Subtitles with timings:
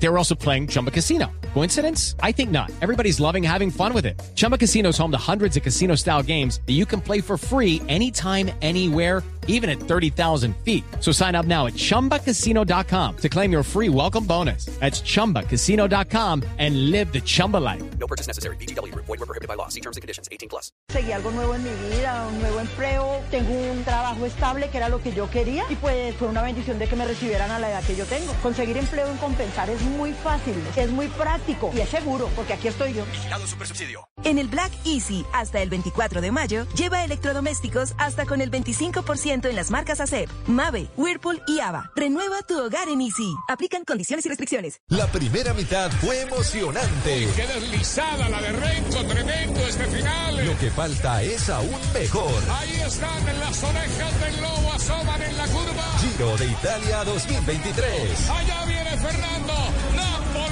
[0.00, 1.30] They were also playing Chumba Casino.
[1.54, 2.14] Coincidence?
[2.22, 2.70] I think not.
[2.80, 4.20] Everybody's loving having fun with it.
[4.36, 7.36] Chumba Casino is home to hundreds of casino style games that you can play for
[7.36, 10.84] free anytime, anywhere, even at 30,000 feet.
[11.00, 14.66] So sign up now at chumbacasino.com to claim your free welcome bonus.
[14.78, 17.82] That's chumbacasino.com and live the Chumba life.
[17.98, 18.56] No purchase necessary.
[18.56, 18.94] BGW.
[18.94, 19.68] Void were prohibited by law.
[19.68, 20.28] See terms and conditions.
[20.30, 20.70] 18 plus.
[20.92, 24.88] Seguí algo nuevo en mi vida, un nuevo empleo, tengo un trabajo estable que era
[24.88, 27.70] lo que yo quería y pues fue una bendición de que me recibieran a la
[27.70, 28.32] edad que yo tengo.
[28.42, 32.68] Conseguir empleo en compensar es muy fácil, es muy práctico y es seguro porque aquí
[32.68, 33.04] estoy yo.
[33.06, 34.08] Vigilado super subsidio.
[34.24, 39.48] En el Black Easy, hasta el 24 de mayo, lleva electrodomésticos hasta con el 25%
[39.48, 41.90] en las marcas ACEP, Mave, Whirlpool y Ava.
[41.94, 43.34] Renueva tu hogar en Easy.
[43.48, 44.80] Aplican condiciones y restricciones.
[44.88, 47.28] La primera mitad fue emocionante.
[47.36, 50.46] Qué deslizada la de Renzo, tremendo este final.
[50.46, 52.42] Lo que falta es aún mejor.
[52.50, 55.98] Ahí están las orejas del lobo, asoman en la curva.
[56.00, 58.30] Giro de Italia 2023.
[58.30, 59.54] Allá viene Fernando.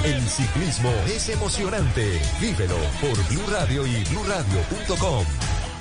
[0.03, 2.21] El ciclismo es emocionante.
[2.39, 5.25] Vívelo por Blue Radio y BlueRadio.com.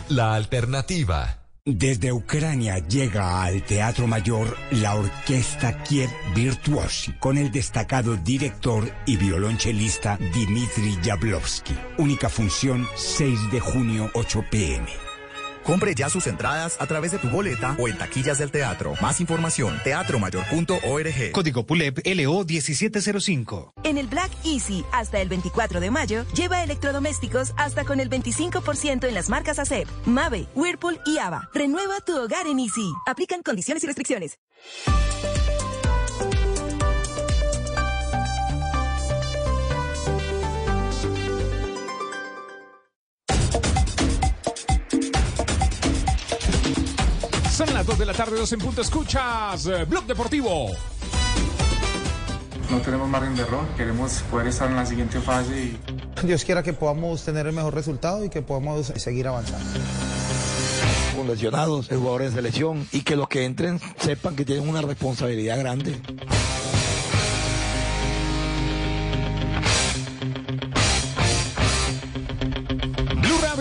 [0.08, 1.46] La alternativa.
[1.64, 9.16] Desde Ucrania llega al Teatro Mayor la Orquesta Kiev Virtuosi con el destacado director y
[9.16, 11.76] violonchelista Dmitry Jablowski.
[11.98, 15.05] Única función 6 de junio 8 pm.
[15.66, 18.94] Compre ya sus entradas a través de tu boleta o en taquillas del teatro.
[19.02, 21.32] Más información, teatromayor.org.
[21.32, 23.72] Código PULEP LO 1705.
[23.82, 29.08] En el Black Easy, hasta el 24 de mayo, lleva electrodomésticos hasta con el 25%
[29.08, 31.50] en las marcas ACEP, Mave, Whirlpool y Ava.
[31.52, 32.92] Renueva tu hogar en Easy.
[33.04, 34.38] Aplican condiciones y restricciones.
[47.56, 48.82] Son las 2 de la tarde, 2 en punto.
[48.82, 50.72] Escuchas eh, Blog Deportivo.
[52.70, 55.80] No tenemos margen de error, queremos poder estar en la siguiente fase y
[56.26, 59.80] Dios quiera que podamos tener el mejor resultado y que podamos seguir avanzando.
[61.16, 64.82] Con lesionados, el jugador en selección y que los que entren sepan que tienen una
[64.82, 65.98] responsabilidad grande.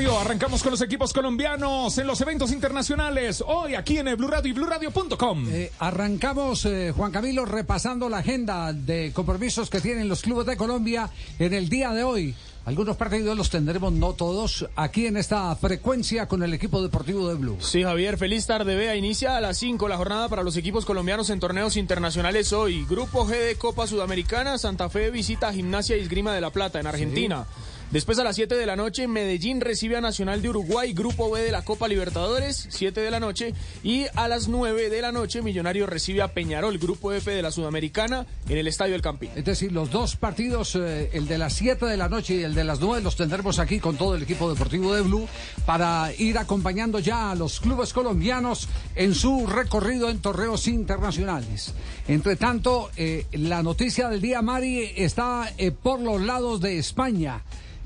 [0.06, 3.44] Radio, arrancamos con los equipos colombianos en los eventos internacionales.
[3.48, 5.48] Hoy aquí en el Blue Radio y BlueRadio.com.
[5.50, 10.58] Eh, arrancamos, eh, Juan Camilo, repasando la agenda de compromisos que tienen los clubes de
[10.58, 12.36] Colombia en el día de hoy.
[12.66, 17.36] Algunos partidos los tendremos, no todos, aquí en esta frecuencia con el equipo deportivo de
[17.36, 17.58] Blue.
[17.60, 18.76] Sí, Javier, feliz tarde.
[18.76, 22.86] Vea, inicia a las 5 la jornada para los equipos colombianos en torneos internacionales hoy.
[22.86, 26.86] Grupo G de Copa Sudamericana, Santa Fe visita Gimnasia y Esgrima de la Plata en
[26.86, 27.48] Argentina.
[27.92, 31.42] Después a las 7 de la noche, Medellín recibe a Nacional de Uruguay, Grupo B
[31.42, 33.54] de la Copa Libertadores, 7 de la noche.
[33.84, 37.52] Y a las 9 de la noche, Millonario recibe a Peñarol, Grupo F de la
[37.52, 39.30] Sudamericana, en el Estadio El Campín.
[39.36, 42.56] Es decir, los dos partidos, eh, el de las 7 de la noche y el
[42.56, 45.28] de las 9, los tendremos aquí con todo el equipo deportivo de Blue
[45.66, 51.74] para ir acompañando ya a los clubes colombianos en su recorrido en torneos internacionales.
[52.08, 57.42] Entre tanto, eh, la noticia del día, Mari, está eh, por los lados de España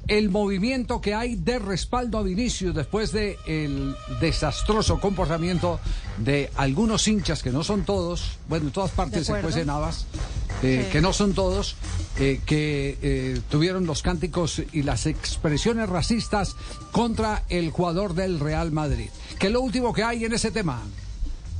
[0.09, 5.79] el movimiento que hay de respaldo a Vinicius después de el desastroso comportamiento
[6.17, 10.07] de algunos hinchas que no son todos, bueno, en todas partes se cuecen habas,
[10.63, 10.91] eh, Sí.
[10.91, 11.75] que no son todos,
[12.17, 16.55] eh, que eh, tuvieron los cánticos y las expresiones racistas
[16.91, 19.09] contra el jugador del Real Madrid.
[19.37, 20.81] ¿Qué es lo último que hay en ese tema?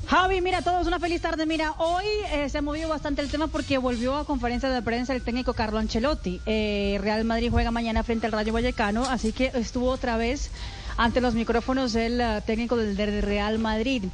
[0.09, 1.45] Javi, mira, todos una feliz tarde.
[1.45, 2.03] Mira, hoy
[2.33, 5.53] eh, se ha movido bastante el tema porque volvió a conferencia de prensa el técnico
[5.53, 6.41] Carlo Ancelotti.
[6.47, 10.49] Eh, Real Madrid juega mañana frente al Rayo Vallecano, así que estuvo otra vez
[10.97, 14.05] ante los micrófonos el eh, técnico del, Real Madrid.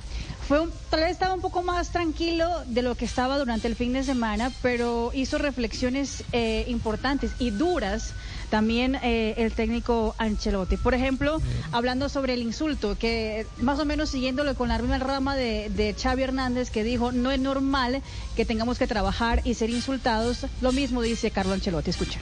[0.45, 3.77] Fue un- tal vez estaba un poco más tranquilo de lo que estaba durante el
[3.77, 8.11] fin de semana, pero hizo reflexiones eh, importantes y duras
[8.55, 10.77] también eh, el técnico Ancelotti.
[10.77, 11.41] Por ejemplo,
[11.73, 15.93] hablando sobre el insulto, que más o menos siguiéndolo con la misma rama de, de
[15.93, 18.01] Xavi Hernández, que dijo, no es normal
[18.37, 20.45] que tengamos que trabajar y ser insultados.
[20.61, 22.21] Lo mismo dice Carlo Ancelotti, escucha.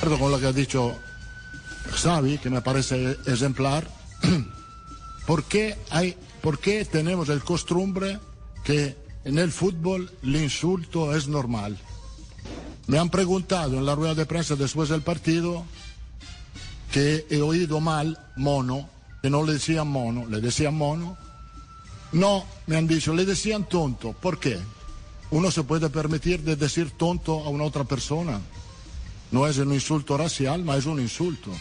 [0.00, 0.98] con lo que ha dicho
[1.92, 3.86] Xavi, que me parece ejemplar.
[5.28, 8.18] ¿Por qué, hay, ¿Por qué tenemos el costumbre
[8.64, 11.78] que en el fútbol el insulto es normal?
[12.90, 15.64] Me han preguntado en la rueda de prensa después del partido
[16.90, 18.90] que he oído mal mono,
[19.22, 21.16] que no le decían mono, le decían mono.
[22.10, 24.12] No, me han dicho, le decían tonto.
[24.12, 24.58] ¿Por qué?
[25.30, 28.40] Uno se puede permitir de decir tonto a una otra persona.
[29.30, 31.52] No es un insulto racial, ma es un insulto.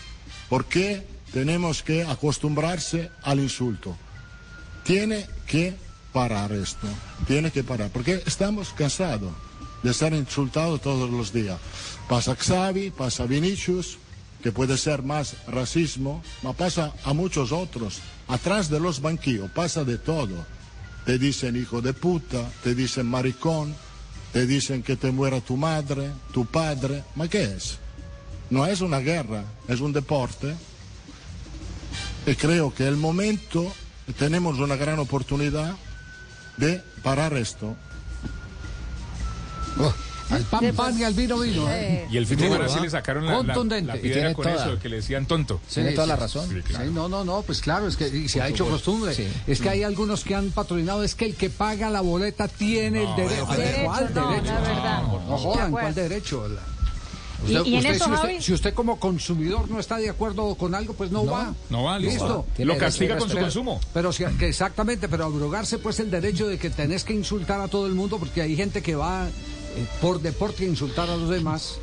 [0.50, 3.96] ¿Por qué tenemos que acostumbrarse al insulto.
[4.84, 5.76] Tiene que
[6.12, 6.88] parar esto,
[7.28, 9.32] tiene que parar, porque estamos cansados
[9.84, 11.60] de ser insultados todos los días.
[12.08, 13.98] Pasa Xavi, pasa Vinicius,
[14.44, 18.00] que puede ser más racismo, pero pasa a muchos otros.
[18.28, 20.46] Atrás de los banquillos pasa de todo.
[21.06, 23.76] Te dicen hijo de puta, te dicen maricón,
[24.32, 27.04] te dicen que te muera tu madre, tu padre.
[27.16, 27.80] ¿Ma qué es?
[28.50, 30.56] No es una guerra, es un deporte.
[32.26, 33.72] Y creo que el momento
[34.18, 35.76] tenemos una gran oportunidad
[36.58, 37.76] de parar esto.
[40.32, 41.66] Al pan, pan y al vino, vino.
[41.72, 42.06] ¿eh?
[42.12, 44.64] Y el fin de semana sí le sacaron la, la, la piedra tiene con toda.
[44.68, 45.60] eso, que le decían tonto.
[45.68, 45.96] Sí, sí.
[46.68, 49.16] Sí, no, no, no, pues claro, es que y se Por ha hecho costumbre.
[49.16, 49.28] Sí.
[49.48, 53.04] Es que hay algunos que han patrocinado, es que el que paga la boleta tiene
[53.10, 53.46] el derecho.
[53.48, 54.54] Derecho, ¿Cuál no, derecho?
[54.54, 55.02] la verdad.
[55.04, 55.72] No, De jodan.
[55.72, 56.48] ¿cuál derecho?
[56.48, 56.62] La-
[57.48, 60.54] Y- y en eso, si, usted, Javi- si usted como consumidor no está de acuerdo
[60.56, 61.54] con algo, pues no, No, va.
[61.70, 62.46] no va, listo.
[62.56, 63.80] Tiene Lo castiga con su pero- consumo.
[63.94, 67.68] Pero si- que exactamente, pero abrogarse pues el derecho de que tenés que insultar a
[67.70, 69.26] todo el mundo porque hay gente que va
[70.02, 71.78] por deporte insultar a los demás.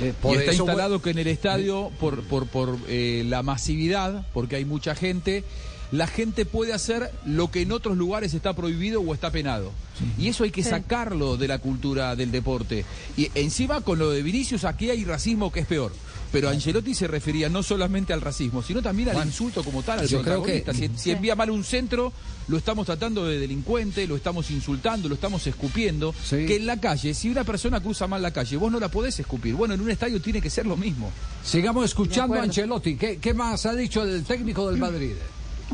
[0.00, 3.42] Eh, por y está eso, instalado que en el estadio, por, por, por eh, la
[3.42, 5.44] masividad, porque hay mucha gente,
[5.92, 9.70] la gente puede hacer lo que en otros lugares está prohibido o está penado.
[10.18, 10.70] Y eso hay que Sí.
[10.70, 12.84] sacarlo de la cultura del deporte.
[13.16, 15.92] Y encima con lo de Vinicius, aquí hay racismo que es peor.
[16.32, 20.00] Pero Angelotti se refería no solamente al racismo, sino también al Juan, insulto como tal,
[20.00, 20.98] al yo creo que- protagonista.
[20.98, 22.12] Si, si envía mal un centro,
[22.48, 26.14] lo estamos tratando de delincuente, lo estamos insultando, lo estamos escupiendo.
[26.30, 29.20] Que en la calle, si una persona cruza mal la calle, vos no la podés
[29.20, 29.54] escupir.
[29.54, 31.10] Bueno, en un estadio tiene que ser lo mismo.
[31.44, 32.42] Sigamos escuchando a.
[32.42, 32.96] Ancelotti.
[32.96, 35.12] ¿Qué, qué más ha dicho el técnico del Madrid?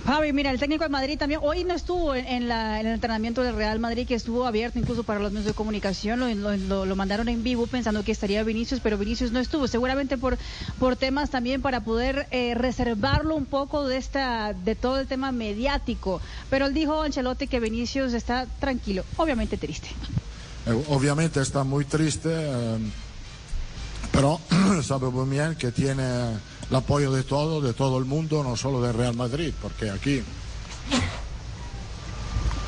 [0.07, 3.55] Javi, mira, el técnico de Madrid también hoy no estuvo en, la- el entrenamiento del
[3.55, 6.21] Real Madrid, que estuvo abierto incluso para los medios de comunicación,
[6.69, 10.39] lo, mandaron en vivo pensando que estaría Vinicius, pero Vinicius no estuvo, seguramente por,
[10.79, 15.31] por temas también para poder eh, reservarlo un poco de esta de todo el tema
[15.33, 16.21] mediático.
[16.51, 19.89] Pero él dijo Ancelotti que Vinicius está tranquilo, obviamente triste.
[20.67, 22.79] Eh, Obviamente está muy triste, eh,
[24.13, 24.41] pero
[24.83, 26.03] sabe muy bien que tiene
[26.71, 30.23] el apoyo de todo, de todo el mundo, no solo del Real Madrid, porque aquí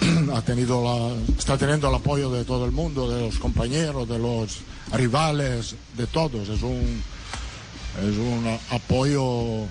[0.35, 4.61] ha tenido está teniendo el apoyo de todo el mundo, de los compañeros, de los
[4.93, 6.49] rivales, de todos.
[6.49, 7.02] Es un,
[7.99, 9.67] es un apoyo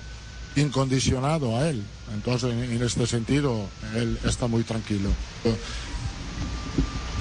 [0.56, 1.82] incondicionado a él.
[2.14, 5.10] Entonces, en este sentido, él está muy tranquilo.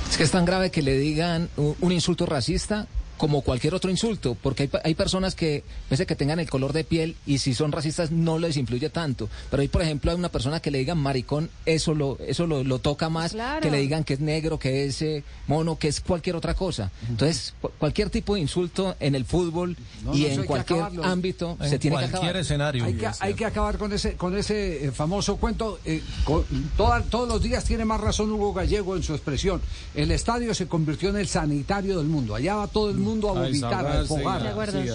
[0.10, 2.88] Es que es tan grave que le digan un insulto racista
[3.20, 6.50] como cualquier otro insulto, porque hay, pa- hay personas que, pese a que tengan el
[6.50, 9.30] color de piel y si son racistas no les influye tanto.
[9.52, 12.64] Pero hay, por ejemplo, hay una persona que le digan maricón, eso lo, eso lo,
[12.64, 13.62] lo toca más Claro.
[13.62, 16.92] que le digan que es negro, que es eh, mono, que es cualquier otra cosa.
[17.08, 21.58] Entonces, cu- cualquier tipo de insulto en el fútbol No, y no, en cualquier ámbito
[21.60, 22.76] En se tiene que cualquier acabar.
[22.86, 25.78] Hay que, hay que acabar con ese, con ese eh, famoso cuento.
[25.86, 26.46] eh, con-
[26.78, 29.62] toda- todos los días tiene más razón Hugo Gallego en su expresión.
[29.94, 32.34] El estadio se convirtió en el sanitario del mundo.
[32.36, 34.42] Allá va todo el mundo a A vomitar, a desfogar,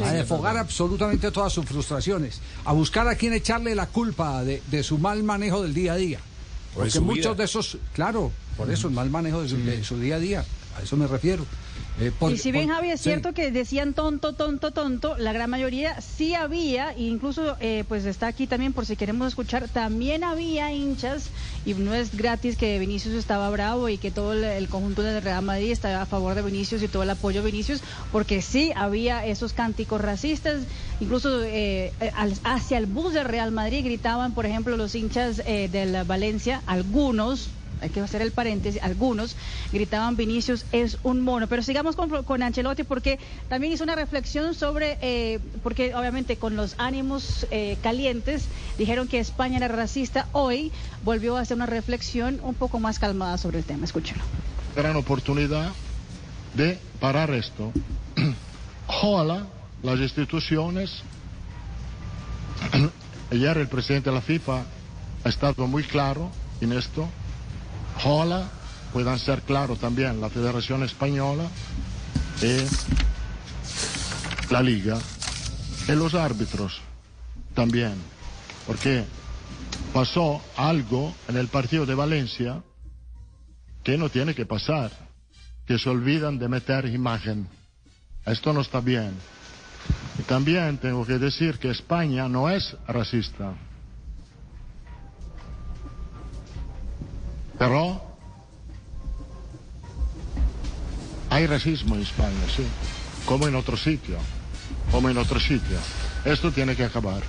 [0.08, 4.82] a- desfogar absolutamente todas sus frustraciones, a buscar a quien echarle la culpa de, de
[4.82, 6.20] su mal manejo del día a día.
[6.74, 7.34] Porque muchos vida.
[7.34, 10.44] de esos, claro, por eso el mal manejo de su, de su día a día,
[10.78, 11.44] a eso me refiero.
[12.00, 13.10] Eh, por- y si bien por- Javi es sí.
[13.10, 18.04] cierto que decían tonto, tonto, tonto, la gran mayoría sí había, e incluso eh, pues
[18.04, 21.28] está aquí también por si queremos escuchar, también había hinchas
[21.64, 25.22] y no es gratis que Vinicius estaba bravo y que todo el, el conjunto del
[25.22, 27.80] Real Madrid estaba a favor de Vinicius y todo el apoyo a Vinicius,
[28.10, 30.62] porque sí había esos cánticos racistas,
[31.00, 35.42] incluso eh, eh, al- hacia el bus del Real Madrid gritaban, por ejemplo, los hinchas
[35.46, 37.50] eh, del Valencia, algunos
[37.80, 39.36] hay que hacer el paréntesis, algunos
[39.72, 41.46] gritaban Vinicius es un mono.
[41.46, 46.56] Pero sigamos con, con Ancelotti porque también hizo una reflexión sobre, eh, porque obviamente con
[46.56, 48.44] los ánimos eh, calientes
[48.78, 50.28] dijeron que España era racista.
[50.32, 50.72] Hoy
[51.04, 53.84] volvió a hacer una reflexión un poco más calmada sobre el tema.
[53.84, 54.22] Escúchelo.
[54.74, 55.72] gran oportunidad
[56.54, 57.72] de parar esto.
[58.86, 59.46] Ojalá
[59.82, 61.02] las instituciones,
[63.30, 64.62] ayer el presidente de la FIFA
[65.24, 67.08] ha estado muy claro en esto,
[67.96, 68.48] ojalá
[68.92, 71.44] puedan ser claros también la Federación Española
[72.42, 72.58] y
[74.52, 74.98] la Liga
[75.88, 76.80] y los árbitros
[77.54, 77.94] también,
[78.66, 79.04] porque
[79.92, 82.62] pasó algo en el partido de Valencia
[83.82, 84.90] que no tiene que pasar,
[85.66, 87.46] que se olvidan de meter imagen.
[88.24, 89.12] Esto no está bien.
[90.18, 93.54] Y también tengo que decir que España no es racista.
[97.58, 98.00] Pero
[101.30, 102.64] hay racismo en España, sí,
[103.26, 104.16] como en otro sitio,
[104.90, 105.78] como en otro sitio.
[106.24, 107.22] Esto tiene que acabar.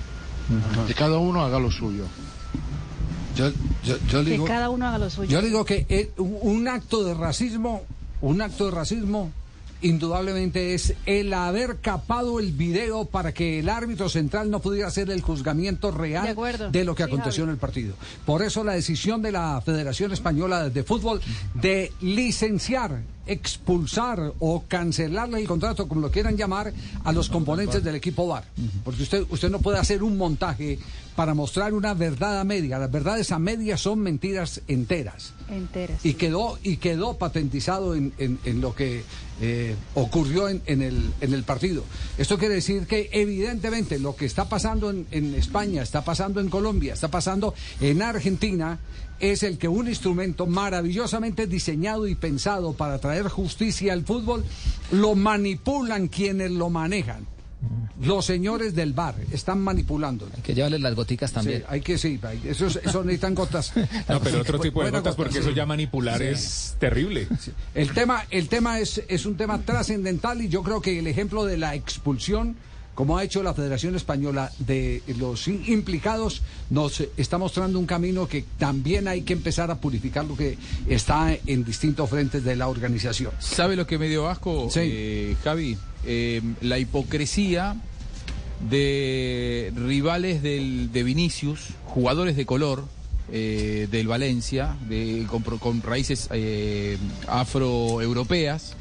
[0.86, 2.04] Que cada uno haga lo suyo.
[3.34, 3.50] Yo,
[3.84, 5.28] yo- yo Que digo, cada uno haga lo suyo.
[5.28, 7.82] yo digo que eh, un un acto de racismo,
[8.20, 9.30] un acto de racismo,
[9.82, 15.10] indudablemente es el haber capado el video para que el árbitro central no pudiera hacer
[15.10, 16.34] el juzgamiento real
[16.72, 17.50] De lo que Sí, aconteció Javi.
[17.50, 17.94] en el partido.
[18.24, 21.20] Por eso la decisión de la Federación Española de Fútbol
[21.54, 26.72] de licenciar, expulsar o cancelarle el contrato, como lo quieran llamar,
[27.04, 28.44] a los componentes del equipo VAR.
[28.84, 30.78] Porque usted, usted no puede hacer un montaje
[31.16, 32.78] para mostrar una verdad a media.
[32.78, 35.32] Las verdades a media son mentiras enteras.
[35.50, 36.04] Enteras.
[36.04, 39.02] Y quedó, y quedó patentizado en, en- en lo que
[39.40, 41.84] eh, ocurrió en, en el, en el partido.
[42.18, 46.48] Esto quiere decir que evidentemente lo que está pasando en, en España, está pasando en
[46.48, 48.78] Colombia, está pasando en Argentina,
[49.18, 54.44] es el que un instrumento maravillosamente diseñado y pensado para traer justicia al fútbol,
[54.90, 57.26] lo manipulan quienes lo manejan.
[58.02, 60.28] Los señores del bar están manipulando.
[60.36, 61.64] Hay que llevarles las goticas también.
[61.68, 63.72] hay que sí, eso, eso necesitan gotas.
[64.08, 65.54] No, pero otro tipo de gotas, porque eso sí.
[65.54, 66.24] ya manipular Sí.
[66.24, 67.26] es terrible.
[67.74, 71.44] El tema, el tema es, es un tema trascendental y yo creo que el ejemplo
[71.46, 72.56] de la expulsión,
[72.96, 78.44] como ha hecho la Federación Española de los implicados, nos está mostrando un camino que
[78.58, 80.56] también hay que empezar a purificar lo que
[80.88, 83.32] está en distintos frentes de la organización.
[83.38, 85.76] ¿Sabe lo que me dio asco, eh, Javi?
[86.06, 87.76] Eh, la hipocresía
[88.70, 92.86] de rivales del, de Vinicius, jugadores de color
[93.30, 96.96] eh, del Valencia, de, con, con raíces eh,
[97.28, 98.74] afroeuropeas,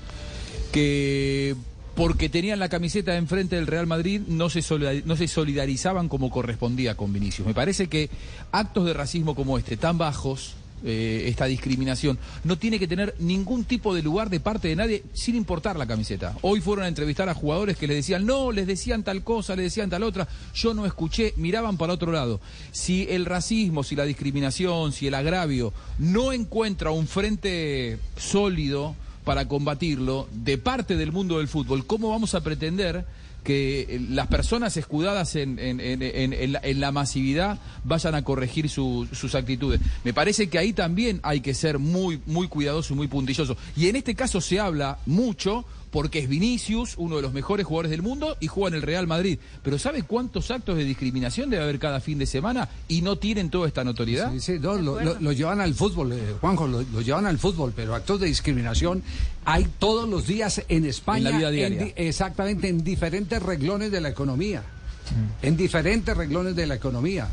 [0.72, 1.56] que
[1.96, 4.62] porque tenían la camiseta enfrente del Real Madrid no se,
[5.06, 7.48] no se solidarizaban como correspondía con Vinicius.
[7.48, 8.10] Me parece que
[8.52, 13.64] actos de racismo como este, tan bajos, eh, esta discriminación, no tiene que tener ningún
[13.64, 16.36] tipo de lugar de parte de nadie, sin importar la camiseta.
[16.42, 19.66] Hoy fueron a entrevistar a jugadores que les decían, no, les decían tal cosa, les
[19.66, 22.42] decían tal otra, yo no escuché, miraban para otro lado.
[22.72, 28.96] Si el racismo, si la discriminación, si el agravio no encuentra un frente sólido,
[29.26, 33.06] para combatirlo de parte del mundo del fútbol, ¿cómo vamos a pretender
[33.44, 38.70] que eh, las personas escudadas en, en- en- la, en la masividad vayan a corregir
[38.70, 39.82] su- sus actitudes?
[40.04, 43.58] Me parece que ahí también hay que ser muy, muy cuidadoso y muy puntilloso.
[43.76, 47.90] Y en este caso se habla mucho porque es Vinicius, uno de los mejores jugadores
[47.90, 49.40] del mundo, y juega en el Real Madrid.
[49.64, 53.50] Pero ¿sabe cuántos actos de discriminación debe haber cada fin de semana y no tienen
[53.50, 54.30] toda esta notoriedad?
[54.34, 57.40] Sí, sí, no, lo, lo- lo llevan al fútbol, eh, Juanjo, lo, lo llevan al
[57.40, 59.04] fútbol, pero actos de discriminación
[59.46, 61.30] hay todos los días en España.
[61.30, 61.84] En la vida diaria.
[61.86, 64.64] di- exactamente, en diferentes reglones de la economía.
[65.42, 67.30] En diferentes reglones de la economía.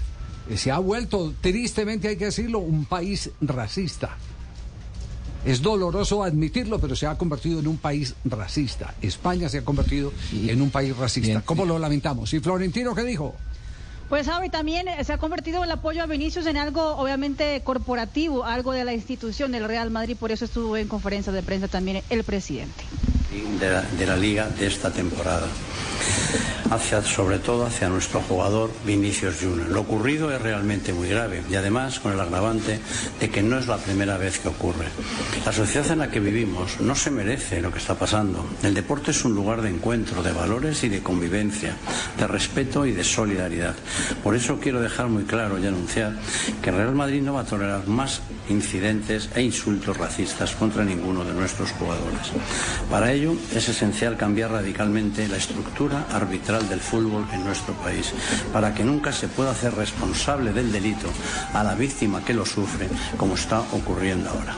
[0.48, 4.16] Eh, Se ha vuelto, tristemente hay que decirlo, un país racista.
[5.44, 8.94] Es doloroso admitirlo, pero se ha convertido en un país racista.
[9.02, 11.42] España se ha convertido en un país racista.
[11.44, 12.32] ¿Cómo lo lamentamos?
[12.32, 13.34] ¿Y Florentino qué dijo?
[14.08, 18.44] Pues Javi, también eh, se ha convertido el apoyo a Vinicius en algo obviamente corporativo,
[18.44, 22.02] algo de la institución del Real Madrid, por eso estuvo en conferencia de prensa también
[22.10, 22.84] el presidente.
[23.58, 25.46] De la, de la liga de esta temporada.
[26.70, 29.68] Hacia, sobre todo hacia nuestro jugador Vinicius Junior.
[29.68, 32.80] Lo ocurrido es realmente muy grave y además con el agravante
[33.20, 34.86] de que no es la primera vez que ocurre.
[35.44, 38.46] La sociedad en la que vivimos no se merece lo que está pasando.
[38.62, 41.76] El deporte es un lugar de encuentro, de valores y de convivencia,
[42.18, 43.74] de respeto y de solidaridad.
[44.24, 46.14] Por eso quiero dejar muy claro y anunciar
[46.62, 51.34] que Real Madrid no va a tolerar más incidentes e insultos racistas contra ninguno de
[51.34, 52.32] nuestros jugadores.
[52.90, 58.12] Para ello es esencial cambiar radicalmente la estructura arbitral del fútbol en nuestro país,
[58.52, 61.06] para que nunca se pueda hacer responsable del delito
[61.54, 64.54] a la víctima que lo sufre, como está ocurriendo ahora.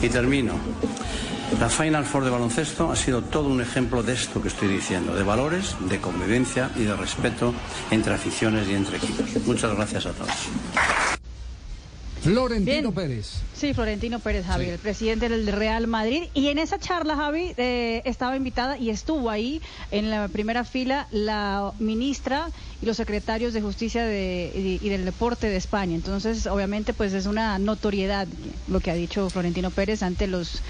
[0.00, 0.54] Y termino.
[1.60, 5.14] La Final Four de baloncesto ha sido todo un ejemplo de esto que estoy diciendo,
[5.14, 7.54] de valores, de convivencia y de respeto
[7.90, 9.46] entre aficiones y entre equipos.
[9.46, 11.17] Muchas gracias a todos.
[12.22, 13.30] Florentino Pérez.
[13.56, 16.24] Sí, Florentino Pérez, Javi, el presidente del Real Madrid.
[16.34, 19.60] Y en esa charla, Javi, eh, estaba invitada y estuvo ahí
[19.90, 22.50] en la primera fila la ministra
[22.82, 25.94] y los secretarios de Justicia de- y, y del Deporte de España.
[25.94, 28.26] Entonces, obviamente, pues es una notoriedad
[28.68, 30.60] lo que ha dicho Florentino Pérez ante los,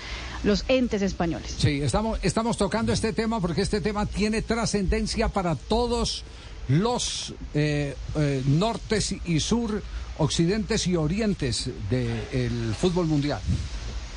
[0.44, 1.54] los entes españoles.
[1.58, 6.24] Sí, estamos, estamos tocando este tema porque este tema tiene trascendencia para todos
[6.68, 9.82] los eh, eh, nortes y sur,
[10.18, 13.40] occidentes y orientes del fútbol mundial.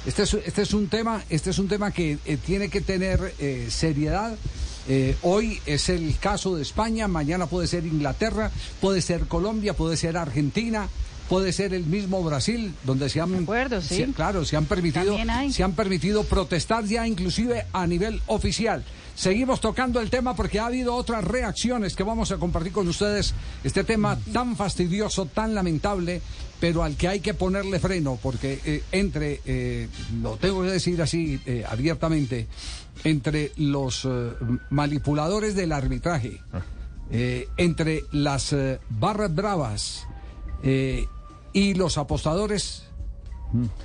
[0.05, 3.35] Este es, este es un tema, este es un tema que eh, tiene que tener
[3.37, 4.35] eh, seriedad.
[4.87, 9.97] Eh, hoy es el caso de España, mañana puede ser Inglaterra, puede ser Colombia, puede
[9.97, 10.89] ser Argentina.
[11.31, 13.47] Puede ser el mismo Brasil, donde se han,
[13.81, 13.95] sí.
[13.95, 15.53] se- claro, se han permitido, También hay.
[15.53, 18.83] se han permitido protestar ya inclusive a nivel oficial.
[19.15, 23.33] Seguimos tocando el tema porque ha habido otras reacciones que vamos a compartir con ustedes.
[23.63, 26.21] Este tema tan fastidioso, tan lamentable,
[26.59, 29.87] pero al que hay que ponerle freno, porque eh, entre, eh,
[30.21, 32.47] lo tengo que decir así eh, abiertamente,
[33.05, 34.31] entre los eh,
[34.69, 36.41] manipuladores del arbitraje,
[37.09, 40.03] eh, entre las eh, barras bravas
[40.63, 41.05] eh,
[41.53, 42.91] y los apostadores,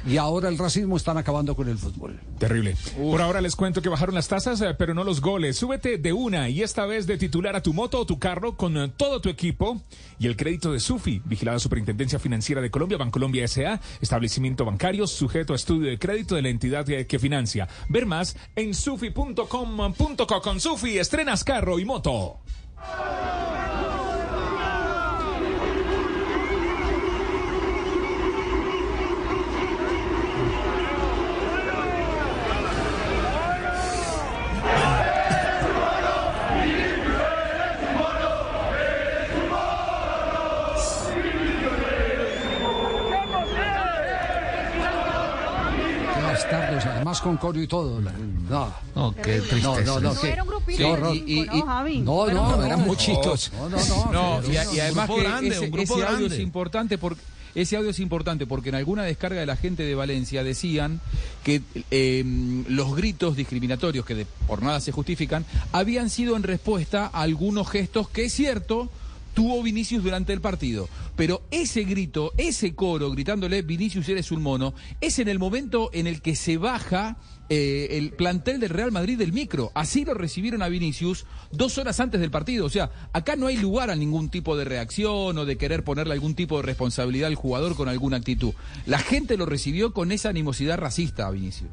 [0.07, 2.21] y ahora el racismo están acabando con el fútbol.
[2.39, 2.77] Terrible.
[2.97, 5.57] Por ahora les cuento que bajaron las tasas, eh, pero no los goles.
[5.57, 8.77] Súbete de una y esta vez de titular a tu moto o tu carro con
[8.77, 9.83] eh, todo tu equipo
[10.19, 15.53] y el crédito de Sufi, vigilada Superintendencia Financiera de Colombia, Bancolombia S.A., establecimiento bancario sujeto
[15.53, 17.69] a estudio de crédito de la entidad que, que financia.
[17.89, 20.43] Ver más en sufi.com.co.
[20.43, 22.39] Con Sufi estrenas carro y moto.
[47.17, 48.01] Además con coro y todo.
[48.01, 51.15] la- No, No, qué no, no, no, No qué- era un grupito horror.
[51.27, 51.99] cinco, ¿no, Javi?
[51.99, 53.53] No, no, eran muchitos.
[53.53, 53.77] No, no,
[54.13, 54.41] no.
[54.43, 57.21] No, y, y además que grande, ese, un grupo ese audio es importante porque
[57.55, 61.01] ese audio es importante porque en alguna descarga de la gente de Valencia decían
[61.43, 62.23] que eh,
[62.69, 67.69] los gritos discriminatorios que de- por nada se justifican habían sido en respuesta a algunos
[67.69, 68.91] gestos que es cierto
[69.37, 70.89] tuvo Vinicius durante el partido.
[71.15, 76.07] Pero ese grito, ese coro gritándole Vinicius eres un mono, es en el momento en
[76.07, 77.19] el que se baja
[77.51, 79.73] eh, el plantel del Real Madrid del micro.
[79.75, 82.65] Así lo recibieron a Vinicius dos horas antes del partido.
[82.65, 86.15] O sea, acá no hay lugar a ningún tipo de reacción o de querer ponerle
[86.15, 88.55] algún tipo de responsabilidad al jugador con alguna actitud.
[88.87, 91.71] La gente lo recibió con esa animosidad racista a Vinicius.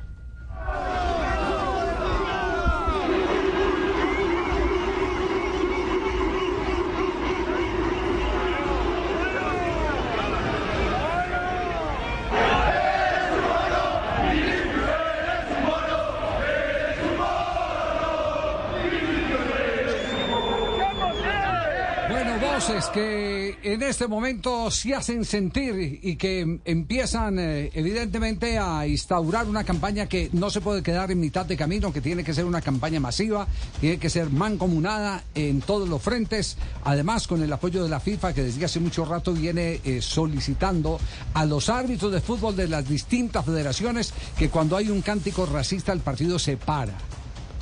[22.09, 28.87] Bueno, voces que en este momento se hacen sentir y que empiezan eh, evidentemente a
[28.87, 32.33] instaurar una campaña que no se puede quedar en mitad de camino, que tiene que
[32.33, 33.47] ser una campaña masiva,
[33.81, 38.33] tiene que ser mancomunada en todos los frentes, además con el apoyo de la FIFA
[38.33, 41.01] que desde hace mucho rato viene eh, solicitando
[41.33, 45.91] a los árbitros de fútbol de las distintas federaciones que cuando hay un cántico racista
[45.91, 46.93] el partido se para.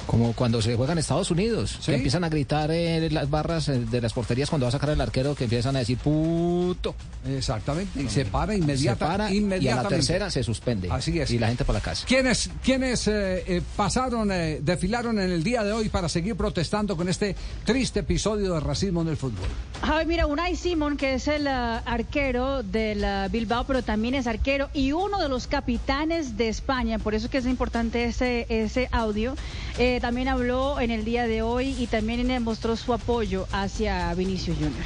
[0.08, 1.86] Como cuando se juega en Estados Unidos, ¿Sí?
[1.92, 4.90] que empiezan a gritar en las barras eh, de las porterías cuando va a sacar
[4.90, 6.96] el arquero, que empiezan a decir puto.
[7.28, 9.96] Exactamente, y se para inmediata- Se para y a la inmediatamente.
[9.96, 10.90] tercera se suspende.
[10.92, 11.32] Así es.
[11.32, 12.06] Y la gente para la casa.
[12.08, 16.96] ¿Quiénes, quiénes eh, eh, pasaron, eh, desfilaron en el día de hoy para seguir protestando
[16.98, 17.36] con este
[17.66, 19.48] triste episodio de racismo en el fútbol?
[19.84, 24.28] Javi, mira, Unai Simón, que es el ah, arquero del ah, Bilbao, pero también es
[24.28, 28.46] arquero y uno de los capitanes de España, por eso es que es importante ese,
[28.50, 29.36] ese audio,
[29.78, 34.14] eh, también habló en el día de hoy y también eh, mostró su apoyo hacia
[34.14, 34.86] Vinicius Junior.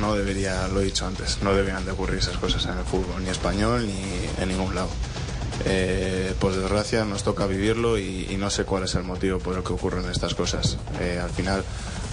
[0.00, 3.22] No debería, lo he dicho antes, no deberían de ocurrir esas cosas en el fútbol,
[3.22, 4.88] ni español ni en ningún lado.
[5.64, 9.56] Eh, por desgracia nos toca vivirlo y, y no sé cuál es el motivo por
[9.56, 10.78] el que ocurren estas cosas.
[11.00, 11.64] Eh, al final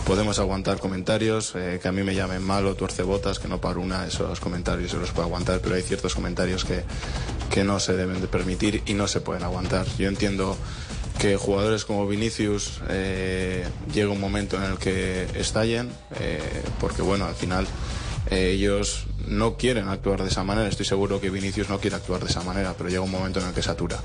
[0.06, 4.06] podemos aguantar comentarios, eh, que a mí me llamen malo, tuercebotas, que no para una,
[4.06, 6.84] esos comentarios se los puedo aguantar, pero hay ciertos comentarios que,
[7.50, 9.86] que no se deben de permitir y no se pueden aguantar.
[9.98, 10.56] Yo entiendo
[11.22, 16.42] que jugadores como Vinicius eh, llega un momento en el que estallen, eh,
[16.80, 17.68] porque bueno, al final
[18.32, 20.68] eh, ellos no quieren actuar de esa manera.
[20.68, 23.46] Estoy seguro que Vinicius no quiere actuar de esa manera, pero llega un momento en
[23.46, 24.00] el que satura.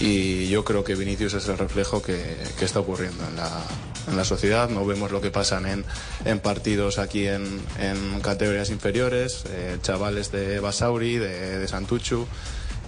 [0.00, 3.62] Y yo creo que Vinicius es el reflejo que, que está ocurriendo en la,
[4.08, 4.68] en la sociedad.
[4.68, 5.84] No vemos lo que pasan en,
[6.24, 12.26] en partidos aquí en, en categorías inferiores, eh, chavales de Basauri, de, de Santuchu,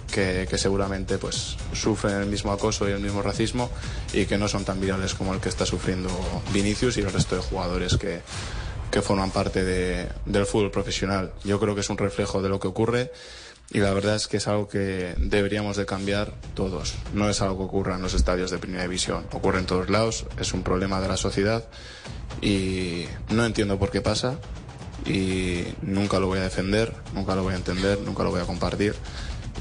[0.09, 3.69] que, seguramente pues, sufren el mismo acoso y el mismo racismo
[4.13, 6.09] y que no son tan virales como el que está sufriendo
[6.53, 8.21] Vinicius y el resto de jugadores que,
[8.91, 11.31] que forman parte de- del fútbol profesional.
[11.43, 13.11] Yo creo que es un reflejo de lo que ocurre
[13.71, 16.95] y la verdad es que es algo que deberíamos de cambiar todos.
[17.13, 20.25] No es algo que ocurra en los estadios de primera división, ocurre en todos lados,
[20.39, 21.65] es un problema de la sociedad
[22.41, 24.39] y no entiendo por qué pasa
[25.05, 28.45] y nunca lo voy a defender, nunca lo voy a entender, nunca lo voy a
[28.45, 28.95] compartir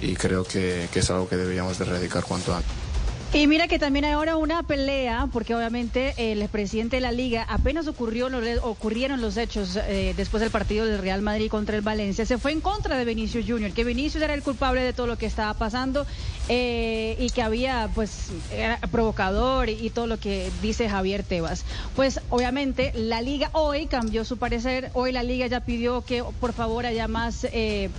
[0.00, 2.87] y creo que, que es algo que deberíamos de erradicar cuanto antes.
[3.30, 7.44] Y mira que también hay ahora una pelea, porque obviamente el presidente de la liga,
[7.46, 8.30] apenas ocurrió,
[8.62, 12.52] ocurrieron los hechos eh, después del partido del Real Madrid contra el Valencia, se fue
[12.52, 15.52] en contra de Vinicius Junior, que Vinicius era el culpable de todo lo que estaba
[15.52, 16.06] pasando
[16.48, 21.64] eh, y que había, pues, era provocador y, todo lo que dice Javier Tebas.
[21.96, 26.54] Pues obviamente la liga hoy cambió su parecer, hoy la liga ya pidió que por
[26.54, 27.90] favor haya más eh,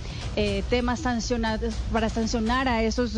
[0.70, 3.16] temas sancionados para sancionar a esos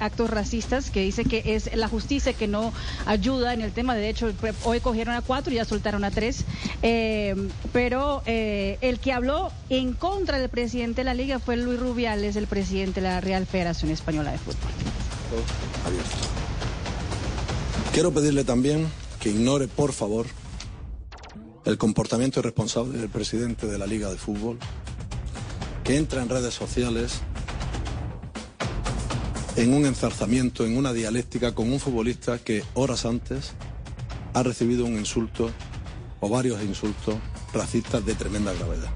[0.00, 2.72] actos racistas que dice que es la justicia que no
[3.06, 3.94] ayuda en el tema.
[3.94, 4.32] De hecho,
[4.64, 6.44] hoy cogieron a cuatro y ya soltaron a tres.
[6.82, 7.34] Eh,
[7.72, 12.36] pero eh, el que habló en contra del presidente de la liga fue Luis Rubiales,
[12.36, 14.70] el presidente de la Real Federación Española de Fútbol.
[17.92, 18.86] Quiero pedirle también
[19.20, 20.26] que ignore, por favor,
[21.64, 24.58] el comportamiento irresponsable del presidente de la Liga de Fútbol,
[25.82, 27.22] que entra en redes sociales
[29.56, 33.52] en un enzarzamiento, en una dialéctica con un futbolista que horas antes
[34.34, 35.50] ha recibido un insulto
[36.20, 37.16] o varios insultos
[37.54, 38.90] racistas de tremenda gravedad.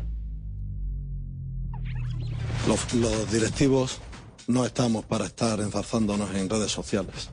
[2.69, 4.01] Los, directivos
[4.47, 7.31] no estamos para estar enzarzándonos en redes sociales.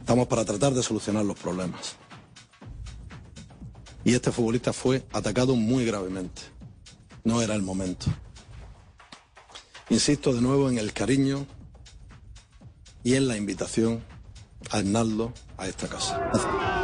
[0.00, 1.94] Estamos para tratar de solucionar los problemas.
[4.04, 6.42] Y este futbolista fue atacado muy gravemente.
[7.22, 8.06] No era el momento.
[9.90, 11.46] Insisto de nuevo en el cariño
[13.08, 14.04] y en la invitación
[14.70, 16.77] a Hernaldo a esta casa.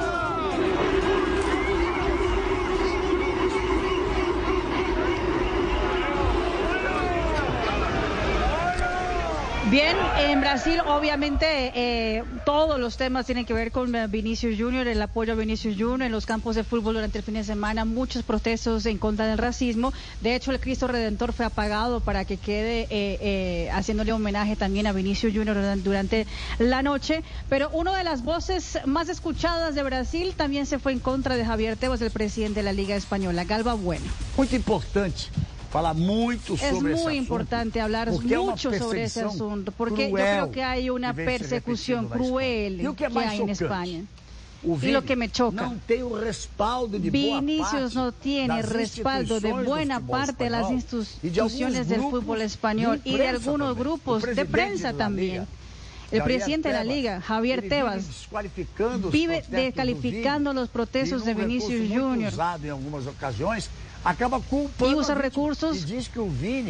[9.74, 14.87] Bien, en Brasil obviamente eh, todos los temas tienen que ver con eh, Vinicius Junior,
[14.87, 17.84] el apoyo a Vinicius Junior en los campos de fútbol durante el fin de semana,
[17.84, 19.92] muchos protestos en contra del racismo.
[20.20, 24.92] De hecho, el Cristo Redentor fue apagado para que quede eh, haciéndole homenaje también a
[24.92, 26.28] Vinicius Junior durante
[26.60, 27.24] la noche.
[27.48, 31.44] Pero una de las voces más escuchadas de Brasil también se fue en contra de
[31.44, 34.06] Javier Tebas, el presidente de la Liga Española, Galba Bueno.
[34.37, 35.24] Muy importante
[35.74, 40.62] fala muito sobre Es muy importante hablar mucho sobre ese asunto, porque yo creo que
[40.62, 44.04] hay una persecución cruel que, hay en España.
[44.62, 45.72] y lo que me choca,
[47.10, 53.26] Vinicius no tiene respaldo de buena parte de las instituciones del fútbol español y de
[53.26, 55.44] algunos grupos de prensa también.
[56.14, 58.29] El presidente de la liga, Javier Tebas,
[59.11, 62.33] vive descalificando los protestos de Vinicius Junior.
[64.05, 65.87] acaba culpando y usa recursos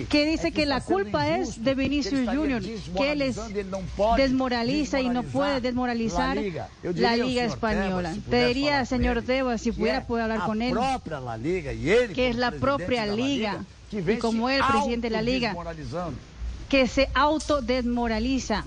[0.09, 3.38] que dice que la culpa es de Vinicius Junior, que él es
[4.16, 6.38] desmoraliza y no puede desmoralizar
[6.83, 8.14] la Liga Española.
[8.30, 10.74] Te diría, señor Tebas, si pudiera poder hablar con él,
[12.14, 15.54] que es la propia Liga, y como él, presidente de la Liga,
[16.68, 18.64] que se autodesmoraliza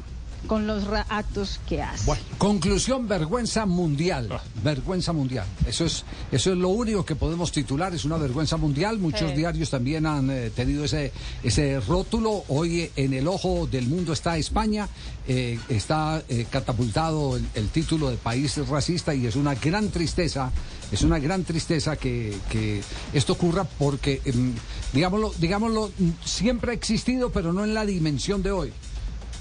[0.48, 2.06] con los actos que hace.
[2.06, 4.30] Bueno, conclusión, vergüenza mundial.
[4.32, 4.42] Ah.
[4.64, 5.46] Vergüenza mundial.
[5.68, 8.98] Eso es, eso es lo único que podemos titular, es una vergüenza mundial.
[8.98, 11.12] Muchos diarios también han eh, tenido ese,
[11.44, 12.44] ese rótulo.
[12.48, 14.88] Hoy en el ojo del mundo está España,
[15.28, 20.52] eh, está eh, catapultado el, título de país racista y es una gran tristeza,
[20.92, 22.82] es una gran tristeza que, que
[23.14, 24.54] esto ocurra porque, em,
[24.94, 25.92] digámoslo, digámoslo,
[26.24, 28.74] siempre ha existido, pero no en la dimensión de hoy.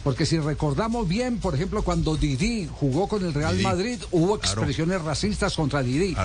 [0.06, 5.02] Porque si recordamos bien, por ejemplo, cuando Didi jugó con el Real Madrid, hubo expresiones
[5.02, 6.16] racistas contra Didi.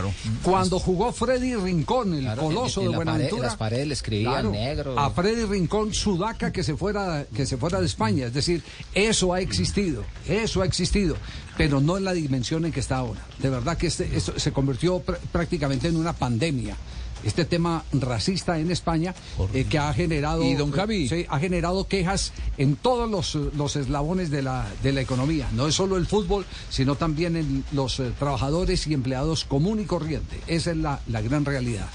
[0.43, 3.47] Cuando jugó Freddy Rincón, el coloso de Buenaventura.
[3.47, 4.99] las paredes le escribían negro.
[4.99, 8.27] A Freddy Rincón, Sudaca, que se fuera, que se fuera de España.
[8.27, 8.61] Es decir,
[8.93, 11.15] eso ha existido, eso ha existido,
[11.57, 13.25] pero no en la dimensión en que está ahora.
[13.39, 14.99] De verdad que este, esto se convirtió
[15.31, 16.77] prácticamente en una pandemia
[17.23, 19.13] este tema racista en España
[19.53, 24.31] eh, que ha generado y don Javi ha generado quejas en todos los, los eslabones
[24.31, 25.47] de la, de la economía.
[25.53, 29.85] No es solo el fútbol sino también en los eh, trabajadores y empleados común y
[29.85, 30.39] corriente.
[30.47, 31.87] Esa es la, la gran realidad.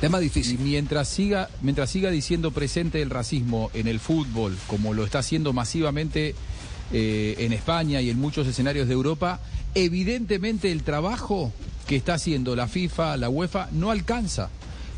[0.00, 0.60] Tema difícil.
[0.60, 5.20] Y mientras siga, mientras siga diciendo presente el racismo en el fútbol, como lo está
[5.20, 6.34] haciendo masivamente
[6.92, 9.40] eh, en España y en muchos escenarios de Europa,
[9.74, 11.52] evidentemente el trabajo
[11.84, 14.50] que está haciendo la FIFA, la UEFA, no alcanza.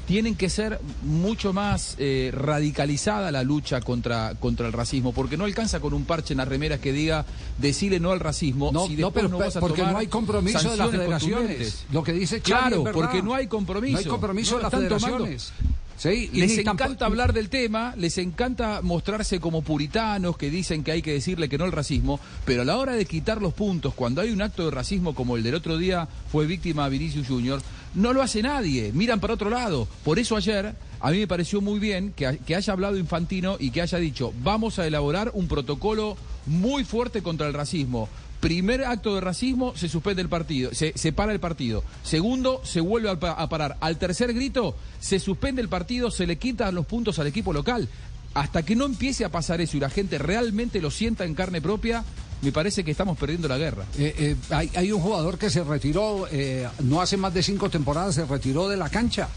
[0.07, 5.44] Tienen que ser mucho más eh, radicalizada la lucha contra, contra el racismo, porque no
[5.44, 7.27] alcanza con un parche en las remeras que diga
[7.59, 8.70] decirle no al racismo.
[8.72, 11.87] No, no pero porque no hay compromiso de las federaciones.
[11.90, 13.92] Lo que dice Claro, porque no hay compromiso.
[13.94, 15.53] No hay compromiso de las federaciones.
[15.96, 21.00] Sí, les encanta hablar del tema, les encanta mostrarse como puritanos que dicen que hay
[21.00, 24.20] que decirle que no al racismo, pero a la hora de quitar los puntos, cuando
[24.20, 27.62] hay un acto de racismo como el del otro día fue víctima Vinicius Junior,
[27.94, 29.88] no lo hace nadie, miran para otro lado.
[30.04, 33.70] Por eso ayer a mí me pareció muy bien que, que haya hablado Infantino y
[33.70, 38.09] que haya dicho, vamos a elaborar un protocolo muy fuerte contra el racismo,
[38.40, 41.83] Primer acto de racismo, se suspende el partido, se, se para el partido.
[42.03, 43.77] Segundo, se vuelve a, pa- a parar.
[43.81, 47.88] Al tercer grito, se suspende el partido, se le quitan los puntos al equipo local.
[48.35, 51.62] Hasta que no empiece a pasar eso y la gente realmente lo sienta en carne
[51.62, 52.05] propia,
[52.42, 53.85] me parece que estamos perdiendo la guerra.
[53.99, 57.70] Eh, eh, hay, hay un jugador que se retiró, eh, no hace más de cinco
[57.70, 59.29] temporadas, se retiró de la cancha.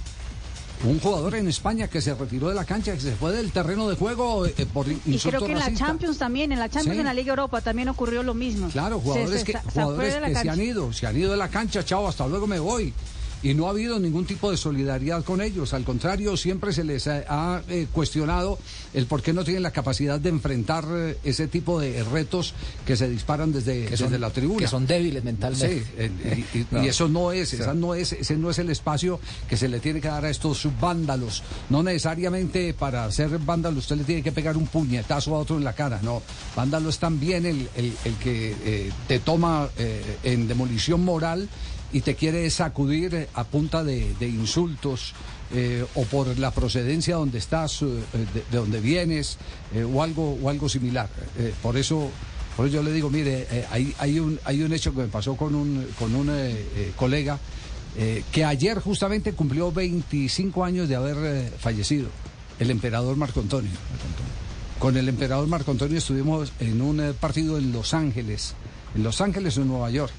[0.83, 3.89] Un jugador en España que se retiró de la cancha, que se fue del terreno
[3.89, 5.85] de juego eh, por Y insulto creo que en la racista.
[5.87, 6.99] Champions también, en la Champions, Sí.
[7.01, 8.69] en la Liga Europa también ocurrió lo mismo.
[8.69, 11.17] Claro, Se- jugadores se- que, se- se jugadores la que se han ido, se han
[11.17, 12.93] ido de la cancha, chao, hasta luego me voy.
[13.41, 15.73] Y no ha habido ningún tipo de solidaridad con ellos.
[15.73, 18.59] Al contrario, siempre se les ha, eh, cuestionado
[18.93, 22.53] el por qué no tienen la capacidad de enfrentar eh, ese tipo de retos
[22.85, 24.59] que se disparan desde, Que desde la tribuna.
[24.59, 25.79] que son débiles mentalmente.
[25.79, 26.83] Sí, eh, y, y- No.
[26.83, 27.55] y eso no es, Sí.
[27.55, 30.29] esa no es, ese no es el espacio que se le tiene que dar a
[30.29, 31.41] estos vándalos.
[31.69, 35.63] No necesariamente para ser vándalo usted le tiene que pegar un puñetazo a otro en
[35.63, 35.99] la cara.
[36.03, 36.21] No,
[36.57, 39.69] vándalo es también el, el- el que eh, te toma
[40.23, 41.47] en demolición moral
[41.91, 45.13] y te quiere sacudir a punta de, de insultos.
[45.51, 49.39] eh, o por la procedencia donde estás, eh, de, de donde vienes,
[49.73, 51.09] eh, o algo, o algo similar.
[51.39, 52.11] Eh, por eso
[52.55, 55.07] por eso yo le digo, mire, eh, hay, hay, un, hay un hecho que me
[55.07, 57.39] pasó con un, con un eh, colega
[58.31, 62.09] que ayer justamente cumplió 25 años de haber fallecido,
[62.59, 63.71] el emperador Marco Antonio.
[64.77, 68.53] Con el emperador Marco Antonio estuvimos en un partido en Los Ángeles,
[68.95, 70.13] en Los Ángeles o en Nueva York.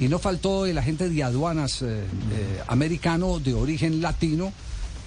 [0.00, 1.86] Y no faltó el agente de aduanas eh,
[2.32, 4.52] eh, americano de origen latino,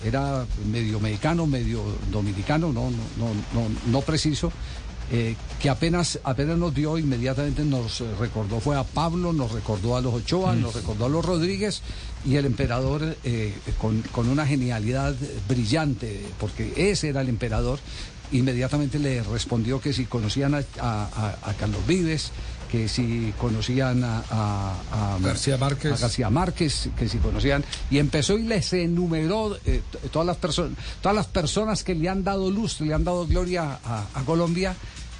[0.05, 4.51] era medio mexicano, medio dominicano, no, no, no, no, no preciso,
[5.11, 10.01] eh, que apenas, apenas nos dio, inmediatamente nos recordó, fue a Pablo, nos recordó a
[10.01, 11.81] los Ochoa, nos recordó a los Rodríguez
[12.25, 15.15] y el emperador eh, con, con una genialidad
[15.49, 17.79] brillante, porque ese era el emperador,
[18.31, 22.31] inmediatamente le respondió que si conocían a- a Carlos Vives,
[22.71, 25.93] que si conocían a, a- a- García Márquez.
[25.93, 30.77] a García Márquez, que si conocían, y empezó y les enumeró eh, todas las personas,
[31.01, 34.75] todas las personas que le han dado luz, le han dado gloria a, a Colombia,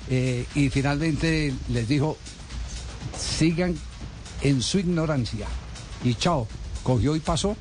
[0.09, 2.17] eh, y finalmente les dijo
[3.17, 3.75] sigan
[4.41, 5.47] en su ignorancia.
[6.03, 6.47] Y chao,
[6.83, 7.55] cogió y pasó.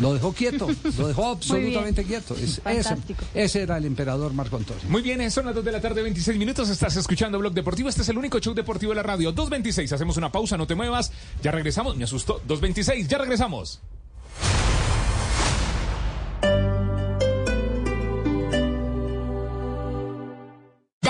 [0.00, 2.34] Lo dejó quieto, lo dejó absolutamente quieto.
[2.34, 2.96] Es- ese,
[3.34, 4.82] ese era el emperador Marco Antonio.
[4.88, 6.68] Muy bien, son las 2 de la tarde, 26 minutos.
[6.68, 7.88] Estás escuchando Blog Deportivo.
[7.88, 9.34] Este es el único show deportivo de la radio.
[9.34, 9.92] 2.26.
[9.92, 11.12] Hacemos una pausa, no te muevas.
[11.42, 11.96] Ya regresamos.
[11.96, 12.40] Me asustó.
[12.46, 13.06] 2.26.
[13.06, 13.80] Ya regresamos.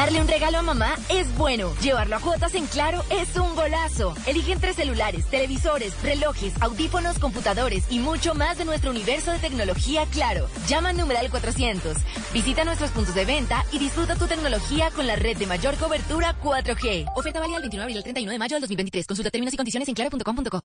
[0.04, 1.74] Darle un regalo a mamá es bueno.
[1.80, 4.14] Llevarlo a cuotas en Claro es un golazo.
[4.26, 10.04] Elige entre celulares, televisores, relojes, audífonos, computadores y mucho más de nuestro universo de tecnología
[10.12, 10.46] Claro.
[10.68, 11.96] Llama al numeral 400.
[12.34, 16.36] Visita nuestros puntos de venta y disfruta tu tecnología con la red de mayor cobertura
[16.38, 17.10] 4G.
[17.16, 19.06] Oferta válida del 29 de abril al 31 de mayo del 2023.
[19.06, 20.60] Consulta términos y condiciones en claro.com.co.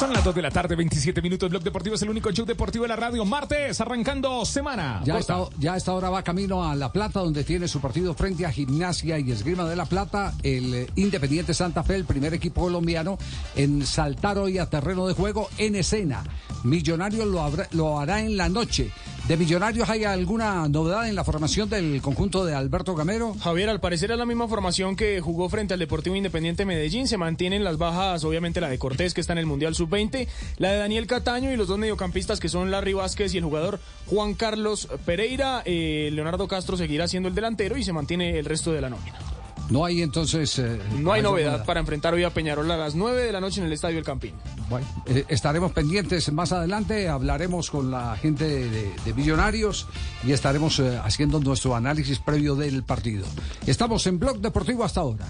[0.00, 1.50] Son las 2 de la tarde, 27 minutos.
[1.50, 3.22] Blog Deportivo es el único show deportivo de la radio.
[3.26, 5.02] Martes, arrancando semana.
[5.04, 8.46] Ya esta, ya esta hora va camino a La Plata, donde tiene su partido frente
[8.46, 10.32] a Gimnasia y Esgrima de La Plata.
[10.42, 13.18] El eh, Independiente Santa Fe, el primer equipo colombiano,
[13.56, 16.24] en saltar hoy a terreno de juego en escena.
[16.64, 18.90] Millonarios lo, habrá- lo hará en la noche.
[19.30, 23.36] ¿De Millonarios hay alguna novedad en la formación del conjunto de Alberto Gamero?
[23.40, 27.06] Javier, al parecer es la misma formación que jugó frente al Deportivo Independiente Medellín.
[27.06, 30.72] Se mantienen las bajas, obviamente la de Cortés, que está en el Mundial Sub-20, la
[30.72, 34.34] de Daniel Cataño y los dos mediocampistas que son Larry Vázquez y el jugador Juan
[34.34, 35.62] Carlos Pereira.
[35.64, 39.29] Eh, Leonardo Castro seguirá siendo el delantero y se mantiene el resto de la nómina.
[39.70, 40.58] No hay entonces...
[40.58, 43.60] eh, No hay novedad para enfrentar hoy a Peñarol a las 9 de la noche
[43.60, 44.34] en el Estadio El Campín.
[44.68, 49.86] Bueno, eh, estaremos pendientes más adelante, hablaremos con la gente de, de Millonarios
[50.26, 53.24] y estaremos eh, haciendo nuestro análisis previo del partido.
[53.66, 55.26] Estamos en Blog Deportivo hasta ahora.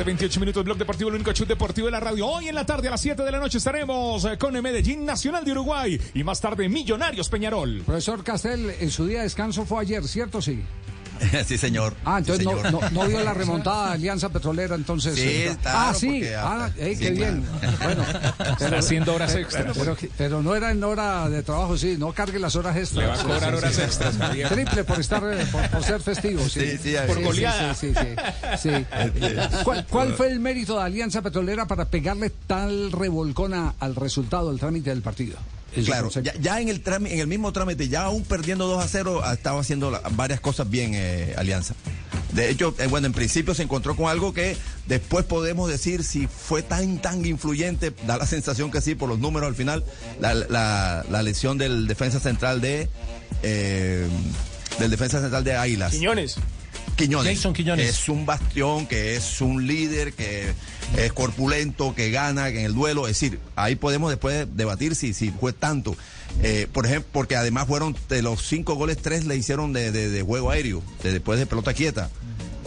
[0.00, 2.26] Tarde, 28 minutos, Blog Deportivo, el único show deportivo de la radio.
[2.26, 5.04] Hoy en la tarde a las 7 de la noche estaremos eh, con el Medellín
[5.04, 7.82] Nacional de Uruguay y más tarde Millonarios Peñarol.
[7.84, 10.40] Profesor Castel, en su día de descanso fue ayer, ¿cierto?
[10.40, 10.62] Sí.
[11.46, 11.94] Sí, señor.
[12.04, 12.82] Ah, entonces Sí, no, señor.
[12.92, 15.14] no, no vio la remontada de Alianza Petrolera, entonces.
[15.14, 16.06] Sí, eh, claro, ah, sí.
[16.08, 17.44] porque Ah, eh, sí, qué bien.
[17.82, 18.02] Bueno,
[18.60, 19.76] Está haciendo horas pero- extras.
[19.78, 21.96] Pero, pero no era en hora de trabajo, sí.
[21.98, 23.04] No cargue las horas extras.
[23.04, 24.48] Le va a cobrar horas extras, Javier.
[24.48, 26.42] Triple por estar, eh, por, por ser festivo.
[26.48, 27.74] Sí, Sí, sí, Por goleada.
[27.74, 28.00] Sí, sí,
[28.58, 28.86] sí, sí.
[29.64, 34.50] ¿Cuál, cuál fue el mérito de Alianza Petrolera para pegarle tal revolcón a- al resultado,
[34.50, 35.36] al trámite del partido?
[35.84, 38.88] Claro, ya, ya en, el trámite, en el mismo trámite, ya aún perdiendo 2 a
[38.88, 41.74] 0, ha estado haciendo la- varias cosas bien eh, Alianza.
[42.32, 44.56] De hecho, eh, bueno, en principio se encontró con algo que
[44.86, 49.18] después podemos decir si fue tan, tan influyente, da la sensación que sí, por los
[49.18, 49.84] números al final,
[50.20, 52.88] la, la, la lesión del defensa central de...
[53.42, 54.06] eh,
[54.78, 55.92] del defensa central de Águilas.
[55.92, 56.36] Quiñones.
[57.08, 57.36] Quiñones.
[57.36, 57.84] Jason Quiñones.
[57.86, 60.52] Que es un bastión, que es un líder, que
[60.96, 63.06] es corpulento, que gana en el duelo.
[63.06, 65.96] Es decir, ahí podemos después debatir si, si fue tanto.
[66.42, 70.08] Eh, por ejemplo, porque además fueron de los cinco goles, tres le hicieron de, de-
[70.08, 72.08] de juego aéreo, de después de pelota quieta.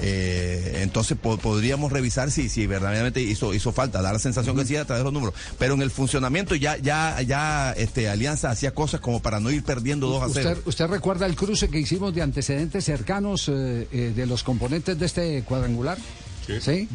[0.01, 4.65] Eh, entonces po- podríamos revisar si, si verdaderamente hizo, hizo falta, da la sensación que
[4.65, 5.35] sí a través de los números.
[5.59, 9.63] Pero en el funcionamiento ya, ya, ya este, Alianza hacía cosas como para no ir
[9.63, 10.49] perdiendo 2 a 0.
[10.51, 14.97] ¿Usted, usted recuerda el cruce que hicimos de antecedentes cercanos eh, eh, de los componentes
[14.97, 15.97] de este cuadrangular?
[16.45, 16.89] Sí.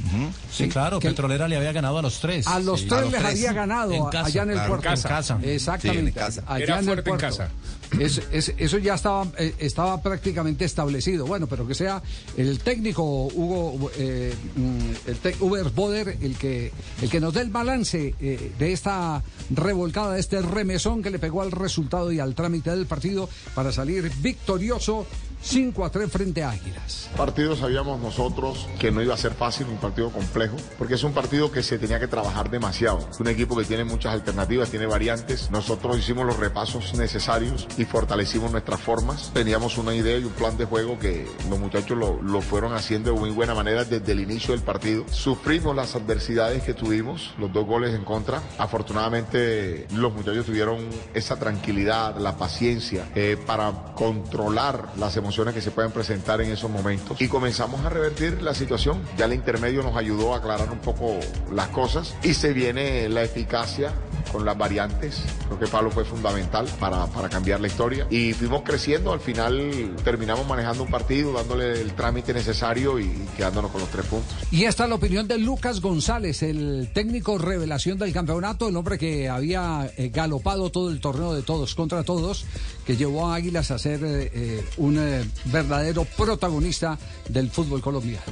[0.53, 2.47] Sí, claro, Que- Petrolera le había ganado a los tres.
[2.47, 2.87] A los Sí.
[2.87, 3.33] tres A los les tres.
[3.33, 4.89] había ganado En casa, allá en el claro, puerto.
[4.91, 5.39] en casa.
[5.43, 6.03] Exactamente.
[6.03, 6.43] Sí, en casa.
[6.47, 7.37] Allá Era en el fuerte en puerto.
[7.39, 7.51] casa.
[7.99, 11.27] Es- es- eso ya estaba, eh, estaba prácticamente establecido.
[11.27, 12.03] Bueno, pero que sea
[12.37, 16.71] el técnico Hugo eh, mm, el Uber Boder el que,
[17.01, 21.19] el que nos dé el balance eh, de esta revolcada, de este remesón que le
[21.19, 25.07] pegó al resultado y al trámite del partido para salir victorioso
[25.41, 27.09] 5 a 3 frente a Águilas.
[27.17, 31.13] Partido sabíamos nosotros que no iba a ser fácil, un partido complejo, porque es un
[31.13, 33.09] partido que se tenía que trabajar demasiado.
[33.19, 35.51] Un equipo que tiene muchas alternativas, tiene variantes.
[35.51, 39.31] Nosotros hicimos los repasos necesarios y fortalecimos nuestras formas.
[39.33, 43.13] Teníamos una idea y un plan de juego que los muchachos lo, lo fueron haciendo
[43.13, 45.05] de muy buena manera desde el inicio del partido.
[45.11, 48.43] Sufrimos las adversidades que tuvimos, los dos goles en contra.
[48.59, 50.79] Afortunadamente los muchachos tuvieron
[51.15, 56.71] esa tranquilidad, la paciencia eh, para controlar las emociones que se pueden presentar en esos
[56.71, 57.21] momentos.
[57.21, 59.03] Y comenzamos a revertir la situación.
[59.17, 61.19] Ya el intermedio nos ayudó a aclarar un poco
[61.53, 63.93] las cosas y se viene la eficacia
[64.33, 65.23] con las variantes.
[65.47, 68.07] Creo que Pablo fue fundamental para, para cambiar la historia.
[68.11, 69.13] Y fuimos creciendo.
[69.13, 74.07] Al final terminamos manejando un partido, dándole el trámite necesario y quedándonos con los tres
[74.07, 74.35] puntos.
[74.51, 78.99] Y esta es la opinión de Lucas González, el técnico revelación del campeonato, el hombre
[78.99, 82.45] que había eh, galopado todo el torneo de todos contra todos,
[82.87, 88.25] que llevó a Águilas a ser eh, eh, un eh, verdadero protagonista del fútbol colombiano.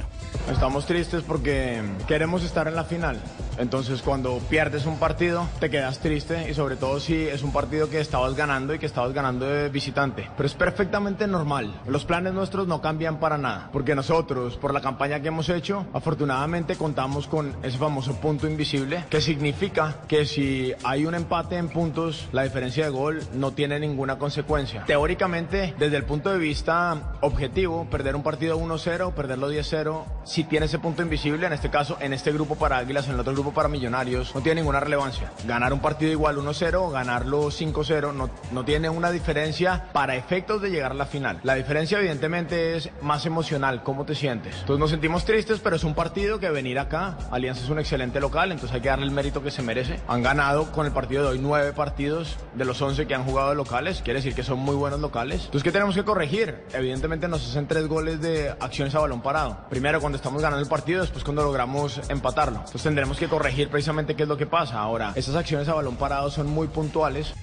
[0.51, 3.21] Estamos tristes porque queremos estar en la final.
[3.57, 7.89] Entonces cuando pierdes un partido te quedas triste y sobre todo si es un partido
[7.89, 10.29] que estabas ganando y que estabas ganando de visitante.
[10.37, 11.81] Pero es perfectamente normal.
[11.87, 13.69] Los planes nuestros no cambian para nada.
[13.73, 19.05] Porque nosotros, por la campaña que hemos hecho, afortunadamente contamos con ese famoso punto invisible
[19.09, 23.79] que significa que si hay un empate en puntos, la diferencia de gol no tiene
[23.79, 24.85] ninguna consecuencia.
[24.85, 26.76] Teóricamente, desde el punto de vista
[27.21, 31.97] objetivo, perder un partido 1-0, perderlo 10-0, si tiene ese punto invisible, en este caso,
[31.99, 35.31] en este grupo para Águilas, en el otro grupo para Millonarios, no tiene ninguna relevancia.
[35.45, 40.69] Ganar un partido igual 1-0, ganarlo 5-0, no, no tiene una diferencia para efectos de
[40.69, 41.39] llegar a la final.
[41.43, 44.55] La diferencia evidentemente es más emocional, cómo te sientes.
[44.61, 48.19] Entonces nos sentimos tristes, pero es un partido que venir acá, Alianza es un excelente
[48.19, 49.99] local, entonces hay que darle el mérito que se merece.
[50.07, 53.49] Han ganado con el partido de hoy nueve partidos de los 11 que han jugado
[53.49, 55.45] de locales, quiere decir que son muy buenos locales.
[55.45, 56.63] Entonces, ¿qué tenemos que corregir?
[56.73, 59.57] Evidentemente nos hacen tres goles de acciones a balón parado.
[59.69, 62.57] Primero cuando estamos ganando el partido, después cuando logramos empatarlo.
[62.59, 64.79] Entonces tendremos que corregir precisamente qué es lo que pasa.
[64.79, 67.33] Ahora, esas acciones a balón parado son muy puntuales.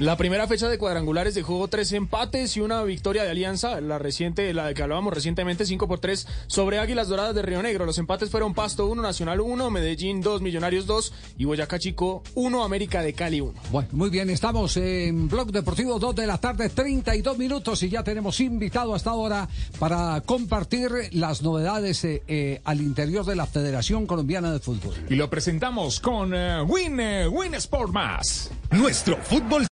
[0.00, 4.52] La primera fecha de cuadrangulares dejó tres empates y una victoria de Alianza, la reciente,
[4.52, 7.86] la de que hablábamos recientemente, 5 por 3 sobre Águilas Doradas de Río Negro.
[7.86, 12.64] Los empates fueron Pasto 1, Nacional 1, Medellín 2, Millonarios 2 y Boyacá Chico 1,
[12.64, 13.54] América de Cali 1.
[13.70, 18.02] Bueno, muy bien, estamos en Blog Deportivo 2 de la tarde, 32 minutos y ya
[18.02, 24.06] tenemos invitado hasta ahora para compartir las novedades eh, eh, al interior de la Federación
[24.06, 24.94] Colombiana de Fútbol.
[25.08, 28.50] Y lo presentamos con eh, Win, eh, Win Sport Más.
[28.72, 29.68] Nuestro fútbol.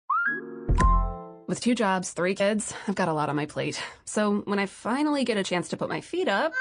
[1.52, 3.84] With two jobs, three kids, I've got a lot on my plate.
[4.06, 6.54] So when I finally get a chance to put my feet up,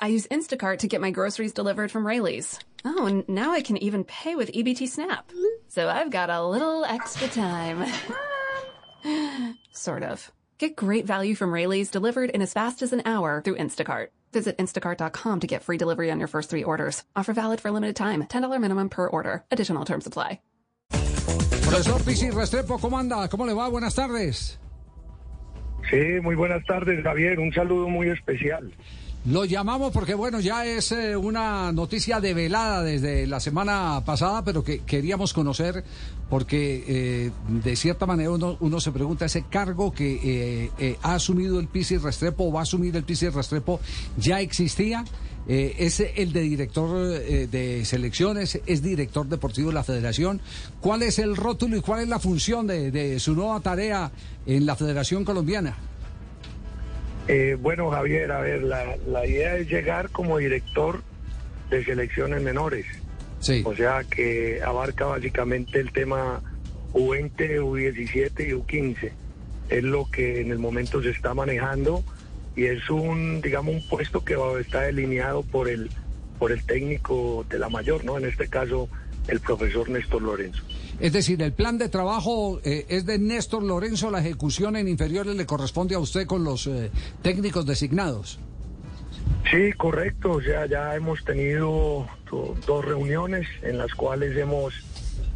[0.00, 2.58] I use Instacart to get my groceries delivered from Rayleigh's.
[2.84, 5.30] Oh, and now I can even pay with EBT Snap.
[5.68, 7.88] So I've got a little extra time.
[9.72, 10.32] sort of.
[10.58, 14.08] Get great value from Rayleigh's delivered in as fast as an hour through Instacart.
[14.32, 17.04] Visit instacart.com to get free delivery on your first three orders.
[17.14, 18.24] Offer valid for a limited time.
[18.24, 19.44] $10 minimum per order.
[19.52, 20.40] Additional terms apply.
[21.66, 23.28] Profesor Pisi Restrepo, ¿cómo anda?
[23.28, 23.68] ¿Cómo le va?
[23.68, 24.58] Buenas tardes.
[25.88, 27.38] Sí, muy buenas tardes, Javier.
[27.38, 28.72] Un saludo muy especial.
[29.26, 34.64] Lo llamamos porque, bueno, ya es eh, una noticia develada desde la semana pasada, pero
[34.64, 35.84] que queríamos conocer
[36.30, 41.68] porque, eh, de cierta manera, uno, se pregunta, ese cargo que eh, ha asumido el
[41.68, 43.80] Pisi Restrepo o va a asumir el Pisi Restrepo,
[44.16, 45.04] ¿ya existía?
[45.46, 48.60] ¿Es el de director de selecciones?
[48.66, 50.40] ¿Es director deportivo de la federación?
[50.80, 54.12] ¿Cuál es el rótulo y cuál es la función de su nueva tarea
[54.46, 55.76] en la Federación Colombiana?
[57.32, 61.00] Eh, bueno, Javier, a ver, la, la idea es llegar como director
[61.70, 62.86] de selecciones menores.
[63.38, 63.62] Sí.
[63.64, 66.42] O sea, que abarca básicamente el tema
[66.92, 69.12] U20, U17 y U15.
[69.68, 72.02] Es lo que en el momento se está manejando
[72.56, 75.88] y es un, digamos, un puesto que está delineado por el,
[76.36, 78.18] por el técnico de la mayor, ¿no?
[78.18, 78.88] En este caso,
[79.28, 80.64] el profesor Néstor Lorenzo.
[81.00, 85.34] Es decir, el plan de trabajo eh, es de Néstor Lorenzo, la ejecución en inferiores
[85.34, 86.90] le corresponde a usted con los eh,
[87.22, 88.38] técnicos designados.
[89.50, 90.40] Sí, correcto.
[90.42, 94.74] Sea, ya hemos tenido do- dos reuniones en las cuales hemos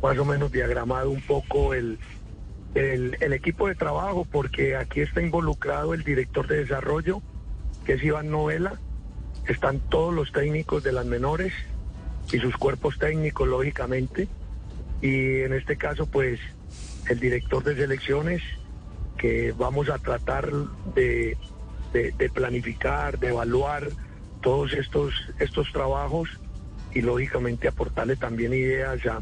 [0.03, 1.99] más o menos diagramado un poco el,
[2.75, 7.23] el, el equipo de trabajo, porque aquí está involucrado el director de desarrollo,
[7.87, 8.79] que es Iván Novela.
[9.49, 11.55] Están todos los técnicos de las menores
[12.31, 14.29] y sus cuerpos técnicos, lógicamente.
[15.05, 16.41] Y en este caso, pues,
[17.11, 18.41] el director de selecciones,
[19.19, 20.51] que vamos a tratar
[20.95, 21.37] de,
[22.33, 23.91] planificar, de evaluar
[24.41, 26.31] todos estos, estos trabajos
[26.95, 29.21] y lógicamente aportarle también ideas a,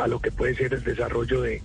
[0.00, 1.60] a lo que puede ser el desarrollo de,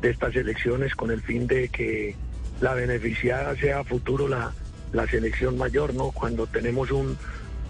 [0.00, 2.16] de estas elecciones con el fin de que
[2.62, 4.54] la beneficiada sea a futuro la,
[4.94, 6.12] la selección mayor, ¿no?
[6.12, 7.18] Cuando tenemos un,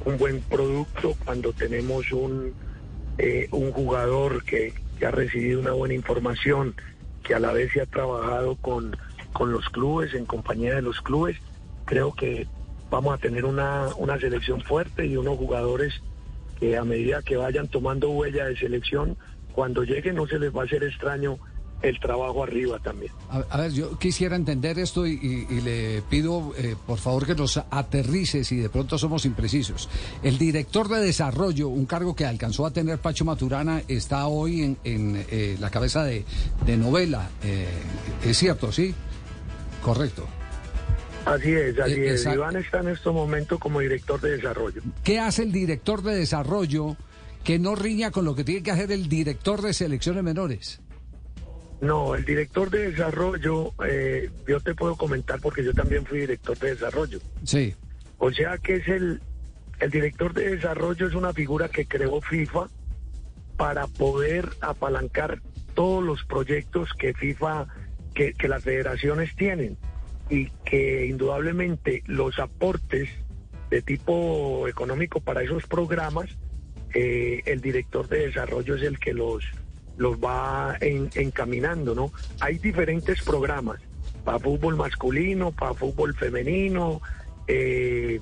[0.04, 2.54] un buen producto, cuando tenemos un,
[3.18, 6.74] eh, un jugador que, que ha recibido una buena información,
[7.22, 8.96] que a la vez se ha trabajado con,
[9.32, 11.36] con los clubes, en compañía de los clubes,
[11.84, 12.46] creo que
[12.90, 16.00] vamos a tener una, una selección fuerte y unos jugadores
[16.58, 19.16] que a medida que vayan tomando huella de selección,
[19.52, 21.38] cuando lleguen no se les va a hacer extraño
[21.82, 23.12] el trabajo arriba también.
[23.30, 27.26] A, a ver, yo quisiera entender esto y, y- y le pido, eh, por favor,
[27.26, 29.88] que nos aterrice si de pronto somos imprecisos.
[30.22, 34.78] El director de desarrollo, un cargo que alcanzó a tener Pacho Maturana, está hoy en,
[34.84, 36.24] en, eh, la cabeza de,
[36.64, 37.28] de novela.
[37.42, 37.66] eh,
[38.24, 38.94] es cierto, ¿sí?
[39.82, 40.26] Correcto.
[41.24, 42.12] Así es, así Eh, es.
[42.20, 42.38] exacto.
[42.38, 44.80] Iván está en estos momentos como director de desarrollo.
[45.04, 46.96] ¿Qué hace el director de desarrollo
[47.44, 50.80] que no riña con lo que tiene que hacer el director de selecciones menores?
[51.80, 56.58] No, el director de desarrollo, eh, yo te puedo comentar porque yo también fui director
[56.58, 57.20] de desarrollo.
[57.44, 57.74] Sí.
[58.18, 59.20] O sea que es el,
[59.80, 62.68] el director de desarrollo es una figura que creó FIFA
[63.56, 65.40] para poder apalancar
[65.74, 67.66] todos los proyectos que FIFA,
[68.14, 69.76] que, que las federaciones tienen
[70.30, 73.08] y que indudablemente los aportes
[73.70, 76.30] de tipo económico para esos programas,
[76.94, 79.44] eh, el director de desarrollo es el que los,
[79.96, 82.12] los va en- encaminando, ¿no?
[82.40, 83.80] Hay diferentes programas
[84.24, 87.00] para fútbol masculino, para fútbol femenino,
[87.46, 88.20] eh,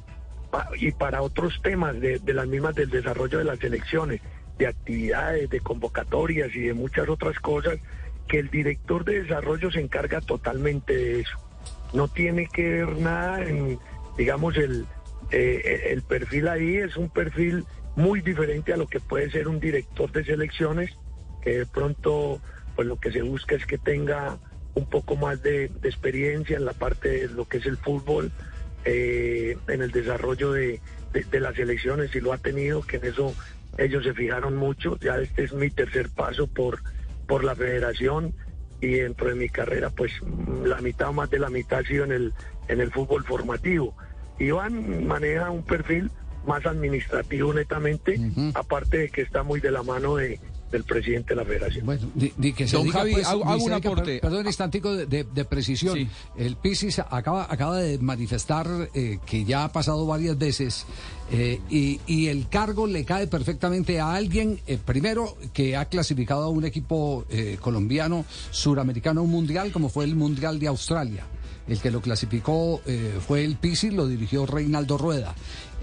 [0.76, 4.20] y para otros temas de, las mismas del desarrollo de las elecciones,
[4.58, 7.78] de actividades, de convocatorias y de muchas otras cosas,
[8.28, 11.38] que el director de desarrollo se encarga totalmente de eso.
[11.92, 13.78] No tiene que ver nada en,
[14.16, 14.86] digamos, el,
[15.32, 17.64] eh, el perfil ahí es un perfil
[17.96, 20.96] muy diferente a lo que puede ser un director de selecciones,
[21.44, 22.40] que de pronto,
[22.74, 24.38] pues lo que se busca es que tenga
[24.74, 28.32] un poco más de, de experiencia en la parte de lo que es el fútbol,
[28.86, 30.80] eh, en el desarrollo de,
[31.12, 33.34] de- de las elecciones y lo ha tenido, que en eso
[33.76, 34.98] ellos se fijaron mucho.
[35.00, 36.80] Ya este es mi tercer paso por,
[37.26, 38.32] por la federación
[38.80, 40.12] y dentro de mi carrera, pues
[40.64, 42.32] la mitad o más de la mitad ha sido en el,
[42.68, 43.94] en el fútbol formativo.
[44.38, 46.10] Iván maneja un perfil
[46.46, 48.18] más administrativo netamente,
[48.54, 50.40] aparte de que está muy de la mano de,
[50.74, 51.86] del presidente de la federación.
[51.86, 54.04] Bueno, di, di que se Don diga, Javi, pues, hago- hago un aporte.
[54.04, 55.94] per- Perdón un instantico de, de- de precisión.
[55.96, 56.08] Sí.
[56.36, 60.84] El Pisis acaba, acaba de manifestar eh, que ya ha pasado varias veces
[61.30, 66.42] eh, y, y el cargo le cae perfectamente a alguien, eh, primero, que ha clasificado
[66.44, 71.24] a un equipo eh, colombiano, suramericano, a un mundial, como fue el Mundial de Australia.
[71.66, 75.34] El que lo clasificó eh, fue el Pisis, lo dirigió Reinaldo Rueda.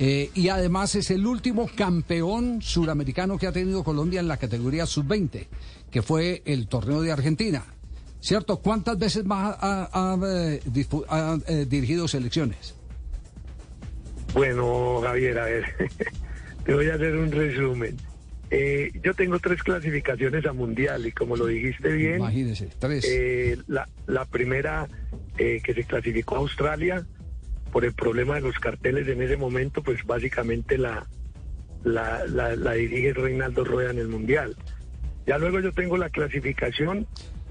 [0.03, 4.87] Eh, y además es el último campeón suramericano que ha tenido Colombia en la categoría
[4.87, 5.45] sub-20,
[5.91, 7.63] que fue el torneo de Argentina.
[8.19, 8.57] ¿Cierto?
[8.57, 10.59] ¿Cuántas veces más ha, ha, eh,
[11.07, 12.73] ha, eh, dirigido selecciones?
[14.33, 15.65] Bueno, Javier, a ver,
[16.65, 17.97] te voy a hacer un resumen.
[18.49, 23.05] Eh, yo tengo tres clasificaciones a mundial y como lo dijiste bien, Imagínese, tres.
[23.07, 24.89] eh, la, la primera
[25.37, 27.05] eh, que se clasificó a Australia
[27.71, 31.05] por el problema de los carteles en ese momento, pues básicamente la,
[31.83, 34.55] la, la, la dirige Reinaldo Rueda en el mundial.
[35.25, 37.07] Ya luego yo tengo la clasificación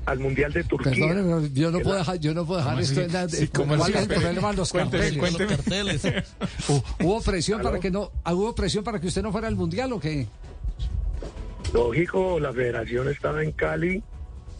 [0.07, 1.09] al mundial de Turquía.
[1.09, 3.49] Perdón, yo no puedo la- dejar, yo no puedo dejar ¿Cómo esto en la- Sí,
[3.49, 3.93] ¿cómo ¿Cuál así?
[3.93, 5.19] es el problema de los Cuénteme, carteles?
[5.19, 5.51] cuénteme.
[5.51, 6.05] Los carteles.
[6.69, 7.69] Hu- ¿Hubo presión ¿Aló?
[7.71, 10.27] para que no, hubo presión para que usted no fuera al mundial o qué?
[11.73, 14.03] Lógico, la federación estaba en Cali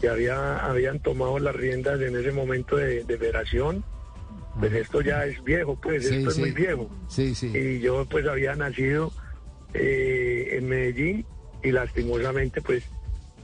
[0.01, 3.83] y había, habían tomado las riendas en ese momento de, de federación
[4.59, 6.89] Pues esto ya es viejo, pues Sí, esto es muy viejo.
[7.07, 7.47] Sí, sí.
[7.55, 9.11] Y yo pues había nacido
[9.73, 11.25] eh, en Medellín
[11.63, 12.83] y lastimosamente pues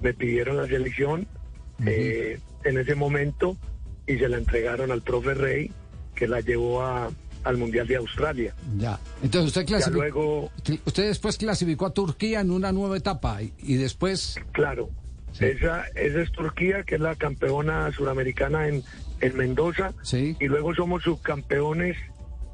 [0.01, 1.27] me pidieron la selección
[1.85, 3.55] eh, en ese momento
[4.05, 5.71] y se la entregaron al profe Rey
[6.15, 7.09] que la llevó a-
[7.43, 8.53] al Mundial de Australia.
[8.77, 8.99] Ya.
[9.23, 9.99] Entonces usted clasificó.
[10.01, 10.51] luego,
[10.85, 14.35] Usted después clasificó a Turquía en una nueva etapa y, y después.
[14.51, 14.89] claro,
[15.39, 18.83] esa, esa es Turquía, que es la campeona suramericana en,
[19.21, 19.93] en Mendoza.
[20.03, 20.35] Sí.
[20.39, 21.97] Y luego somos subcampeones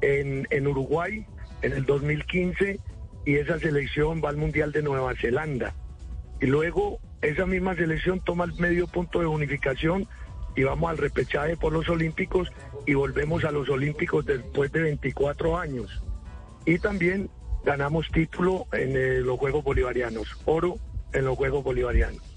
[0.00, 1.26] en, en Uruguay
[1.62, 2.78] en el 2015
[3.24, 5.74] y esa selección va al Mundial de Nueva Zelanda.
[6.40, 10.06] Y luego esa misma selección toma el medio punto de unificación
[10.56, 12.52] y vamos al repechaje por los Olímpicos
[12.86, 16.02] y volvemos a los Olímpicos después de 24 años.
[16.66, 17.30] Y también
[17.64, 20.76] ganamos título en eh, los Juegos Bolivarianos, oro
[21.12, 22.33] en los Juegos Bolivarianos.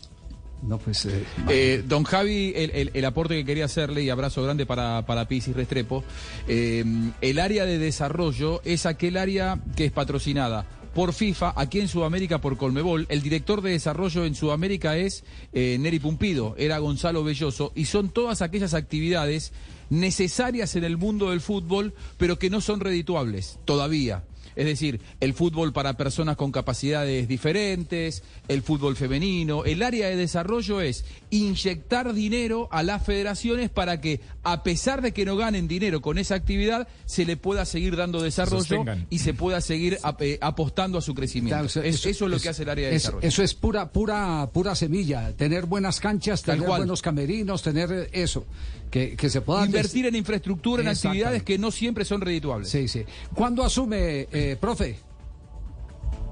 [0.64, 1.06] No, pues.
[1.06, 5.28] eh, Eh, don Javi, el, el- aporte que quería hacerle y abrazo grande para, para
[5.28, 6.04] Pisis Restrepo.
[6.48, 6.84] eh,
[7.22, 12.42] el área de desarrollo es aquel área que es patrocinada por FIFA, aquí en Sudamérica
[12.42, 13.06] por Colmebol.
[13.10, 18.10] El director de desarrollo en Sudamérica es eh, Neri Pumpido, era Gonzalo Belloso, y son
[18.10, 19.54] todas aquellas actividades
[19.92, 24.24] necesarias en el mundo del fútbol, pero que no son redituables todavía.
[24.58, 29.64] Es decir, el fútbol para personas con capacidades diferentes, el fútbol femenino.
[29.66, 35.14] El área de desarrollo es inyectar dinero a las federaciones para que, a pesar de
[35.14, 39.06] que no ganen dinero con esa actividad, se le pueda seguir dando desarrollo Sostengan.
[39.10, 41.56] y se pueda seguir ap- eh, apostando a su crecimiento.
[41.56, 43.28] Claro, Es- eso, es lo que hace el área de es- desarrollo.
[43.28, 45.34] Eso es pura, pura, pura semilla.
[45.38, 48.46] Tener buenas canchas, tener buenos camerinos, tener eso.
[48.92, 52.70] Que, que se pueda Invertir en infraestructura, en actividades que no siempre son redituables.
[52.70, 53.04] Sí, sí.
[53.34, 54.98] ¿Cuándo asume, eh, profe?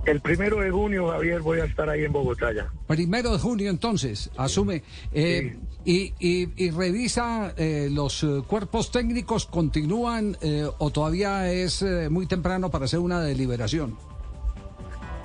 [0.06, 2.68] El primero de junio, Javier, voy a estar ahí en Bogotá ya.
[2.88, 4.84] Primero de junio, entonces, asume.
[5.12, 11.82] eh, y, y- y revisa eh, los eh, cuerpos técnicos, ¿continúan eh, o todavía es
[11.82, 13.98] eh, muy temprano para hacer una deliberación?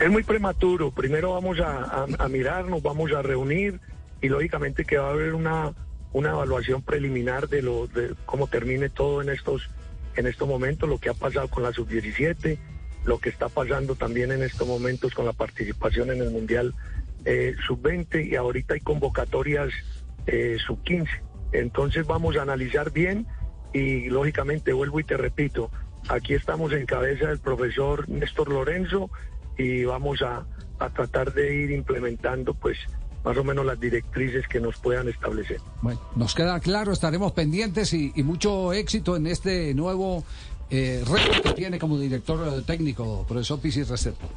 [0.00, 0.90] Es muy prematuro.
[0.90, 3.78] Primero vamos a, a, a mirarnos, vamos a reunir
[4.22, 5.72] y lógicamente que va a haber una,
[6.12, 9.68] una evaluación preliminar de lo de cómo termine todo en estos
[10.16, 12.58] en estos momentos, lo que ha pasado con la sub-17,
[13.04, 16.74] lo que está pasando también en estos momentos con la participación en el Mundial
[17.24, 19.70] eh, sub-20 y ahorita hay convocatorias
[20.26, 21.08] eh, sub-15.
[21.52, 23.26] Entonces vamos a analizar bien
[23.72, 25.70] y lógicamente vuelvo y te repito,
[26.08, 29.10] aquí estamos en cabeza del profesor Néstor Lorenzo
[29.56, 30.44] y vamos a,
[30.78, 32.78] a tratar de ir implementando pues
[33.24, 35.60] más o menos las directrices que nos puedan establecer.
[35.82, 40.24] Bueno, nos queda claro, estaremos pendientes y, y mucho éxito en este nuevo
[40.70, 44.28] eh, reto que tiene como director eh, técnico, profesor Pisis Restrepo.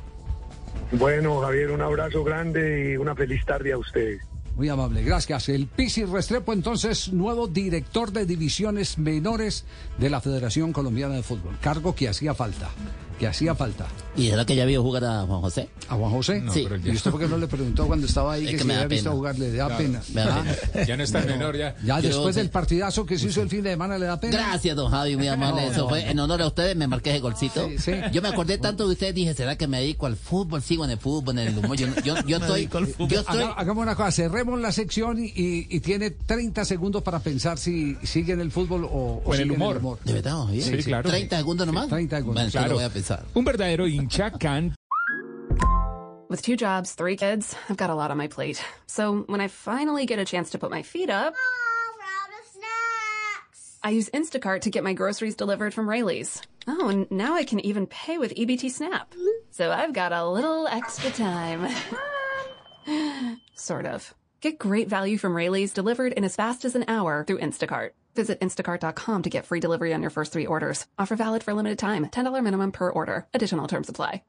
[0.91, 4.21] Bueno, Javier, un abrazo grande y una feliz tarde a ustedes.
[4.55, 5.49] Muy amable, gracias.
[5.49, 9.65] El Pisis Restrepo, entonces, nuevo director de divisiones menores
[9.97, 11.57] de la Federación Colombiana de Fútbol.
[11.59, 12.69] Cargo que hacía falta,
[13.17, 13.87] que hacía falta.
[14.15, 15.69] ¿Y era que ya vio jugar a Juan José?
[15.89, 16.43] ¿A Juan José?
[16.53, 16.67] Sí.
[16.83, 18.87] ¿Y usted por qué no le preguntó cuando estaba ahí Es que, que si había
[18.87, 19.37] visto jugar?
[19.39, 20.01] Le da Claro, pena.
[20.13, 20.43] me da ¿Ah?
[20.71, 20.85] pena.
[20.87, 21.75] Ya no está Bueno, menor, ya.
[21.83, 24.37] Ya después del partidazo que se hizo el fin de semana, ¿le da pena?
[24.37, 25.63] Gracias, don Javi, muy amable.
[25.65, 26.11] No, Eso no, fue no.
[26.11, 27.67] en honor a ustedes, me marqué ese golcito.
[27.69, 27.91] Sí, sí.
[28.11, 30.61] Yo me acordé tanto de ustedes, dije, ¿será que me dedico al fútbol?
[30.61, 31.75] Sigo en el fútbol, en el humor.
[31.77, 36.11] Yo, yo, yo estoy, yo estoy, Haga- hagamos una cosa, cerremos la sección y, tiene
[36.11, 39.99] 30 segundos para pensar si sigue en el fútbol o, O en el sigue humor.
[40.03, 40.45] ¿De verdad?
[40.53, 41.09] Sí, claro.
[41.09, 41.87] 30 segundos nomás.
[41.89, 42.35] 30 segundos.
[42.43, 42.67] Bueno, Claro.
[42.69, 43.02] lo voy a pensar.
[43.11, 44.75] Un verdadero hincha can
[46.29, 48.63] With two jobs, three kids, I've got a lot on my plate.
[48.87, 51.33] So when I finally get a chance to put my feet up,
[53.85, 56.41] I use Instacart to get my groceries delivered from Rayleigh's.
[56.67, 59.13] Oh, and now I can even pay with EBT Snap.
[59.51, 61.67] So I've got a little extra time.
[63.55, 64.13] sort of.
[64.39, 67.91] Get great value from Rayleigh's delivered in as fast as an hour through Instacart.
[68.15, 70.85] Visit instacart.com to get free delivery on your first three orders.
[70.99, 72.05] Offer valid for a limited time.
[72.05, 73.25] $10 minimum per order.
[73.33, 74.21] Additional terms apply.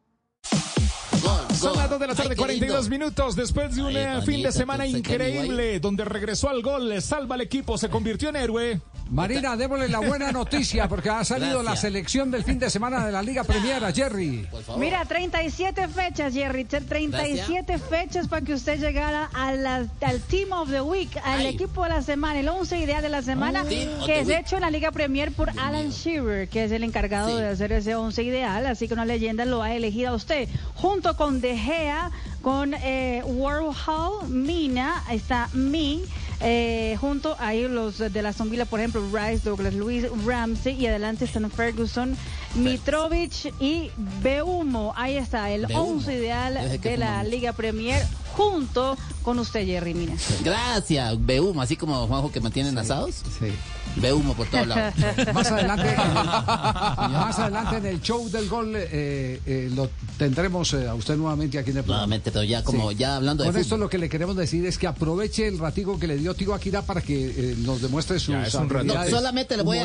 [1.58, 4.86] Son las 2 de la tarde, 42 minutos después de un eh, fin de semana
[4.86, 8.80] increíble donde regresó al gol, le salva al equipo, se convirtió en héroe.
[9.10, 13.12] Marina, démosle la buena noticia porque ha salido la selección del fin de semana de
[13.12, 14.46] la Liga Premier, Jerry.
[14.78, 16.64] Mira, 37 fechas, Jerry.
[16.64, 21.46] 37 fechas para que usted llegara a la- al Team of the Week, al Ay.
[21.48, 24.38] equipo de la semana, el 11 ideal de la semana, of que es Week.
[24.40, 27.42] hecho en la Liga Premier por Alan Shearer, que es el encargado Sí.
[27.42, 28.66] de hacer ese 11 ideal.
[28.66, 32.10] Así que una leyenda lo ha elegido a usted, junto con De Gea,
[32.42, 36.02] con eh, Warhol, Mina, ahí está Mi.
[36.40, 41.24] eh, junto ahí los de la Villa, por ejemplo, Rice, Douglas Luis, Ramsey y adelante
[41.24, 42.16] están Ferguson,
[42.54, 43.90] Mitrovic y
[44.22, 44.92] Beumo.
[44.96, 45.92] Ahí está el Beumo.
[45.92, 47.30] 11 ideal de la mucho.
[47.30, 48.04] Liga Premier
[48.36, 50.14] junto con usted, Jerry, mira.
[50.42, 53.22] Gracias, ve humo, así como Juanjo que mantienen asados.
[53.38, 53.52] Sí.
[53.96, 54.94] Ve humo por todos lados.
[55.34, 59.88] Más adelante, más adelante en el show del gol eh, eh, lo
[60.18, 62.06] tendremos eh, a usted nuevamente aquí en el programa.
[62.06, 63.80] Nuevamente, pero ya como ya hablando de Con esto fútbol.
[63.80, 66.82] lo que le queremos decir es que aproveche el ratico que le dio Tío Akira
[66.82, 69.84] para que eh, nos demuestre sus Ya, No, solamente le voy, a,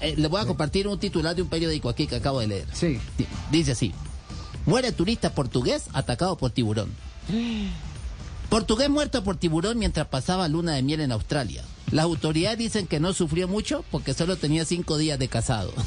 [0.00, 2.66] eh, le voy a compartir un titular de un periódico aquí que acabo de leer.
[2.72, 2.98] Sí.
[3.18, 3.92] Di- Dice así:
[4.64, 6.88] Muere turista portugués atacado por tiburón.
[8.48, 11.62] Portugués muerto por tiburón mientras pasaba luna de miel en Australia.
[11.90, 15.72] Las autoridades dicen que no sufrió mucho porque solo tenía cinco días de casado.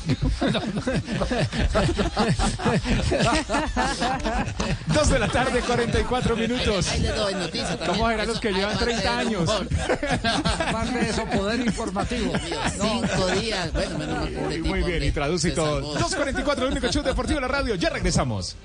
[4.94, 6.88] Dos de la tarde, 44 minutos.
[6.90, 7.66] Ahí doy también.
[7.88, 9.50] ¿Cómo serán los Eso, que llevan aparte 30 del años?
[10.60, 12.34] Aparte de eso, poder informativo.
[12.72, 13.74] Cinco días.
[13.74, 15.96] Bueno, menos mal, pobre Muy tipo, bien, me- y traduce todo.
[15.96, 16.08] salvó.
[16.24, 17.76] 2.44, el único show deportivo de la radio.
[17.76, 18.56] Ya regresamos.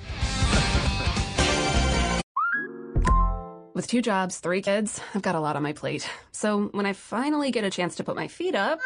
[3.73, 6.07] With two jobs, three kids, I've got a lot on my plate.
[6.33, 8.79] So when I finally get a chance to put my feet up,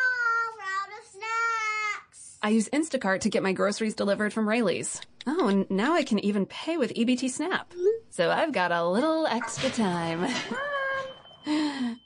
[2.44, 5.02] I use Instacart to get my groceries delivered from Rayleigh's.
[5.26, 7.74] Oh, and now I can even pay with EBT Snap.
[8.12, 10.32] So I've got a little extra time.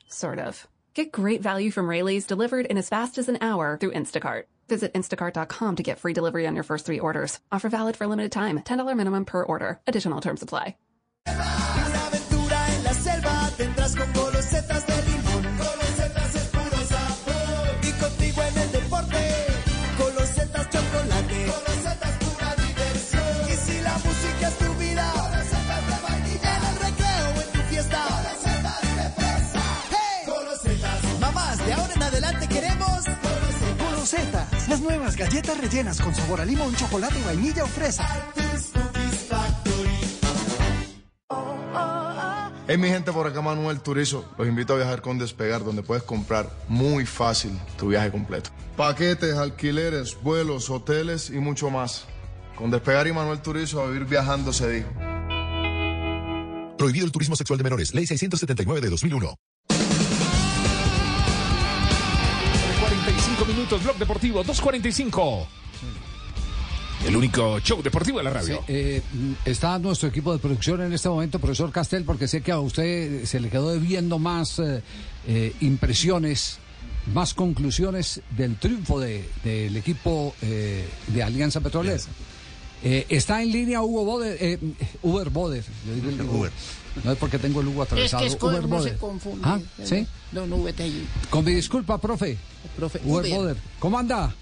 [0.08, 0.66] sort of.
[0.94, 4.44] Get great value from Rayleigh's delivered in as fast as an hour through Instacart.
[4.70, 7.40] Visit instacart.com to get free delivery on your first three orders.
[7.52, 8.60] Offer valid for a limited time.
[8.60, 9.82] $10 minimum per order.
[9.88, 10.76] Additional terms apply.
[34.68, 38.08] Las nuevas galletas rellenas con sabor a limón, chocolate, vainilla o fresa.
[42.68, 44.26] Hey mi gente, por acá Manuel Turizo.
[44.38, 48.50] Los invito a viajar con Despegar, donde puedes comprar muy fácil tu viaje completo.
[48.78, 52.06] Paquetes, alquileres, vuelos, hoteles y mucho más.
[52.56, 54.90] Con Despegar y Manuel Turizo a vivir viajando se dijo.
[56.78, 57.94] Prohibido el turismo sexual de menores.
[57.94, 59.36] Ley 679 de 2001.
[63.40, 65.46] 45 minutos, Blog Deportivo, 2.45.
[67.08, 68.58] El único show deportivo de la radio.
[68.58, 69.02] Sí, eh,
[69.46, 73.24] está nuestro equipo de producción en este momento, profesor Castel, porque sé que a usted
[73.26, 74.82] se le quedó debiendo más eh,
[75.28, 76.58] eh, impresiones,
[77.14, 82.02] más conclusiones del triunfo de- del equipo eh, de Alianza Petrolera.
[82.84, 84.58] Eh, está en línea Hugo Boder, eh,
[85.02, 85.64] Uber Boder.
[85.88, 86.52] yo digo el Uber.
[87.04, 88.22] No es porque tengo el Hugo Es atravesado.
[88.24, 88.94] que es Uber como Boder.
[88.94, 89.42] se confunde.
[89.48, 90.06] Ah, ¿sí?
[90.32, 91.08] No, no, vete ahí.
[91.30, 92.38] Con mi disculpa, profe.
[92.76, 93.32] Profe, Uber Uber.
[93.38, 93.58] Boder.
[93.80, 94.34] ¿Cómo anda?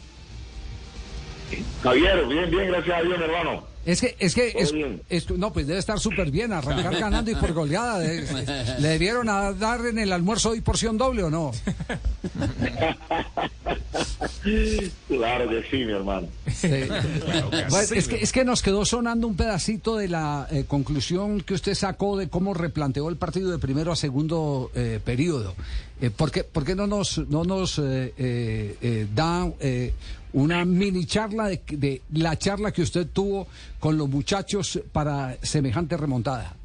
[1.82, 3.64] Javier, bien, bien, gracias a Dios, mi hermano.
[3.86, 4.74] Es que, es que, es-
[5.08, 8.00] es- no, pues debe estar súper bien, arrancar ganando y por goleada.
[8.00, 11.52] de- ¿Le debieron a dar en el almuerzo hoy porción doble o no?
[15.08, 16.28] Claro que sí, mi hermano.
[16.62, 21.54] Bueno, es, que, es que nos quedó sonando un pedacito de la eh, conclusión que
[21.54, 25.56] usted sacó de cómo replanteó el partido de primero a segundo eh, periodo.
[26.02, 29.94] Eh, ¿por, qué, por qué no nos, no nos eh, eh, eh, da eh,
[30.34, 33.48] una mini charla de, de la charla que usted tuvo
[33.80, 36.56] con los muchachos para semejante remontada?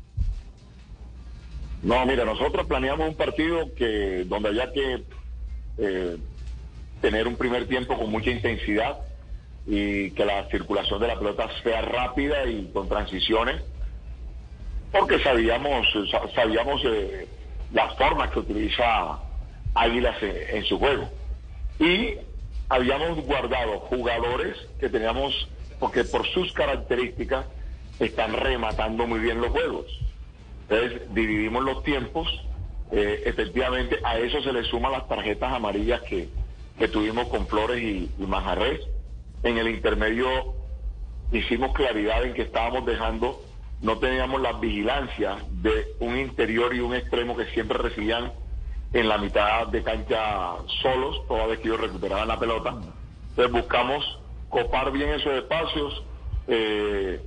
[1.83, 5.03] No, mira, nosotros planeamos un partido que donde había que
[5.79, 6.17] eh,
[7.01, 8.99] tener un primer tiempo con mucha intensidad
[9.67, 13.63] y que la circulación de la pelota sea rápida y con transiciones,
[14.91, 17.29] porque sabíamos sa- sabíamos eh,
[17.73, 19.19] las formas que utiliza
[19.75, 21.09] Águilas en, en su juego
[21.79, 22.17] y
[22.69, 25.49] habíamos guardado jugadores que teníamos
[25.79, 27.47] porque por sus características
[27.99, 29.87] están rematando muy bien los juegos.
[30.69, 32.29] Entonces dividimos los tiempos.
[32.91, 36.29] eh, efectivamente, a eso se le suman las tarjetas amarillas que,
[36.79, 38.81] que tuvimos con Flores y, y Majarres.
[39.43, 40.55] En el intermedio
[41.33, 43.41] hicimos claridad en que estábamos dejando,
[43.81, 48.33] no teníamos la vigilancia de un interior y un extremo que siempre recibían
[48.93, 52.77] en la mitad de cancha solos, toda vez que ellos recuperaban la pelota.
[53.31, 54.19] Entonces buscamos
[54.49, 56.05] copar bien esos espacios,
[56.47, 57.21] eh,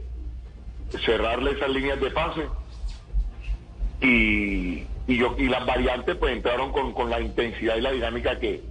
[1.05, 2.47] cerrarle esas líneas de pase
[3.99, 8.61] y, yo, y las variantes pues entraron con la intensidad y la dinámica que,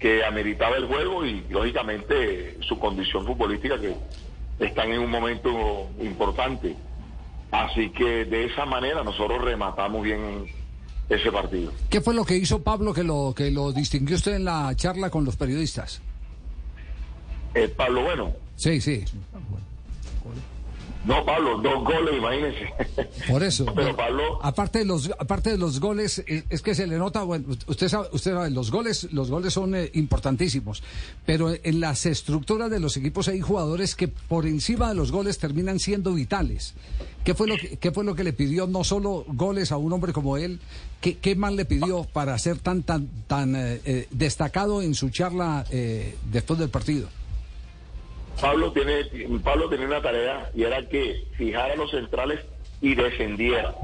[0.00, 3.94] que ameritaba el juego y lógicamente su condición futbolística que
[4.58, 6.74] están en un momento importante.
[7.50, 10.46] Así que de esa manera nosotros rematamos bien
[11.08, 11.72] ese partido.
[11.90, 15.10] ¿Qué fue lo que hizo Pablo que lo, que lo distinguió usted en la charla
[15.10, 16.00] con los periodistas?
[17.54, 19.02] Eh, Pablo, bueno, Sí, sí.
[21.04, 22.72] No, Pablo, dos goles, imagínense.
[23.28, 23.64] Por eso.
[23.74, 27.22] Pero Pablo, Aparte de los, aparte de los goles, es, es que se le nota,
[27.22, 30.82] bueno, usted sabe, usted sabe, los goles, los goles son eh, importantísimos,
[31.24, 35.38] pero en las estructuras de los equipos hay jugadores que por encima de los goles
[35.38, 36.74] terminan siendo vitales.
[37.24, 39.92] ¿Qué fue lo que, qué fue lo que le pidió no solo goles a un
[39.92, 40.58] hombre como él?
[41.00, 45.10] ¿Qué, qué más le pidió para ser tan tan tan eh, eh, destacado en su
[45.10, 47.08] charla eh, después del partido?
[48.40, 49.04] Pablo tiene,
[49.42, 52.40] Pablo tenía una tarea y era que fijara los centrales
[52.80, 53.74] y descendiera,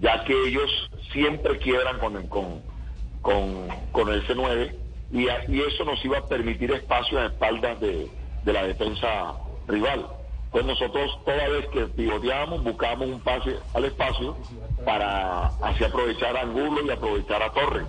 [0.00, 4.74] ya que ellos siempre quiebran con el, con, el C9
[5.12, 8.08] y, eso nos iba a permitir espacio a espaldas de,
[8.44, 9.34] de la defensa
[9.68, 10.06] rival.
[10.50, 14.36] Pues nosotros toda vez que pivoteábamos buscábamos un pase al espacio
[14.84, 17.86] para así aprovechar a Angulo y aprovechar a Torres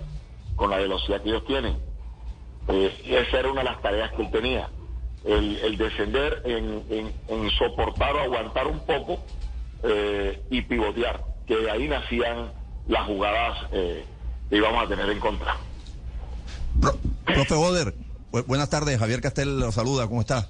[0.55, 1.77] con la velocidad que ellos tienen.
[2.67, 4.69] Eh, esa era una de las tareas que él tenía.
[5.27, 9.21] El, el descender en, en- en soportar o aguantar un poco
[9.83, 12.51] eh, y pivotear, que de ahí nacían
[12.87, 14.05] las jugadas eh,
[14.49, 15.57] que íbamos a tener en contra.
[17.25, 17.93] Profe Boder,
[18.31, 18.97] bu- buenas tardes.
[18.99, 20.07] Javier Castel lo saluda.
[20.07, 20.47] ¿Cómo está?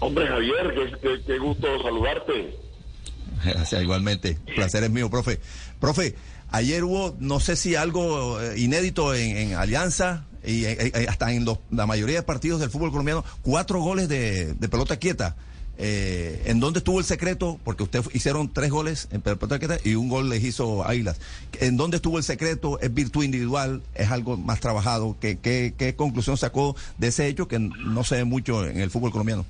[0.00, 2.56] Hombre Javier, qué, qué- qué gusto saludarte.
[3.44, 4.38] Gracias, igualmente.
[4.56, 5.38] Placer es mío, profe.
[5.80, 6.16] Profe,
[6.50, 11.32] ayer hubo, no sé si algo eh, inédito en, en Alianza y eh, eh, hasta
[11.32, 15.36] en los- la mayoría de partidos del fútbol colombiano, cuatro goles de, pelota quieta.
[15.78, 17.58] Eh, ¿En dónde estuvo el secreto?
[17.64, 21.18] Porque ustedes hicieron tres goles en pelota quieta y un gol les hizo Águilas.
[21.60, 22.78] ¿En dónde estuvo el secreto?
[22.80, 23.82] ¿Es virtud individual?
[23.94, 25.16] ¿Es algo más trabajado?
[25.20, 28.90] ¿Qué, qué, qué conclusión sacó de ese hecho que no se ve mucho en el
[28.90, 29.46] fútbol colombiano?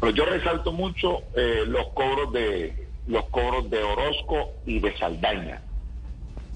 [0.00, 5.62] Pero yo resalto mucho eh, los cobros de los cobros de Orozco y de Saldaña,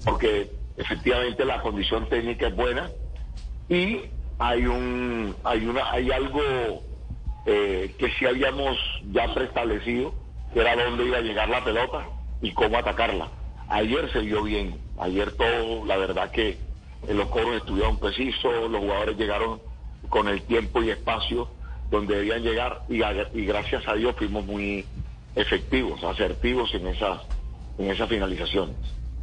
[0.03, 0.51] porque
[0.81, 2.89] efectivamente la condición técnica es buena
[3.69, 4.01] y
[4.39, 6.41] hay un hay una hay algo
[7.45, 8.77] eh, que sí habíamos
[9.11, 10.13] ya preestablecido,
[10.53, 12.07] que era dónde iba a llegar la pelota
[12.41, 13.29] y cómo atacarla.
[13.69, 18.81] Ayer se vio bien, ayer todo, la verdad que eh, los cobros estuvieron precisos, los
[18.81, 19.61] jugadores llegaron
[20.09, 21.47] con el tiempo y espacio
[21.89, 24.85] donde debían llegar y gracias a Dios fuimos muy
[25.35, 27.21] efectivos, asertivos en esas,
[27.77, 28.75] en esas finalizaciones.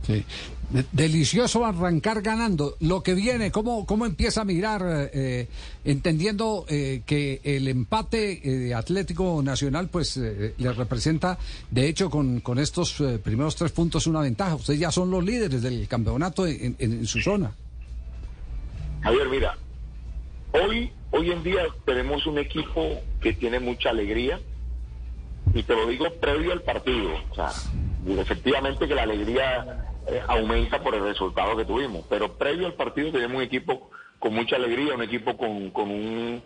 [0.03, 0.25] Sí.
[0.71, 2.77] De- Delicioso arrancar ganando.
[2.81, 4.83] Lo que viene, ¿cómo, cómo empieza a mirar,
[5.15, 5.49] eh,
[5.85, 11.39] entendiendo eh, que el empate eh, de Atlético Nacional, pues eh, le representa,
[11.71, 14.57] de hecho, con, con estos eh, primeros tres puntos una ventaja.
[14.57, 17.51] Ustedes ya son los líderes del campeonato en su zona.
[19.01, 19.57] Javier, mira,
[20.53, 24.39] hoy, hoy en día tenemos un equipo que tiene mucha alegría
[25.55, 27.11] y te lo digo previo al partido.
[27.31, 27.51] O sea,
[28.21, 33.13] efectivamente que la alegría eh, aumenta por el resultado que tuvimos, pero previo al partido
[33.13, 36.43] tenemos un equipo con mucha alegría, un equipo con, con, un,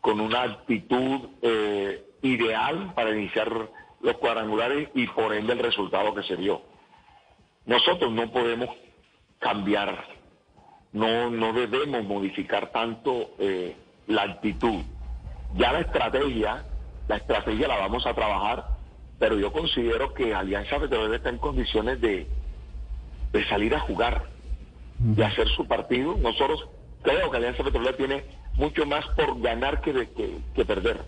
[0.00, 3.68] con una actitud eh, ideal para iniciar
[4.00, 6.62] los cuadrangulares y por ende el resultado que se dio.
[7.66, 8.70] Nosotros no podemos
[9.38, 10.22] cambiar
[10.92, 14.82] no, no debemos modificar tanto eh, la actitud.
[15.56, 16.64] Ya la estrategia,
[17.08, 18.66] la estrategia la vamos a trabajar,
[19.18, 22.26] pero yo considero que Alianza Petrolera está en condiciones de,
[23.32, 24.24] de salir a jugar,
[24.98, 26.16] de hacer su partido.
[26.18, 26.64] Nosotros
[27.02, 28.24] creo que Alianza Petrolera tiene
[28.54, 31.02] mucho más por ganar que, de- que, que perder.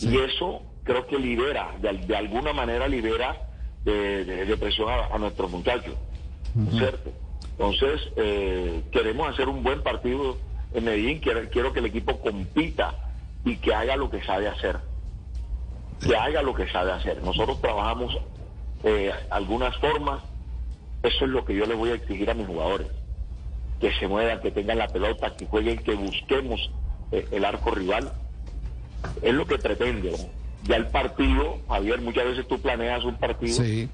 [0.00, 3.36] Y eso creo que libera, de, al- de alguna manera libera
[3.84, 5.94] de, de- de presión a, a nuestros muchachos.
[6.78, 7.10] ¿cierto?
[7.52, 10.36] Entonces, eh, queremos hacer un buen partido
[10.72, 11.20] en Medellín.
[11.20, 12.94] Quiero, quiero que el equipo compita
[13.44, 14.78] y que haga lo que sabe hacer.
[16.00, 17.22] Que haga lo que sabe hacer.
[17.22, 18.16] Nosotros trabajamos
[18.84, 20.20] eh, algunas formas.
[21.06, 22.88] Eso es lo que yo le voy a exigir a mis jugadores.
[23.80, 26.70] Que se muevan, que tengan la pelota, que jueguen, que busquemos
[27.12, 28.12] eh, el arco rival.
[29.22, 30.10] Es lo que pretende.
[30.12, 30.18] ¿no?
[30.64, 33.88] Ya el partido, Javier, muchas veces tú planeas un partido y,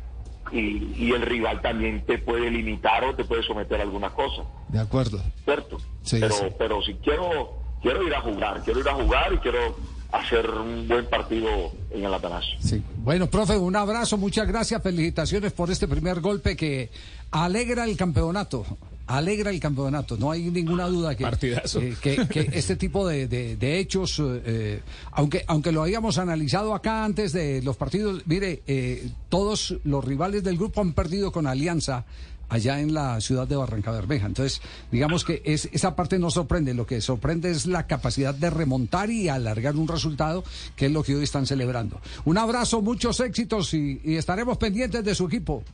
[0.97, 4.79] y el rival también te puede limitar o te puede someter a algunas cosas, De
[4.81, 5.21] acuerdo.
[5.45, 5.79] ¿cierto?
[6.03, 6.45] Sí, pero, sí.
[6.59, 9.77] pero si quiero, quiero ir a jugar, quiero ir a jugar y quiero
[10.13, 11.49] hacer un buen partido
[11.91, 12.55] en el Atanasio.
[12.61, 12.83] Sí.
[12.99, 16.91] Bueno, profe, un abrazo, muchas gracias, felicitaciones por este primer golpe que
[17.31, 18.65] alegra el campeonato.
[19.05, 23.57] Alegra el campeonato, no hay ninguna duda que, eh, que, que este tipo de, de-
[23.57, 29.11] de hechos, eh, aunque, aunque lo habíamos analizado acá antes de los partidos, mire, eh,
[29.29, 32.05] todos los rivales del grupo han perdido con Alianza
[32.53, 34.27] allá en la ciudad de Barranca Bermeja.
[34.27, 38.51] Entonces, digamos que es, esa parte no sorprende, lo que sorprende es la capacidad de
[38.51, 40.45] remontar y alargar un resultado,
[40.77, 42.01] que es lo que hoy están celebrando.
[42.27, 45.65] Un abrazo, muchos éxitos y, y estaremos pendientes de su equipo.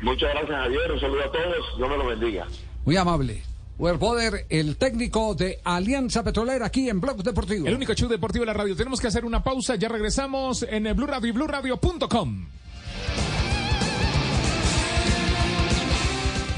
[0.00, 0.92] Muchas gracias, Javier.
[0.92, 1.76] Un saludo a todos.
[1.76, 2.46] Dios me lo bendiga.
[2.84, 3.42] Muy amable.
[3.78, 7.66] Werboder, el técnico de Alianza Petrolera aquí en Blog Deportivo.
[7.66, 8.76] El único show deportivo de la radio.
[8.76, 9.74] Tenemos que hacer una pausa.
[9.74, 12.46] Ya regresamos en el Blue Radio y BlueRadio.com.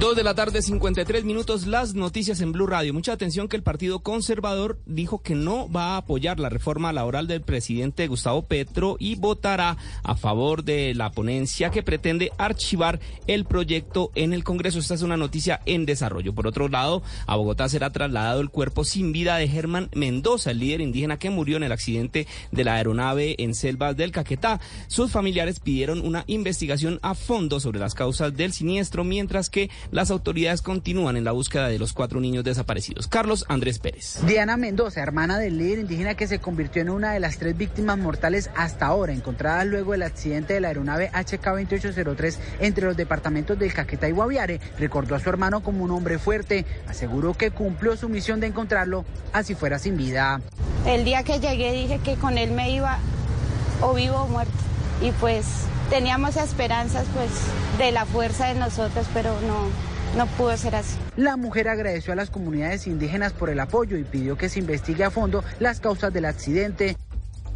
[0.00, 2.92] Dos de la tarde, 53 minutos, las noticias en Blue Radio.
[2.92, 7.28] Mucha atención que el Partido Conservador dijo que no va a apoyar la reforma laboral
[7.28, 13.44] del presidente Gustavo Petro y votará a favor de la ponencia que pretende archivar el
[13.44, 14.80] proyecto en el Congreso.
[14.80, 16.34] Esta es una noticia en desarrollo.
[16.34, 20.58] Por otro lado, a Bogotá será trasladado el cuerpo sin vida de Germán Mendoza, el
[20.58, 24.58] líder indígena que murió en el accidente de la aeronave en selvas del Caquetá.
[24.88, 30.10] Sus familiares pidieron una investigación a fondo sobre las causas del siniestro, mientras que las
[30.10, 33.08] autoridades continúan en la búsqueda de los cuatro niños desaparecidos.
[33.08, 34.18] Carlos Andrés Pérez.
[34.26, 37.98] Diana Mendoza, hermana del líder indígena que se convirtió en una de las tres víctimas
[37.98, 43.72] mortales hasta ahora encontradas luego del accidente de la aeronave HK-2803 entre los departamentos del
[43.72, 46.64] Caquetá y Guaviare, recordó a su hermano como un hombre fuerte.
[46.88, 50.40] Aseguró que cumplió su misión de encontrarlo, así fuera sin vida.
[50.86, 52.98] El día que llegué dije que con él me iba
[53.80, 54.71] o vivo o muerto.
[55.02, 55.46] Y pues
[55.90, 57.30] teníamos esperanzas pues
[57.78, 59.66] de la fuerza de nosotros, pero no,
[60.16, 60.96] no pudo ser así.
[61.16, 65.04] La mujer agradeció a las comunidades indígenas por el apoyo y pidió que se investigue
[65.04, 66.96] a fondo las causas del accidente.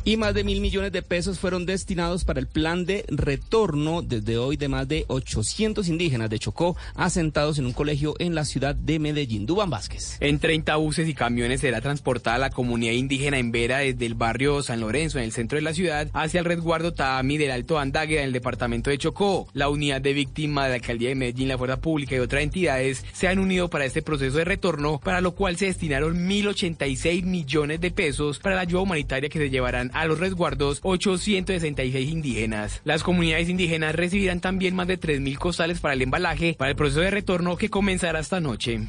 [0.08, 4.38] Y más de mil millones de pesos fueron destinados para el plan de retorno desde
[4.38, 8.76] hoy de más de 800 indígenas de Chocó asentados en un colegio en la ciudad
[8.76, 9.46] de Medellín.
[9.46, 10.16] Dubán Vázquez.
[10.20, 14.62] En 30 buses y camiones será transportada la comunidad indígena en Vera desde el barrio
[14.62, 18.20] San Lorenzo, en el centro de la ciudad, hacia el resguardo Taami del Alto Andague,
[18.20, 19.48] en el departamento de Chocó.
[19.54, 23.04] La unidad de víctimas de la alcaldía de Medellín, la Fuerza Pública y otras entidades
[23.12, 27.80] se han unido para este proceso de retorno, para lo cual se destinaron 1.086 millones
[27.80, 32.80] de pesos para la ayuda humanitaria que se llevarán a los resguardos 866 indígenas.
[32.84, 37.00] Las comunidades indígenas recibirán también más de 3.000 costales para el embalaje para el proceso
[37.00, 38.80] de retorno que comenzará esta noche.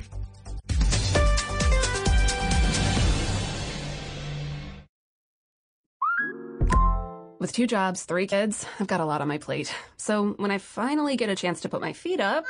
[7.39, 9.72] With two jobs, three kids, I've got a lot on my plate.
[9.95, 12.45] So when I finally get a chance to put my feet up,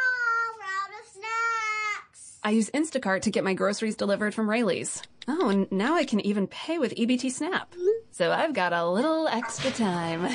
[2.43, 5.01] I use Instacart to get my groceries delivered from Rayleigh's.
[5.27, 7.73] Oh, now I can even pay with EBT Snap.
[8.11, 10.27] So I've got a little extra time.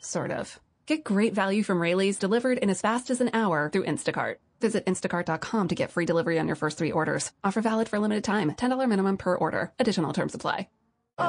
[0.00, 0.58] sort of.
[0.86, 4.36] Get great value from Rayleigh's delivered in as fast as an hour through Instacart.
[4.60, 7.32] Visit instacart.com to get free delivery on your first three orders.
[7.44, 8.50] Offer valid for a limited time.
[8.52, 9.72] $10 minimum per order.
[9.78, 10.68] Additional terms apply.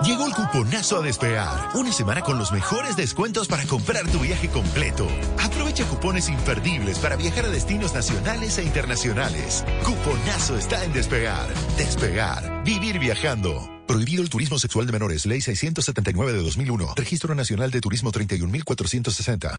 [0.06, 1.72] Llegó el cuponazo a despegar.
[1.76, 5.08] Una semana con los mejores descuentos para comprar tu viaje completo.
[5.42, 9.66] Aprovecha cupones imperdibles para viajar a destinos nacionales e internacionales.
[9.84, 11.48] Cuponazo está en despegar.
[11.78, 12.64] Despegar.
[12.64, 13.70] Vivir viajando.
[13.86, 15.26] Prohibido el turismo sexual de menores.
[15.26, 16.94] Ley 679 de 2001.
[16.96, 19.58] Registro Nacional de Turismo 31460.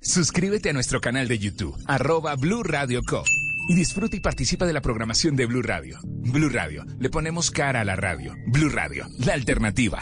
[0.00, 3.24] Suscríbete a nuestro canal de YouTube, arroba Blue Radio Co.
[3.68, 5.98] Y disfruta y participa de la programación de Blue Radio.
[6.02, 8.34] Blue Radio, le ponemos cara a la radio.
[8.46, 10.00] Blue Radio, la alternativa.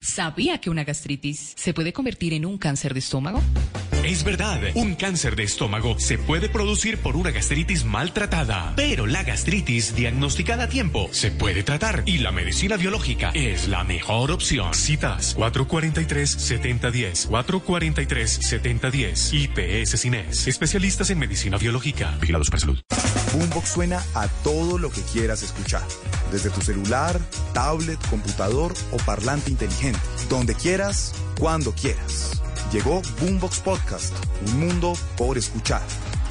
[0.00, 3.42] ¿Sabía que una gastritis se puede convertir en un cáncer de estómago?
[4.04, 9.24] Es verdad, un cáncer de estómago se puede producir por una gastritis maltratada, pero la
[9.24, 14.72] gastritis diagnosticada a tiempo se puede tratar y la medicina biológica es la mejor opción.
[14.72, 22.78] Citas 443-7010, 443-7010, IPS Cines, especialistas en medicina biológica, vigilados para salud.
[23.38, 25.86] Boombox suena a todo lo que quieras escuchar,
[26.32, 27.20] desde tu celular,
[27.52, 32.42] tablet, computador o parlante inteligente, donde quieras, cuando quieras.
[32.72, 34.12] Llegó Boombox Podcast,
[34.48, 35.82] un mundo por escuchar.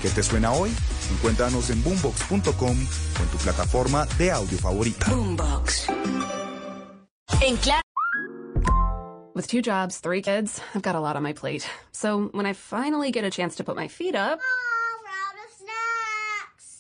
[0.02, 0.70] ¿Qué te suena hoy?
[1.14, 5.10] Encuéntranos en boombox.com o en tu plataforma de audio favorita.
[5.10, 5.88] Boombox.
[7.42, 7.82] En claro.
[9.34, 11.66] With two jobs, three kids, I've got a lot on my plate.
[11.94, 14.40] So when I finally get a chance to put my feet up,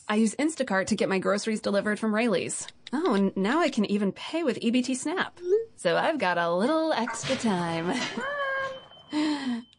[0.09, 2.67] I use Instacart to get my groceries delivered from Rayleigh's.
[2.93, 5.37] Oh, and now I can even pay with EBT Snap.
[5.75, 7.93] So I've got a little extra time.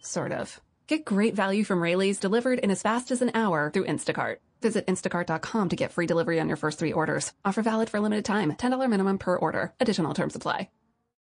[0.02, 0.60] sort of.
[0.86, 4.36] Get great value from Rayleigh's delivered in as fast as an hour through Instacart.
[4.60, 7.32] Visit instacart.com to get free delivery on your first three orders.
[7.44, 8.52] Offer valid for limited time.
[8.52, 9.72] $10 minimum per order.
[9.80, 10.68] Additional terms apply.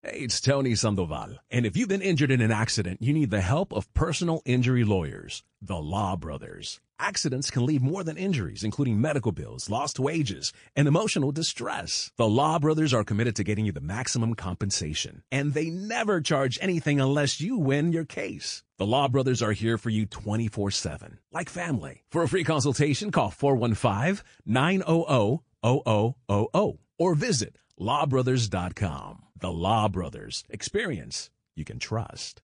[0.02, 1.38] Hey, it's Tony Sandoval.
[1.50, 4.84] And if you've been injured in an accident, you need the help of personal injury
[4.84, 6.80] lawyers, the Law Brothers.
[7.00, 12.12] Accidents can leave more than injuries, including medical bills, lost wages, and emotional distress.
[12.18, 16.58] The Law Brothers are committed to getting you the maximum compensation, and they never charge
[16.62, 18.64] anything unless you win your case.
[18.78, 22.04] The Law Brothers are here for you 24 7, like family.
[22.10, 29.22] For a free consultation, call 415 900 0000 or visit lawbrothers.com.
[29.38, 30.44] The Law Brothers.
[30.50, 32.42] Experience you can trust.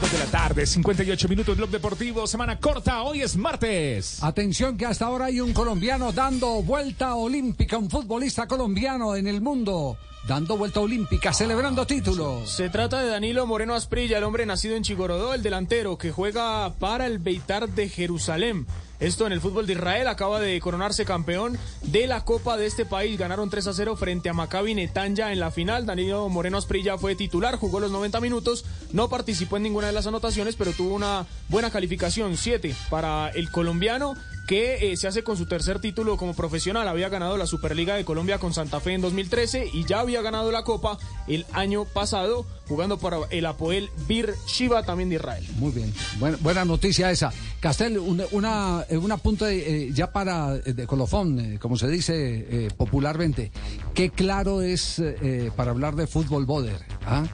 [0.00, 4.22] Las 2 de la tarde, 58 minutos, Blog Deportivo, semana corta, hoy es martes.
[4.22, 9.40] Atención que hasta ahora hay un colombiano dando vuelta olímpica, un futbolista colombiano en el
[9.40, 9.96] mundo,
[10.26, 12.50] dando vuelta olímpica, celebrando títulos.
[12.50, 16.72] Se trata de Danilo Moreno Asprilla, el hombre nacido en Chigorodó, el delantero que juega
[16.78, 18.66] para el Beitar de Jerusalén.
[19.00, 22.84] Esto en el fútbol de Israel acaba de coronarse campeón de la Copa de este
[22.84, 23.18] país.
[23.18, 25.86] Ganaron 3 a 0 frente a Maccabi Netanya en la final.
[25.86, 30.06] Danilo Moreno Asprilla fue titular, jugó los 90 minutos, no participó en ninguna de las
[30.06, 34.16] anotaciones, pero tuvo una buena calificación, 7 para el colombiano
[34.46, 36.88] que eh, se hace con su tercer título como profesional.
[36.88, 40.50] Había ganado la Superliga de Colombia con Santa Fe en 2013 y ya había ganado
[40.50, 45.44] la Copa el año pasado jugando para el Apoel Bir Shiva también de Israel.
[45.56, 47.32] Muy bien, buena, buena noticia esa.
[47.58, 51.88] Castel, una, una, eh, un apunte eh, ya para eh, de colofón, eh, como se
[51.88, 52.14] dice
[52.48, 53.50] eh, popularmente.
[53.92, 56.78] Qué claro es eh, para hablar de fútbol boder.
[57.04, 57.24] ¿ah?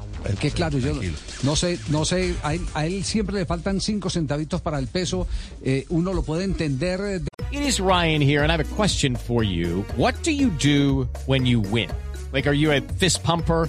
[0.41, 0.95] Qué claro, yo
[1.43, 4.87] no sé, no sé, a él, a él siempre le faltan cinco centavitos para el
[4.89, 5.27] peso.
[5.63, 6.99] eh, uno lo puede entender.
[7.01, 9.85] de- It is Ryan here, and I have a question for you.
[9.99, 11.89] What do you do when you win?
[12.33, 13.69] Like, are you a fist pumper?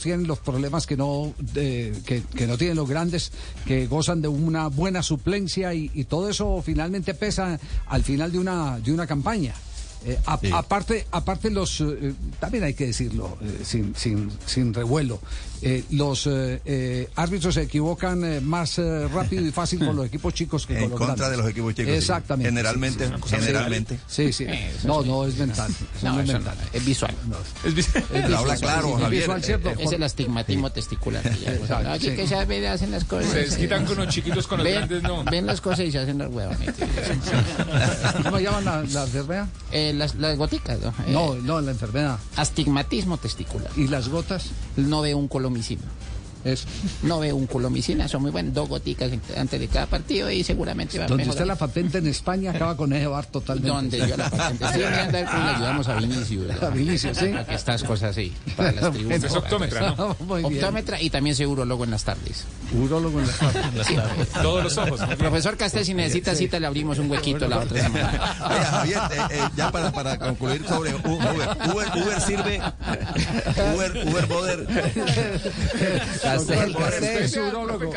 [0.00, 3.32] tienen los problemas que no, eh, que, que no tienen los grandes,
[3.66, 8.38] que gozan de una buena suplencia y, y todo eso finalmente pesa al final de
[8.38, 9.54] una, de una campaña.
[10.04, 15.20] Eh, a- Aparte, aparte los, eh, también hay que decirlo, eh, sin, sin, sin revuelo,
[15.62, 20.06] eh, los eh, eh, árbitros se equivocan eh, más eh, rápido y fácil con los
[20.06, 21.30] equipos chicos que En con los contra grandes.
[21.38, 21.98] de los equipos chicos, sí.
[21.98, 22.48] Exactamente.
[22.50, 23.36] Generalmente, Sí, sí, sí.
[23.36, 23.98] generalmente.
[24.06, 24.46] Sí, sí.
[24.84, 25.70] No, no es mental.
[26.02, 26.56] No, no, es mental.
[26.56, 27.14] no, es visual.
[27.64, 28.04] Es visual.
[28.12, 29.70] Es habla claro, es visual, ¿cierto?
[29.78, 31.26] Es el astigmatismo testicular.
[31.46, 33.30] Exacto, Aquí que se hacen las cosas.
[33.30, 35.24] Se desquitan con los chiquitos, con los ven, grandes no.
[35.24, 36.56] Ven las cosas y se hacen las huevas.
[38.22, 39.48] ¿Cómo llaman la, la enfermedad?
[39.72, 40.94] Eh, las, las goticas, ¿no?
[41.08, 42.18] No, no, la enfermedad.
[42.36, 43.70] Astigmatismo testicular.
[43.76, 44.46] ¿Y las gotas?
[44.76, 46.07] No veo un colomicina.
[46.44, 46.66] Eso.
[47.02, 48.54] No veo un colomicina, son muy buenos.
[48.54, 51.34] Dos goticas antes de cada partido y seguramente va a Donde mejorar.
[51.42, 53.68] usted la patente en España acaba con ese bar totalmente.
[53.68, 54.64] Donde yo la patente.
[54.76, 56.46] Mirando a ver cómo le ayudamos a Vinicius.
[56.46, 56.64] ¿verdad?
[56.64, 57.26] A Vinicius, sí.
[57.28, 58.32] Para que estas cosas sí.
[58.56, 59.24] Para las tribunas.
[59.24, 60.16] Es optómetra, ¿no?
[60.26, 60.54] Muy bien.
[60.54, 62.44] Optómetra y también soy urologo en las tardes.
[62.72, 63.32] Urólogo en la
[63.84, 63.96] Sí.
[64.42, 65.00] Todos los ojos.
[65.18, 68.36] Profesor Castel, si necesita cita, le abrimos un huequito la otra semana.
[68.48, 71.48] Oye, Javier, eh, eh, ya para, para concluir sobre Uber.
[71.72, 72.60] Uber, Uber sirve.
[73.74, 74.66] Uber, Uber Boder.
[76.36, 77.92] Castel, Castel es urólogo.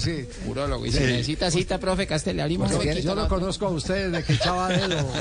[0.00, 0.26] Sí.
[0.46, 0.86] Urólogo.
[0.86, 2.70] Y si necesita cita, profe Castel, le abrimos
[3.02, 4.98] yo lo conozco a usted desde que echaba dedo.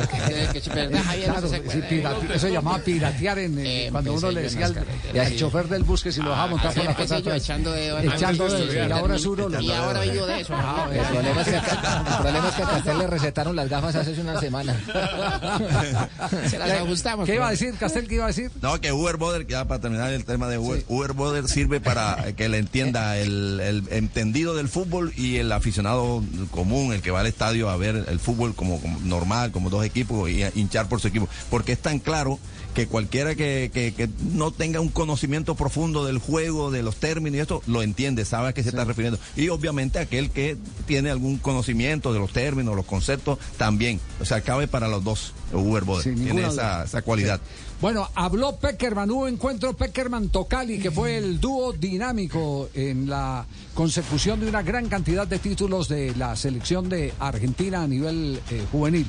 [2.34, 5.84] Eso se llamaba piratear en, eh, Eh, cuando empecé uno le decía al, chofer del
[5.84, 7.36] bus que si lo dejaba montar por la patata.
[7.36, 8.00] echando dedo.
[8.00, 9.62] Echando de dedo, y ahora es urólogo.
[9.64, 10.54] Y ahora vivo de eso.
[10.56, 14.76] Ah, el problema es que- a Castel le recetaron las gafas hace una semana.
[16.50, 17.26] Se las ajustamos.
[17.26, 18.08] ¿Qué iba a decir, Castel?
[18.08, 18.52] ¿Qué iba a decir?
[18.62, 22.34] No, que Uber Boder, ya para terminar el tema de Uber, Uber Boder sirve para
[22.36, 27.22] que le entienda el, el entendido del fútbol y el aficionado común, el que va
[27.22, 30.90] al estadio a ver el fútbol como, como normal, como dos equipos y a hinchar
[30.90, 31.28] por su equipo.
[31.50, 32.40] Porque es tan claro
[32.74, 37.38] que cualquiera que, que- que no tenga un conocimiento profundo del juego, de los términos
[37.38, 39.20] y esto, lo entiende, sabe a qué se está refiriendo.
[39.36, 40.56] Y obviamente aquel que
[40.88, 44.00] tiene algún conocimiento de los términos, los conceptos, también.
[44.22, 46.04] O sea, cabe para los dos, Uber Boder.
[46.16, 47.42] Tiene esa, esa cualidad.
[47.82, 54.48] Bueno, habló Peckerman, hubo encuentro Peckerman-Tocali, que fue el dúo dinámico en la consecución de
[54.48, 59.08] una gran cantidad de títulos de la selección de Argentina a nivel eh, juvenil.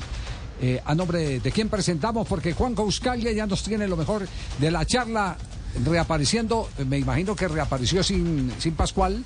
[0.59, 4.27] Eh, a nombre de, de quién presentamos, porque Juan Causcalia ya nos tiene lo mejor
[4.59, 5.37] de la charla,
[5.85, 9.23] reapareciendo, eh, me imagino que reapareció sin, sin Pascual.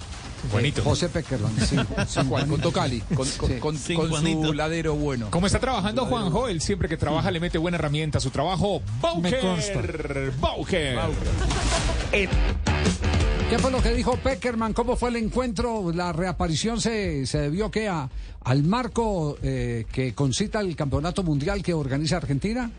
[0.52, 0.82] Juanito.
[0.82, 3.56] eh, José Peckerman, sin, sin Juan, con Tocali, con, con, Sí.
[3.60, 4.46] con- Sí, con Juanito.
[4.48, 5.30] su ladero bueno.
[5.32, 8.82] Como está trabajando Juanjo, él siempre que trabaja le mete buena herramienta a su trabajo.
[9.22, 9.82] Me consta.
[10.40, 10.96] Bauker.
[10.96, 12.30] Bauker.
[13.50, 14.74] ¿Qué fue lo que dijo Peckerman?
[14.74, 15.92] ¿Cómo fue el encuentro?
[15.94, 18.10] ¿La reaparición se, se debió que a,
[18.44, 22.70] al marco eh, que concita el campeonato mundial que organiza Argentina?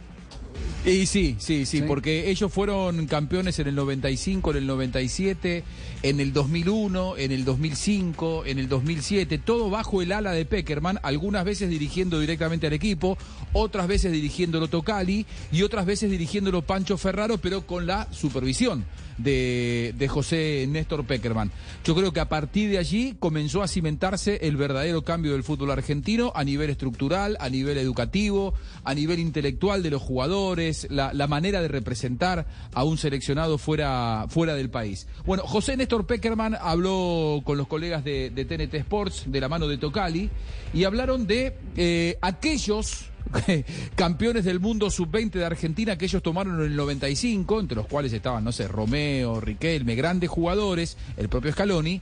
[0.86, 5.64] Y sí, sí, sí, porque ellos fueron campeones en el 95, en el 97,
[6.02, 10.98] en el 2001, en el 2005, en el 2007, todo bajo el ala de Peckerman,
[11.02, 13.18] algunas veces dirigiendo directamente al equipo,
[13.52, 18.86] otras veces dirigiéndolo Tocali y otras veces dirigiéndolo Pancho Ferraro, pero con la supervisión
[19.18, 21.50] de, de José Néstor Peckerman.
[21.84, 25.70] Yo creo que a partir de allí comenzó a cimentarse el verdadero cambio del fútbol
[25.70, 28.54] argentino a nivel estructural, a nivel educativo,
[28.84, 34.26] a nivel intelectual de los jugadores, la, la manera de representar a un seleccionado fuera,
[34.28, 35.06] fuera del país.
[35.26, 39.68] Bueno, José Néstor Peckerman habló con los colegas de, de TNT Sports de la mano
[39.68, 40.30] de Tocali
[40.72, 43.07] y hablaron de eh, aquellos
[43.94, 48.12] campeones del mundo sub-20 de Argentina que ellos tomaron en el 95, entre los cuales
[48.12, 52.00] estaban, no sé, Romeo, Riquelme, grandes jugadores, el propio Scaloni,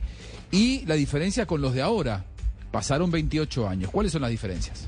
[0.50, 2.24] y la diferencia con los de ahora.
[2.70, 3.90] Pasaron 28 años.
[3.90, 4.86] ¿Cuáles son las diferencias?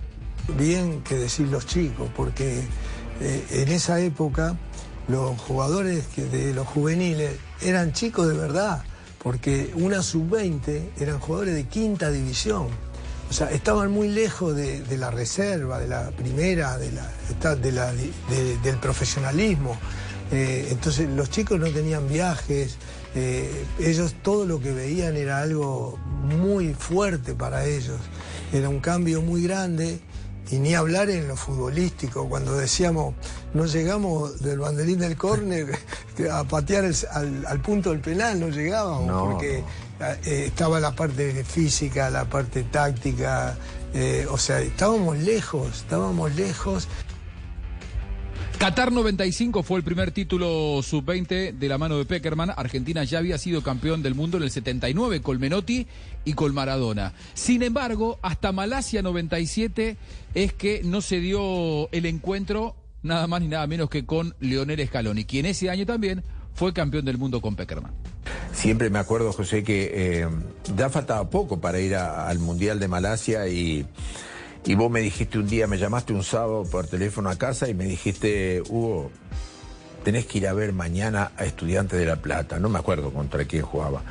[0.58, 2.62] Bien que decir los chicos, porque
[3.20, 4.56] eh, en esa época
[5.08, 8.84] los jugadores de los juveniles eran chicos de verdad,
[9.22, 12.68] porque una sub-20 eran jugadores de quinta división.
[13.28, 17.72] O sea, estaban muy lejos de, de la reserva, de la primera, de la, de
[17.72, 19.76] la- del profesionalismo.
[20.30, 22.76] Eh, entonces los chicos no tenían viajes,
[23.14, 27.98] eh, ellos todo lo que veían era algo muy fuerte para ellos,
[28.52, 30.00] era un cambio muy grande
[30.50, 33.14] y ni hablar en lo futbolístico, cuando decíamos
[33.54, 35.78] no llegamos del banderín del córner
[36.32, 39.62] a patear el- al, al punto del penal, no llegábamos, No, porque
[40.24, 43.56] estaba la parte física, la parte táctica,
[43.94, 46.88] eh, o sea, estábamos lejos, estábamos lejos.
[48.58, 52.50] Qatar 95 fue el primer título sub-20 de la mano de Peckerman.
[52.56, 55.86] Argentina ya había sido campeón del mundo en el 79 con Menotti
[56.24, 57.12] y con Maradona.
[57.34, 59.96] Sin embargo, hasta Malasia 97
[60.34, 64.84] es que no se dio el encuentro nada más ni nada menos que con Leonel
[64.86, 66.24] Scaloni, quien ese año también
[66.58, 67.92] fue campeón del mundo con Peckerman.
[68.52, 70.28] Siempre me acuerdo, José, que eh,
[70.76, 73.86] ya faltaba poco para ir al Mundial de Malasia y,
[74.64, 77.74] y vos me dijiste un día, me llamaste un sábado por teléfono a casa y
[77.74, 79.12] me dijiste, Hugo,
[80.04, 82.58] tenés que ir a ver mañana a Estudiantes de La Plata.
[82.58, 84.02] No me acuerdo contra quién jugaba,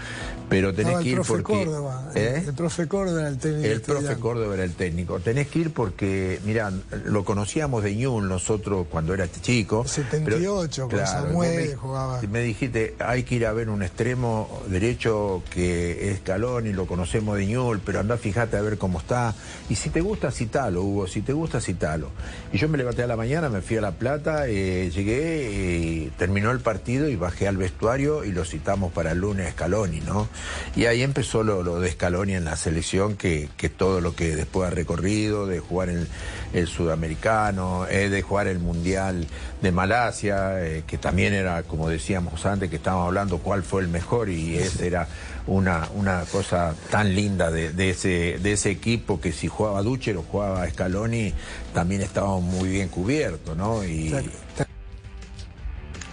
[0.49, 1.43] pero tenés que ir porque...
[1.43, 2.39] Córdoba, ¿Eh?
[2.41, 3.67] el, el profe Córdoba era el técnico.
[3.67, 4.15] El profe.
[4.17, 5.19] Córdoba era el técnico.
[5.19, 6.71] Tenés que ir porque, mira,
[7.05, 9.85] lo conocíamos de Ñul nosotros cuando era chico.
[9.85, 12.21] 78, con Samuel vos jugaba.
[12.21, 16.73] Me, me dijiste, hay que ir a ver un extremo derecho que es Calón y
[16.73, 19.33] lo conocemos de Ñul, pero anda, fíjate a ver cómo está.
[19.69, 22.09] Y si te gusta, citalo, Hugo, si te gusta, citalo.
[22.53, 25.76] Y yo me levanté a la mañana, me fui a La Plata, eh, llegué
[26.17, 30.27] terminó el partido y bajé al vestuario y lo citamos para el lunes Scaloni, ¿no?
[30.75, 34.71] Y ahí empezó lo, de Scaloni en la selección, que, todo lo que después ha
[34.71, 36.07] recorrido, de jugar el,
[36.53, 39.27] el sudamericano, eh, de jugar el mundial
[39.61, 43.87] de Malasia, eh, que también era, como decíamos antes, que estábamos hablando cuál fue el
[43.87, 45.07] mejor y esa era
[45.47, 50.23] una, una cosa tan linda de, ese, de ese equipo que si jugaba Ducher o
[50.23, 51.33] jugaba Scaloni,
[51.73, 53.81] también estábamos muy bien cubiertos, ¿no?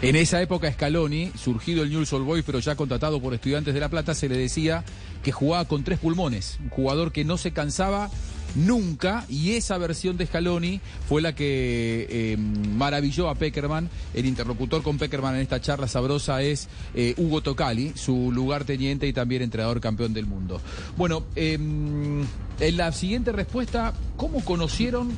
[0.05, 3.81] En esa época Scaloni, surgido el Newell's Old Boys, pero ya contratado por Estudiantes de
[3.81, 4.85] La Plata, se le decía
[5.23, 8.11] que jugaba con tres pulmones, un jugador que no se cansaba
[8.55, 13.89] nunca y esa versión de Scaloni fue la que eh, maravilló a Peckerman.
[14.13, 19.07] El interlocutor con Peckerman en esta charla sabrosa es eh, Hugo Tocali, su lugar teniente
[19.07, 20.61] y también entrenador campeón del mundo.
[20.99, 25.13] Bueno, eh, en la siguiente respuesta, ¿cómo conocieron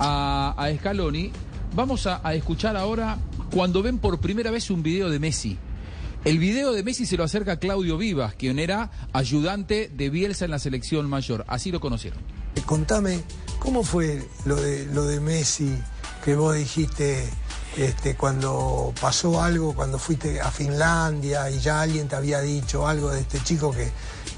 [0.00, 1.30] a, Scaloni?
[1.76, 3.16] Vamos a escuchar ahora
[3.50, 5.58] cuando ven por primera vez un video de Messi.
[6.24, 10.50] El video de Messi se lo acerca Claudio Vivas, quien era ayudante de Bielsa en
[10.50, 11.44] la selección mayor.
[11.48, 12.20] Así lo conocieron.
[12.54, 13.22] Eh, Contame,
[13.58, 15.74] ¿cómo fue lo de, Messi
[16.24, 17.26] que vos dijiste
[17.76, 23.10] este, cuando pasó algo, cuando fuiste a Finlandia y ya alguien te había dicho algo
[23.10, 23.74] de este chico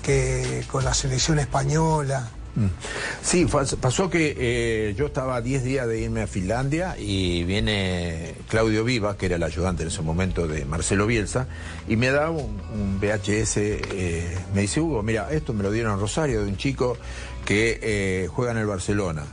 [0.02, 2.30] que con la selección española?
[2.54, 2.66] Mm.
[3.22, 3.46] Sí,
[3.80, 8.84] pasó que eh, yo estaba a 10 días de irme a Finlandia y viene Claudio
[8.84, 11.46] Viva, que era el ayudante en ese momento de Marcelo Bielsa,
[11.88, 12.60] y me da un,
[13.00, 16.98] VHS, eh, me dice Hugo, mira, esto me lo dieron Rosario de un chico
[17.44, 19.24] que eh, juega en el Barcelona.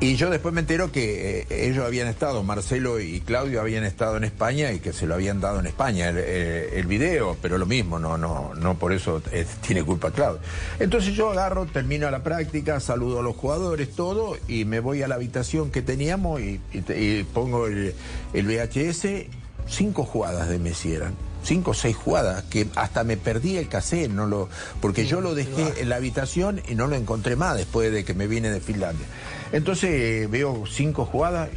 [0.00, 4.16] Y yo después me entero que eh, ellos habían estado, Marcelo y Claudio habían estado
[4.16, 7.58] en España y que se lo habían dado en España el, eh, el video, pero
[7.58, 10.40] lo mismo, no, no, no por eso eh, tiene culpa Claudio.
[10.78, 15.08] Entonces yo agarro, termino la práctica, saludo a los jugadores, todo, y me voy a
[15.08, 17.92] la habitación que teníamos y, y te- y pongo el,
[18.34, 19.26] el VHS,
[19.68, 21.14] cinco jugadas de Messi eran.
[21.42, 24.48] Cinco o seis jugadas, que hasta me perdí el cassette, no lo,
[24.80, 28.12] porque yo lo dejé en la habitación y no lo encontré más después de que
[28.14, 29.06] me vine de Finlandia.
[29.52, 31.48] Entonces eh, veo cinco jugadas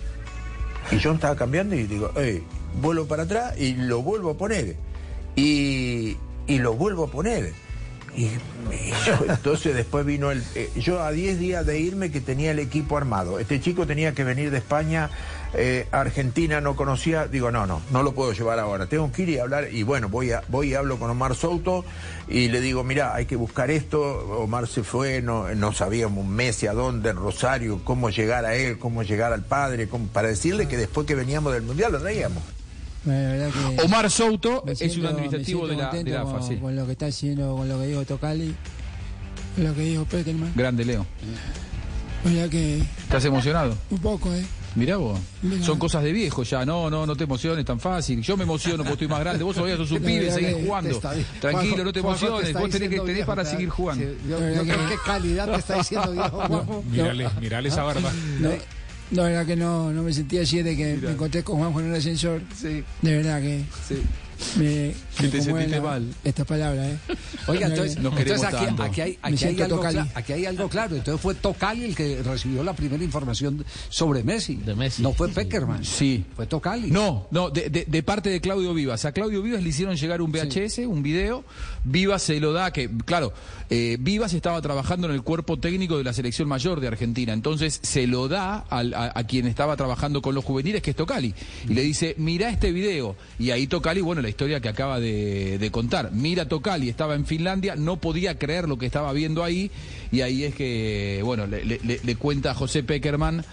[0.91, 2.43] Y yo estaba cambiando y digo, "Ey,
[2.81, 4.75] vuelvo para atrás y lo vuelvo a poner.
[5.35, 7.53] Y, y lo vuelvo a poner.
[8.15, 8.29] Y, y
[9.05, 10.43] yo- entonces después vino el...
[10.55, 13.39] eh, yo a 10 días de irme que tenía el equipo armado.
[13.39, 15.09] Este chico tenía que venir de España,
[15.53, 17.27] eh, Argentina no conocía.
[17.27, 18.85] Digo, no, no, no lo puedo llevar ahora.
[18.87, 19.67] Tengo que ir y hablar.
[19.71, 21.83] Y bueno, voy, a, voy y hablo con Omar Souto
[22.27, 24.01] y le digo, mira, hay que buscar esto.
[24.39, 28.45] Omar se fue, no, no sabíamos un mes y a dónde, en Rosario, cómo llegar
[28.45, 31.91] a él, cómo llegar al padre, cómo- para decirle que después que veníamos del Mundial
[31.91, 32.43] lo traíamos.
[33.03, 36.57] Que Omar Souto es un administrativo de la, de contento la con, AFA, sí.
[36.57, 38.55] con lo que está haciendo, con lo que dijo Tocali,
[39.55, 40.53] con lo que dijo Peckerman.
[40.55, 41.05] Grande Leo.
[42.51, 43.75] Que ¿Estás emocionado?
[43.89, 44.45] un poco, ¿eh?
[44.75, 45.19] Mirá vos.
[45.41, 45.63] Mirá.
[45.65, 46.65] Son cosas de viejo ya.
[46.65, 48.21] No, no, no te emociones tan fácil.
[48.21, 49.43] Yo me emociono porque estoy más grande.
[49.43, 50.89] Vos todavía sos un pibe, seguís jugando.
[50.89, 51.09] te está.
[51.41, 52.47] Tranquilo, Juanjo- no te te emociones.
[52.47, 54.03] está Vos tenés que tenés viejo, para seguir jugando.
[54.05, 56.83] Sí, yo- yo creo qué calidad te está diciendo viejo, Juanjo.
[56.89, 58.11] Mírale, mírale esa barba.
[58.39, 58.49] No,
[59.11, 61.87] no, verdad que no, no me sentí así desde que me encontré con Juanjo en
[61.89, 62.41] el ascensor.
[62.57, 62.81] Sí.
[63.01, 64.01] De verdad que Que
[64.57, 66.13] me te conmueve sentiste la- mal.
[66.23, 66.97] Esta palabra, ¿eh?
[67.47, 68.19] Oiga, De entonces, verdad.
[68.19, 69.97] entonces aquí, aquí hay, aquí, hay algo Tocali.
[69.97, 70.95] cla- aquí hay algo claro.
[70.95, 74.59] Entonces fue Tocali el que recibió la primera información sobre Messi.
[74.99, 75.83] No fue Peckerman.
[75.83, 76.25] Sí.
[76.35, 76.89] Fue Tocali.
[76.91, 79.05] No, no, de, de- de parte de Claudio Vivas.
[79.05, 81.43] A Claudio Vivas le hicieron llegar un VHS, un video.
[81.83, 83.33] Vivas se lo da, que, claro,
[83.69, 87.33] eh, Vivas estaba trabajando en el cuerpo técnico de la selección mayor de Argentina.
[87.33, 90.95] Entonces se lo da al- a, a quien estaba trabajando con los juveniles, que es
[90.95, 91.33] Tocali.
[91.67, 93.15] Y le dice, mira este video.
[93.39, 96.11] Y ahí Tocali, bueno, la historia que acaba de, de contar.
[96.13, 99.71] Mira Tocali, estaba en Finlandia, no podía creer lo que estaba viendo ahí.
[100.11, 103.43] Y ahí es que, bueno, le, le- cuenta a José Peckerman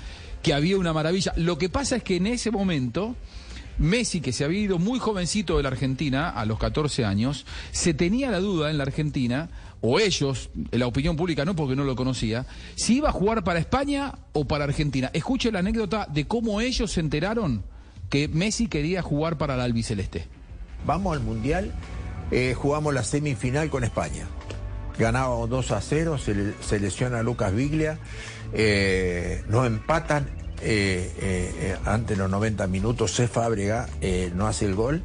[0.42, 1.32] que había una maravilla.
[1.36, 3.16] Lo que pasa es que en ese momento,
[3.78, 7.94] Messi, que se había ido muy jovencito de la Argentina, a los 14 años, se
[7.94, 9.48] tenía la duda en la Argentina,
[9.80, 13.60] o ellos, la opinión pública no porque no lo conocía, si iba a jugar para
[13.60, 15.10] España o para Argentina.
[15.12, 17.62] Escuche la anécdota de cómo ellos se enteraron
[18.10, 20.26] que Messi quería jugar para la albiceleste.
[20.86, 21.72] Vamos al Mundial,
[22.30, 24.26] eh, jugamos la semifinal con España.
[24.98, 27.98] Ganábamos 2 a 0, se, le- se lesiona Lucas Biglia,
[28.52, 30.28] eh, nos empatan
[30.60, 31.76] eh, eh,
[32.06, 33.28] de los 90 minutos, C.
[33.28, 33.88] Fábrega
[34.34, 35.02] no hace el gol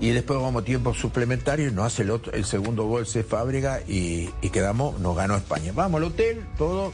[0.00, 2.02] y después vamos tiempo suplementario y nos hace
[2.32, 3.24] el, segundo gol C.
[3.24, 5.72] Fábrega y, quedamos, nos ganó España.
[5.74, 6.92] Vamos al hotel, todo,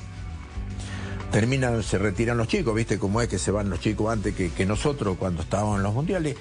[1.31, 4.67] terminan, se retiran los chicos, ¿viste cómo es que se van los chicos antes que
[4.67, 6.37] nosotros cuando estábamos en los mundiales?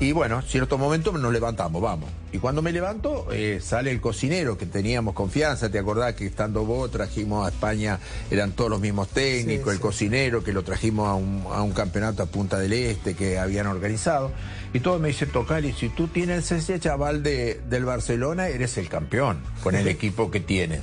[0.00, 2.08] Y bueno, cierto momento nos levantamos, vamos.
[2.32, 6.64] Y cuando me levanto, eh, sale el cocinero, que teníamos confianza, ¿te acordás que estando
[6.64, 7.98] vos trajimos a España,
[8.30, 9.82] eran todos los mismos técnicos, Sí, el sí.
[9.82, 13.66] cocinero, que lo trajimos a un, a un campeonato a Punta del Este que habían
[13.66, 14.32] organizado.
[14.72, 18.88] Y todo me dice, Tocali, si tú tienes ese chaval de, del Barcelona, eres el
[18.88, 20.80] campeón con el equipo que tienes.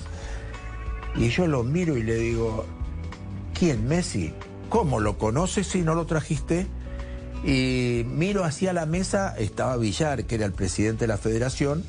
[1.15, 2.65] Y yo lo miro y le digo,
[3.57, 4.31] ¿quién Messi?
[4.69, 6.67] ¿Cómo lo conoces si no lo trajiste?
[7.43, 11.83] Y miro hacia la mesa, estaba Villar, que era el presidente de la federación,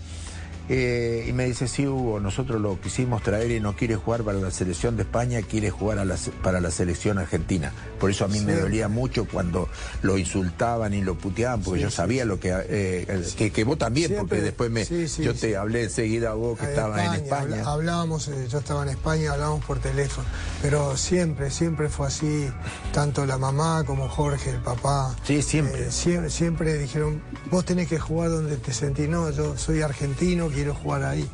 [0.68, 4.38] eh, y me dice, sí, Hugo, nosotros lo quisimos traer y no quiere jugar para
[4.38, 7.72] la selección de España, quiere jugar a la se- para la selección argentina.
[7.98, 9.68] Por eso a mí me dolía mucho cuando
[10.02, 13.50] lo insultaban y lo puteaban, porque Sí, yo sí, sabía lo que, eh, que...
[13.50, 14.84] que vos también, Siempre- porque después me,
[15.24, 17.62] yo te hablé enseguida a vos que estabas en España.
[17.66, 20.26] hablábamos, eh, yo estaba en España, hablábamos por teléfono,
[20.62, 22.48] pero siempre, siempre fue así,
[22.92, 25.14] tanto la mamá como Jorge, el papá.
[25.24, 25.90] Sí, siempre.
[25.90, 27.20] siempre, siempre dijeron,
[27.50, 31.24] vos tenés que jugar donde te sentís, no, yo soy argentino, quiero jugar ahí.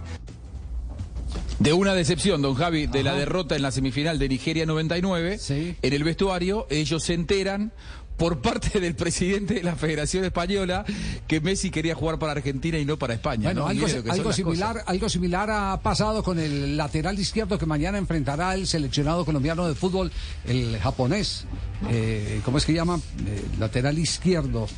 [1.58, 5.92] De una decepción, don Javi, de la derrota en la semifinal de Nigeria 99, en
[5.92, 7.72] el vestuario ellos se enteran
[8.18, 10.84] por parte del presidente de la Federación Española
[11.26, 13.44] que Messi quería jugar para Argentina y no para España.
[13.44, 13.68] Bueno, ¿no?
[13.68, 13.88] algo,
[14.32, 14.88] similar, cosas.
[14.88, 19.74] algo similar ha pasado con el lateral izquierdo que mañana enfrentará el seleccionado colombiano de
[19.74, 20.12] fútbol,
[20.46, 21.46] el japonés.
[21.90, 23.00] Eh, ¿Cómo es que llama?
[23.26, 24.68] Eh, lateral izquierdo.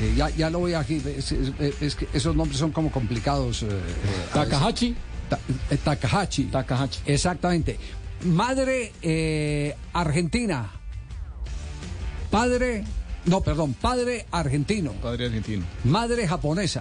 [0.00, 1.02] Eh, ya, ya lo voy aquí.
[1.16, 1.52] Es, es-
[1.82, 3.62] es que esos nombres son como complicados.
[3.62, 3.70] eh, eh.
[4.32, 4.94] Takahashi.
[5.28, 6.44] Ta- eh, Takahashi.
[6.44, 7.00] Takahashi.
[7.06, 7.78] Exactamente.
[8.24, 10.70] Madre eh, argentina.
[12.30, 12.84] Padre.
[13.26, 13.74] No, perdón.
[13.74, 14.92] Padre argentino.
[14.92, 15.64] Padre argentino.
[15.84, 16.80] Madre japonesa.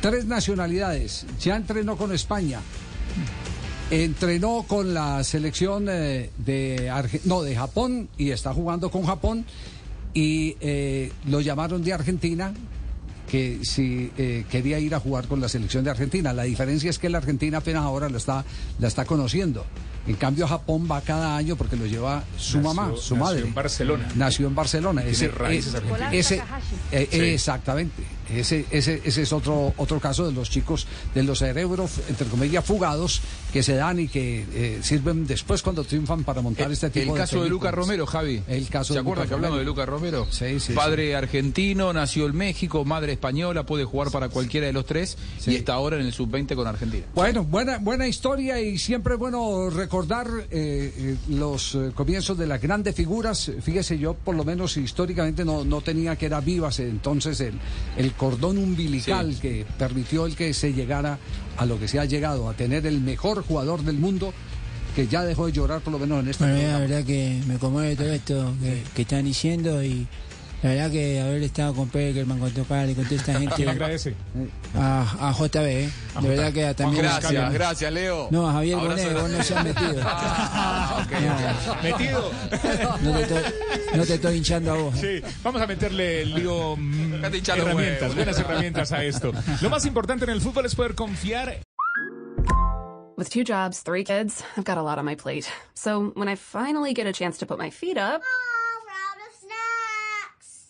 [0.00, 1.26] Tres nacionalidades.
[1.40, 2.60] Ya entrenó con España.
[3.90, 9.44] Entrenó con la selección eh, de, Arge- no, de Japón y está jugando con Japón.
[10.14, 12.52] Y eh, lo llamaron de Argentina
[13.32, 16.34] que si eh, quería ir a jugar con la selección de Argentina.
[16.34, 18.44] La diferencia es que la Argentina apenas ahora la está,
[18.78, 19.64] la está conociendo.
[20.06, 23.40] En cambio, Japón va cada año porque lo lleva su Nació- mamá, su nació madre.
[23.42, 24.08] en Barcelona.
[24.16, 25.02] Nació en Barcelona.
[25.02, 26.12] Tiene raíces argentinas.
[26.12, 27.18] ese- Nicolás eh, Sí.
[27.20, 28.02] Exactamente.
[28.32, 32.64] ese, ese, ese es otro, otro caso de los chicos, de los cerebros, entre comillas,
[32.64, 33.20] fugados,
[33.52, 37.12] que se dan y que eh, sirven después cuando triunfan para montar este tipo El
[37.12, 37.74] de caso de Lucas.
[37.74, 38.42] Romero, Javi.
[38.48, 39.70] El caso ¿Se de acuerdan Lucas que hablamos de Romero?
[39.70, 40.26] Lucas Romero?
[40.30, 44.86] Sí, sí, Padre argentino, nació en México, madre española, puede jugar para cualquiera de los
[44.86, 47.04] tres y está ahora en el sub-20 con Argentina.
[47.14, 52.46] Bueno, buena, buena historia y siempre es bueno recordar eh, eh, los eh, comienzos de
[52.46, 53.50] las grandes figuras.
[53.60, 57.54] Fíjese, yo por lo menos históricamente no, no tenía que era vivas entonces el,
[57.96, 59.40] el cordón umbilical Sí.
[59.40, 61.18] que permitió el que se llegara
[61.58, 64.32] a lo que se ha llegado, a tener el mejor jugador del mundo
[64.96, 67.58] que ya dejó de llorar por lo menos en este Bueno, la verdad que me
[67.58, 70.06] conmueve todo esto que, que están diciendo y
[70.62, 73.54] la verdad que haber estado con Peckerman, con Tocar y con toda esta gente.
[73.56, 74.14] ¿Quién agradece?
[74.76, 75.90] A, a JB, ¿eh?
[76.14, 77.04] A De verdad que también.
[77.04, 78.28] Gracias, gracias, Leo.
[78.30, 79.94] No, a Javier Bonet, vos no seas metido.
[80.04, 81.82] Ah, ok, ok.
[81.82, 82.30] Metido.
[83.02, 83.42] No te, estoy,
[83.96, 84.98] no te estoy hinchando a vos.
[84.98, 89.32] Sí, vamos a meterle lío, mm, herramientas, buenas herramientas a esto.
[89.60, 91.60] Lo más importante en el fútbol es poder confiar
[93.16, 95.50] With two jobs, three kids, I've got a lot on my plate.
[95.74, 98.22] So when I finally get a chance to put my feet up,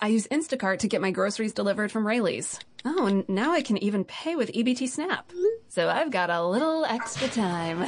[0.03, 2.59] I use Instacart to get my groceries delivered from Rayleigh's.
[2.85, 5.31] Oh, and now I can even pay with EBT Snap.
[5.69, 7.87] So I've got a little extra time.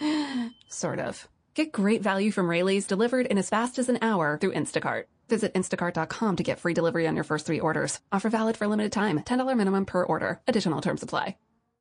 [0.68, 1.28] sort of.
[1.54, 5.04] Get great value from Rayleigh's delivered in as fast as an hour through Instacart.
[5.28, 8.00] Visit instacart.com to get free delivery on your first three orders.
[8.10, 9.20] Offer valid for a limited time.
[9.20, 10.40] $10 minimum per order.
[10.48, 11.36] Additional terms apply.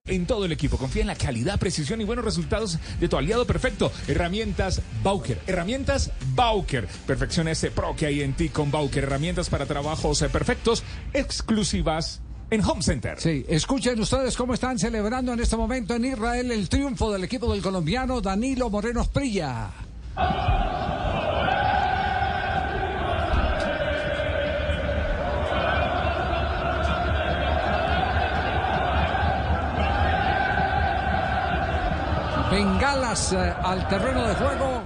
[0.07, 0.77] En todo el equipo.
[0.77, 3.91] Confía en la calidad, precisión y buenos resultados de tu aliado perfecto.
[4.07, 5.39] Herramientas Bauker.
[5.47, 6.87] Herramientas Bauker.
[7.05, 9.03] Perfecciona ese pro que hay en ti con Bauker.
[9.03, 13.19] Herramientas para trabajos eh, perfectos, exclusivas en Home Center.
[13.19, 17.51] Sí, escuchen ustedes cómo están celebrando en este momento en Israel el triunfo del equipo
[17.51, 19.69] del colombiano Danilo Moreno Sprilla.
[32.51, 34.83] Bengalas eh, al terreno de juego.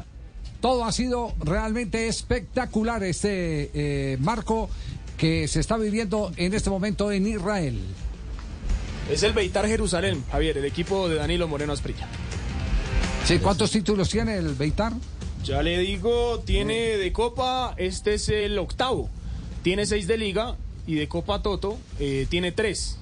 [0.59, 4.69] Todo ha sido realmente espectacular este eh, marco
[5.17, 7.79] que se está viviendo en este momento en Israel.
[9.11, 12.07] Es el Beitar Jerusalén, Javier, el equipo de Danilo Moreno Asprilla.
[13.25, 14.93] Sí, ¿Cuántos títulos tiene el Beitar?
[15.43, 19.09] Ya le digo, tiene de Copa, este es el octavo.
[19.63, 20.55] Tiene seis de Liga
[20.87, 22.97] y de Copa Toto eh, tiene tres.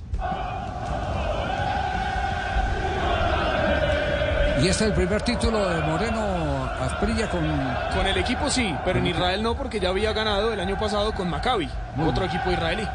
[4.61, 7.40] Y este es el primer título de Moreno Asprilla con...
[7.95, 11.14] Con el equipo sí, pero en Israel no, porque ya había ganado el año pasado
[11.14, 11.69] con Maccabi,
[12.06, 12.86] otro equipo israelí.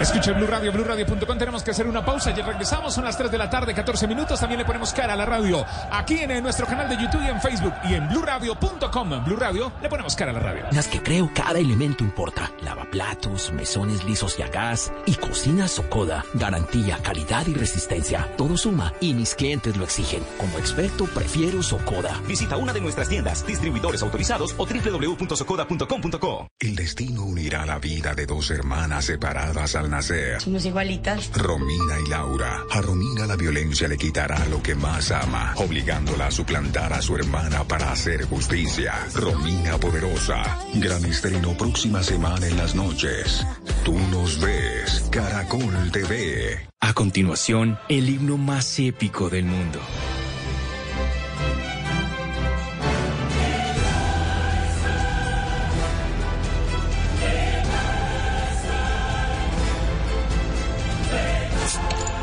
[0.00, 1.38] Escucha Blue Radio, BlueRadio.com.
[1.38, 2.94] Tenemos que hacer una pausa y regresamos.
[2.94, 4.38] Son las 3 de la tarde, 14 minutos.
[4.38, 7.40] También le ponemos cara a la radio aquí en, nuestro canal de YouTube y en
[7.40, 9.24] Facebook y en BlueRadio.com.
[9.24, 10.64] Blue Radio, le ponemos cara a la radio.
[10.72, 12.50] Las que creo cada elemento importa.
[12.62, 16.24] Lavaplatos, mesones lisos y a gas y cocina Socoda.
[16.34, 18.28] Garantía, calidad y resistencia.
[18.36, 20.22] Todo suma y mis clientes lo exigen.
[20.36, 22.20] Como experto, prefiero Socoda.
[22.28, 26.48] Visita una de nuestras tiendas, distribuidores autorizados o www.socoda.com.co.
[26.58, 30.40] El destino unirá la vida de dos hermanas separadas al nacer.
[30.40, 31.30] Somos igualitas.
[31.32, 32.64] Romina y Laura.
[32.70, 37.16] A Romina la violencia le quitará lo que más ama, obligándola a suplantar a su
[37.16, 38.94] hermana para hacer justicia.
[39.14, 40.58] Romina Poderosa.
[40.74, 43.46] Gran estreno próxima semana en las noches.
[43.84, 45.08] Tú nos ves.
[45.10, 46.68] Caracol TV.
[46.80, 49.80] A continuación, el himno más épico del mundo.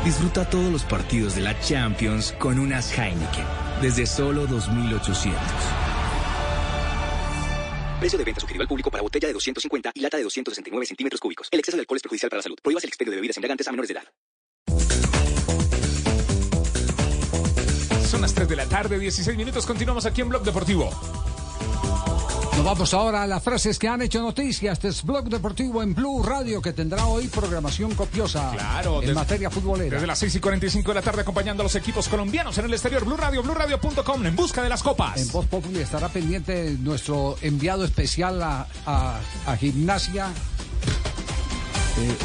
[0.04, 3.46] Disfruta todos los partidos de la Champions con unas Heineken
[3.80, 5.32] desde solo 2.800.
[8.00, 11.20] Precio de venta sugerido al público para botella de 250 y lata de 269 centímetros
[11.22, 11.48] cúbicos.
[11.50, 12.58] El exceso de alcohol es perjudicial para la salud.
[12.62, 14.04] Prohíbas el expendio de bebidas embriagantes a menores de edad.
[18.06, 19.64] Son las 3 de la tarde, 16 minutos.
[19.64, 20.90] Continuamos aquí en Blog Deportivo.
[22.56, 24.74] Nos vamos ahora a las frases que han hecho noticias.
[24.74, 29.14] Este es Blog Deportivo en Blue Radio que tendrá hoy programación copiosa Claro, en desde-
[29.14, 29.94] materia futbolera.
[29.96, 32.72] Desde las 6 y 45 de la tarde acompañando a los equipos colombianos en el
[32.72, 33.04] exterior.
[33.04, 35.20] Blue Radio, BlueRadio.com en busca de las copas.
[35.20, 40.28] En Voz Populi estará pendiente nuestro enviado especial a, a- a gimnasia.
[41.98, 42.16] eh,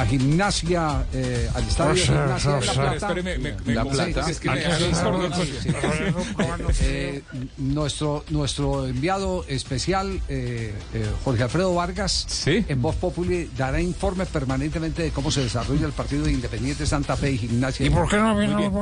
[0.00, 2.94] a gimnasia, eh, al estadio de gimnasia de La Plata.
[2.96, 4.24] Espere, me- me- La Plata.
[4.24, 5.68] sí, es que me- sí, sí, perdón, sí, sí.
[5.68, 6.84] sí.
[6.86, 7.22] Eh,
[7.58, 15.02] nuestro, nuestro enviado especial, eh, eh, Jorge Alfredo Vargas, en Voz Populi dará informe permanentemente
[15.02, 17.86] de cómo se desarrolla el partido de Independiente Santa Fe y Gimnasia.
[17.90, 18.72] Muy bien.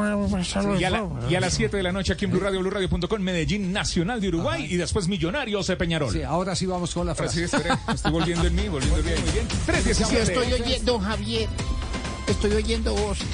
[0.80, 3.20] Y a, la- y a las 7 de la noche aquí en Blue Radio, BlueRadio.com,
[3.20, 6.12] Medellín Nacional de Uruguay y después Millonarios de Peñarol.
[6.12, 7.44] Sí, ahora sí vamos con la sí, frase.
[7.44, 9.46] espere, estoy volviendo en mí, volviendo en mí, muy bien.
[9.66, 10.04] 3.17.
[10.04, 11.01] Sí, estoy oyendo.
[11.02, 11.48] Javier.
[12.26, 13.26] Estoy oyendo voces.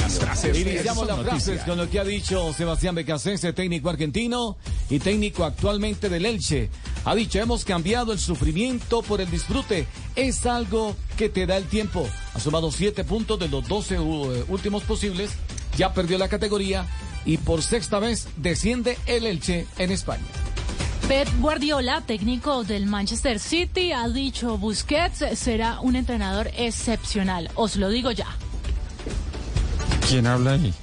[0.00, 4.56] Las frases Iniciamos las frases con lo que ha dicho Sebastián Becasese, técnico argentino
[4.88, 6.70] y técnico actualmente del Elche.
[7.04, 9.86] Ha dicho, hemos cambiado el sufrimiento por el disfrute.
[10.16, 12.08] Es algo que te da el tiempo.
[12.34, 15.30] Ha sumado siete puntos de los 12 u- eh, últimos posibles.
[15.76, 16.86] Ya perdió la categoría
[17.26, 20.24] y por sexta vez desciende el Elche en España.
[21.08, 27.50] Pep Guardiola, técnico del Manchester City, ha dicho Busquets será un entrenador excepcional.
[27.54, 28.26] Os lo digo ya.
[30.06, 30.74] ¿Quién habla ahí?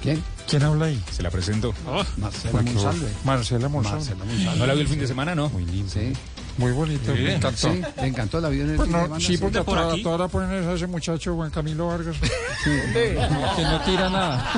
[0.00, 0.22] ¿Quién?
[0.48, 1.02] ¿Quién habla ahí?
[1.10, 1.74] Se la presento.
[2.16, 3.08] Marcela Porque vos- Monsalve.
[3.24, 3.96] Marcela Monsalve.
[3.98, 4.58] Marcela Monsalve.
[4.58, 5.48] ¿No la vi el fin de semana, no?
[5.48, 5.90] Muy lindo.
[5.92, 6.12] Sí.
[6.58, 7.72] Muy bonito, me encantó.
[7.72, 9.78] Sí, le encantó la vida en el Pues fin de no, sí, porque a Por
[9.78, 10.02] toda, aquí.
[10.02, 12.16] toda la ponen a ese muchacho Juan Camilo Vargas.
[12.20, 14.52] No, que no tira nada.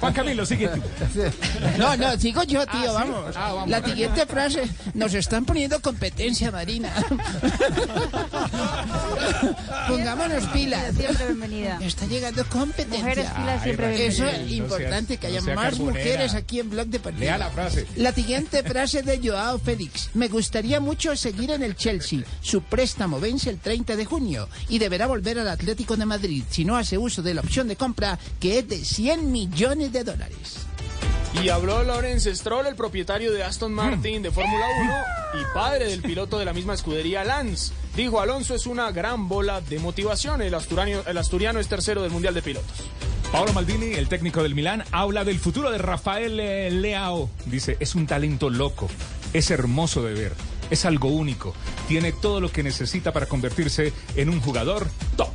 [0.00, 0.80] Juan Camilo, sigue tú.
[1.78, 2.88] No, no, sigo yo, tío, ¿sí?
[2.94, 3.34] vamos.
[3.36, 3.68] Ah, vamos.
[3.70, 4.62] La siguiente frase,
[4.94, 6.90] nos están poniendo competencia marina.
[9.88, 10.94] Pongámonos pilas.
[10.94, 11.78] Siempre bienvenida.
[11.80, 12.98] Está llegando competencia.
[13.00, 13.88] Mujeres pilas siempre
[14.18, 15.98] Eso es importante, que haya más carbonera.
[15.98, 17.20] mujeres aquí en Blog Deportivo.
[17.20, 17.86] Lea la frase.
[17.96, 20.10] La siguiente frase de Joao Félix.
[20.14, 22.20] Me gustaría mucho seguir en el Chelsea.
[22.40, 26.64] Su préstamo vence el 30 de junio y deberá volver al Atlético de Madrid si
[26.64, 30.67] no hace uso de la opción de compra que es de 100 millones de dólares.
[31.34, 36.00] Y habló Lawrence Stroll, el propietario de Aston Martin de Fórmula 1 y padre del
[36.00, 37.72] piloto de la misma escudería Lance.
[37.94, 40.42] Dijo, Alonso es una gran bola de motivación.
[40.42, 42.88] El asturiano, el asturiano es tercero del Mundial de Pilotos.
[43.30, 47.28] Paolo Maldini, el técnico del Milán, habla del futuro de Rafael eh, Leao.
[47.44, 48.88] Dice, es un talento loco,
[49.34, 50.32] es hermoso de ver,
[50.70, 51.54] es algo único,
[51.88, 55.28] tiene todo lo que necesita para convertirse en un jugador top.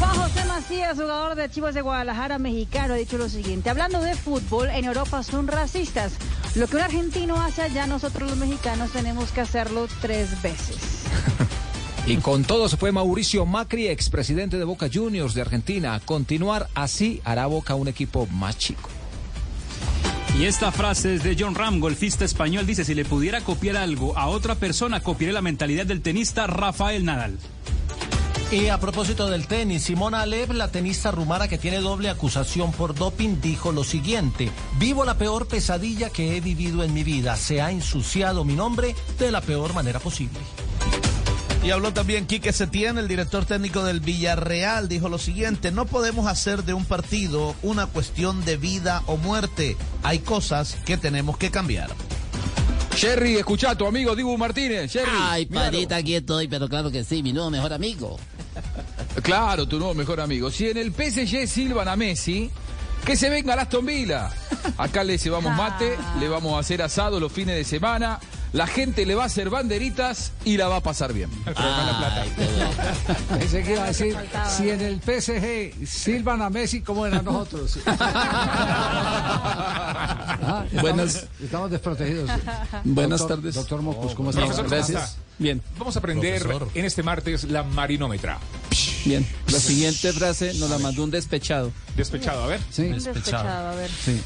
[0.00, 3.68] Juan José Macías, jugador de Chivas de Guadalajara, mexicano, ha dicho lo siguiente.
[3.68, 6.14] Hablando de fútbol, en Europa son racistas.
[6.54, 11.04] Lo que un argentino hace allá, nosotros los mexicanos tenemos que hacerlo tres veces.
[12.06, 16.00] Y con todo se fue Mauricio Macri, expresidente de Boca Juniors de Argentina.
[16.02, 18.88] Continuar así hará Boca un equipo más chico.
[20.38, 22.64] Y esta frase es de John Ram, golfista español.
[22.64, 27.04] Dice, si le pudiera copiar algo a otra persona, copiaré la mentalidad del tenista Rafael
[27.04, 27.38] Nadal.
[28.52, 32.96] Y a propósito del tenis, Simona Alep, la tenista rumana que tiene doble acusación por
[32.96, 37.36] doping, dijo lo siguiente: Vivo la peor pesadilla que he vivido en mi vida.
[37.36, 40.40] Se ha ensuciado mi nombre de la peor manera posible.
[41.62, 46.26] Y habló también Quique Setién, el director técnico del Villarreal, dijo lo siguiente, no podemos
[46.26, 51.50] hacer de un partido una cuestión de vida o muerte, hay cosas que tenemos que
[51.50, 51.90] cambiar.
[52.96, 54.90] Sherry, escucha a tu amigo Dibu Martínez.
[54.92, 55.70] Sherry, Ay, míralo.
[55.70, 58.18] padita, aquí estoy, pero claro que sí, mi nuevo mejor amigo.
[59.22, 60.50] Claro, tu nuevo mejor amigo.
[60.50, 62.50] Si en el PSG silban a Messi,
[63.04, 64.30] que se venga a Aston Villa.
[64.78, 68.18] Acá le llevamos mate, le vamos a hacer asado los fines de semana.
[68.52, 71.30] La gente le va a hacer banderitas y la va a pasar bien.
[73.38, 74.16] Pensé que iba a decir,
[74.56, 77.78] si en el PSG silban a Messi, ¿cómo eran nosotros?
[80.42, 82.30] Ah, estamos- Buenas- Estamos desprotegidos.
[82.84, 83.54] Buenas Doctor- tardes.
[83.54, 84.40] Doctor Mocus, ¿cómo está?
[84.42, 85.10] Profesor, ¿cómo está?
[85.38, 85.62] Bien.
[85.78, 86.68] Vamos a aprender Profesor.
[86.74, 88.38] en este martes la marinómetra.
[89.04, 91.70] Bien, la siguiente frase nos la mandó un despechado.
[91.96, 92.60] Despechado, a ver.
[92.70, 92.84] Sí.
[92.88, 93.90] Despechado, a ver.
[93.90, 94.20] Sí.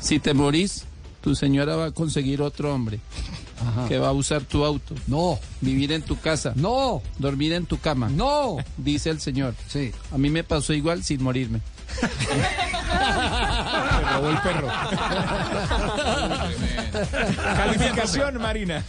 [0.00, 0.84] Si te morís,
[1.28, 3.00] tu señora va a conseguir otro hombre
[3.86, 4.94] que va a usar tu auto.
[5.06, 5.38] No.
[5.60, 6.54] Vivir en tu casa.
[6.56, 7.02] No.
[7.18, 8.08] Dormir en tu cama.
[8.08, 8.56] No.
[8.78, 9.54] Dice el señor.
[9.66, 9.92] Sí.
[10.10, 11.60] A mí me pasó igual sin morirme.
[12.00, 12.06] Se
[14.10, 14.68] robó el perro.
[17.56, 18.82] Calificación, Marina.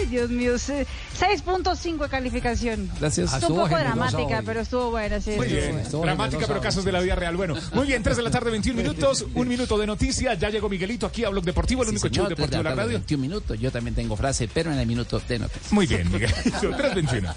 [0.00, 0.86] Ay, Dios mío, se-
[1.18, 2.90] 6.5 de calificación.
[2.98, 3.32] Gracias.
[3.34, 4.42] Estuvo un poco dramática, hoy.
[4.46, 5.32] pero estuvo buena, sí.
[5.36, 5.82] Muy estuvo bien.
[5.90, 6.06] buena.
[6.14, 6.64] Dramática, pero hoy.
[6.64, 7.36] casos de la vida real.
[7.36, 9.26] Bueno, muy bien, 3 de la tarde, 21 minutos.
[9.34, 10.34] Un minuto de noticia.
[10.34, 12.74] Ya llegó Miguelito aquí a Blog Deportivo, el Sí, único señor, show deportivo de la
[12.74, 12.92] radio.
[12.92, 13.58] 21 minutos.
[13.60, 15.72] Yo también tengo frase, pero en el minuto de noticias.
[15.72, 16.40] Muy bien, Miguelito.
[16.76, 17.34] 321.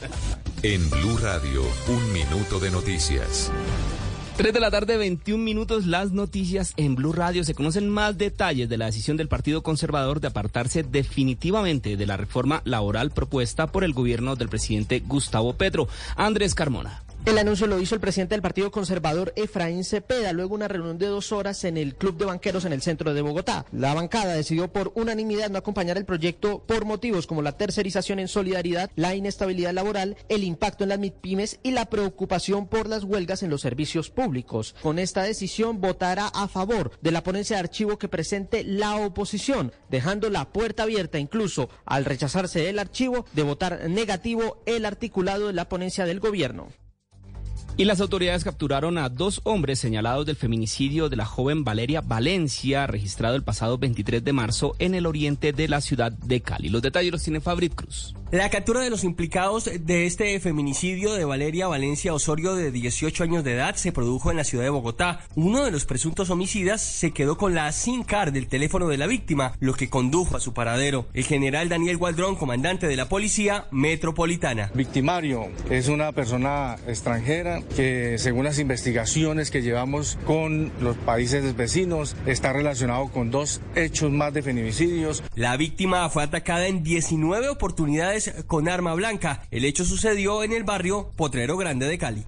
[0.63, 3.51] En Blue Radio, un minuto de noticias.
[4.35, 7.43] 3 de la tarde, 21 minutos, las noticias en Blue Radio.
[7.43, 12.17] Se conocen más detalles de la decisión del Partido Conservador de apartarse definitivamente de la
[12.17, 15.87] reforma laboral propuesta por el gobierno del presidente Gustavo Petro.
[16.15, 17.03] Andrés Carmona.
[17.25, 21.05] El anuncio lo hizo el presidente del Partido Conservador, Efraín Cepeda, luego una reunión de
[21.05, 23.65] dos horas en el Club de Banqueros en el centro de Bogotá.
[23.71, 28.27] La bancada decidió por unanimidad no acompañar el proyecto por motivos como la tercerización en
[28.27, 33.41] solidaridad, la inestabilidad laboral, el impacto en las MIPIMES y la preocupación por las huelgas
[33.41, 34.75] en los servicios públicos.
[34.81, 39.71] Con esta decisión votará a favor de la ponencia de archivo que presente la oposición,
[39.89, 45.53] dejando la puerta abierta incluso al rechazarse el archivo de votar negativo el articulado de
[45.53, 46.67] la ponencia del gobierno.
[47.75, 52.85] Y las autoridades capturaron a dos hombres señalados del feminicidio de la joven Valeria Valencia,
[52.85, 56.69] registrado el pasado 23 de marzo en el oriente de la ciudad de Cali.
[56.69, 58.13] Los detalles los tiene Fabrit Cruz.
[58.29, 63.43] La captura de los implicados de este feminicidio de Valeria Valencia Osorio de 18 años
[63.43, 65.19] de edad se produjo en la ciudad de Bogotá.
[65.35, 69.05] Uno de los presuntos homicidas se quedó con la SIM card del teléfono de la
[69.05, 71.05] víctima, lo que condujo a su paradero.
[71.13, 74.71] El general Daniel Gualdrón, comandante de la Policía Metropolitana.
[74.73, 82.15] Victimario es una persona extranjera que según las investigaciones que llevamos con los países vecinos
[82.25, 85.23] está relacionado con dos hechos más de feminicidios.
[85.35, 89.43] La víctima fue atacada en 19 oportunidades con arma blanca.
[89.51, 92.25] El hecho sucedió en el barrio Potrero Grande de Cali.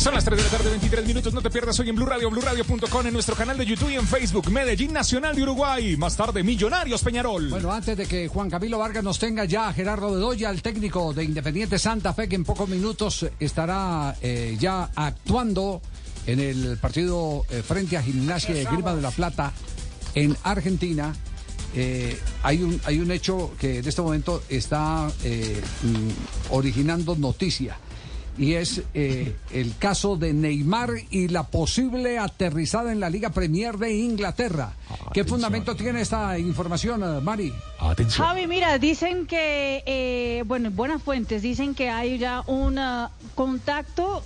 [0.00, 1.34] Son las 3 de la tarde, 23 minutos.
[1.34, 4.06] No te pierdas hoy en Blue Radio, BlueRadio.com, en nuestro canal de YouTube y en
[4.06, 4.50] Facebook.
[4.50, 5.94] Medellín Nacional de Uruguay.
[5.98, 7.50] Más tarde, Millonarios Peñarol.
[7.50, 11.24] Bueno, antes de que Juan Camilo Vargas nos tenga ya Gerardo Bedoya, el técnico de
[11.24, 15.82] Independiente Santa Fe, que en pocos minutos estará eh, ya actuando
[16.26, 19.52] en el partido eh, frente a Gimnasia de Grima de la Plata
[20.14, 21.14] en Argentina.
[21.74, 27.76] Eh, hay, un, hay un hecho que en este momento está mm, originando noticia
[28.40, 33.76] y es eh, el caso de Neymar y la posible aterrizada en la Liga Premier
[33.76, 34.72] de Inglaterra.
[35.12, 37.52] ¿Qué fundamento tiene esta información, eh, Mari?
[38.08, 44.24] Javi, mira, dicen que, eh, bueno, buenas fuentes dicen que hay ya un ah, contacto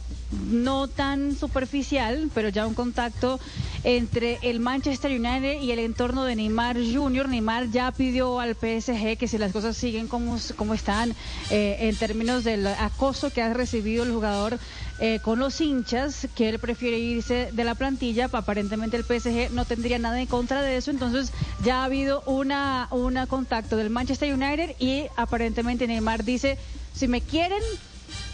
[0.51, 3.40] no tan superficial, pero ya un contacto
[3.85, 7.28] entre el Manchester United y el entorno de Neymar Jr.
[7.28, 11.15] Neymar ya pidió al PSG que si las cosas siguen como, como están
[11.51, 14.59] eh, en términos del acoso que ha recibido el jugador
[15.01, 19.65] eh, con los hinchas, que él prefiere irse de la plantilla, aparentemente el PSG no
[19.65, 21.32] tendría nada en contra de eso, entonces
[21.65, 26.59] ya ha habido una, una contacto del Manchester United y aparentemente Neymar dice,
[26.94, 27.61] si me quieren,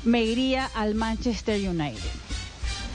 [0.04, 1.98] me iría al Manchester United.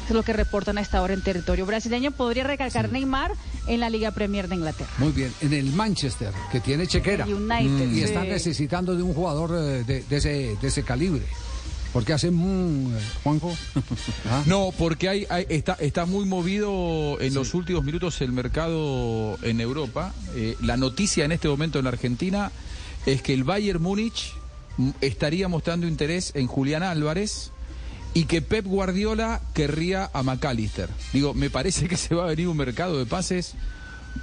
[0.07, 2.11] Es lo que reportan a esta hora en territorio brasileño.
[2.11, 3.31] Podría recalcar Neymar
[3.67, 4.89] en la Liga Premier de Inglaterra.
[4.99, 7.25] Muy bien, en el Manchester, que tiene chequera.
[7.25, 8.03] United, y sí.
[8.03, 11.23] están necesitando de un jugador eh, de, de ese, de ese calibre.
[11.91, 13.55] Porque hace mm, eh, Juanjo.
[14.29, 14.43] ¿Ah?
[14.45, 19.59] No, porque hay, hay- está, está muy movido en los últimos minutos el mercado en
[19.59, 20.13] Europa.
[20.35, 22.51] Eh, la noticia en este momento en la Argentina
[23.07, 24.44] es que el Bayern Múnich mm,
[25.01, 27.51] estaría mostrando interés en Julián Álvarez
[28.13, 30.89] y que Pep Guardiola querría a McAllister.
[31.13, 33.53] Digo, me parece que se va a venir un mercado de pases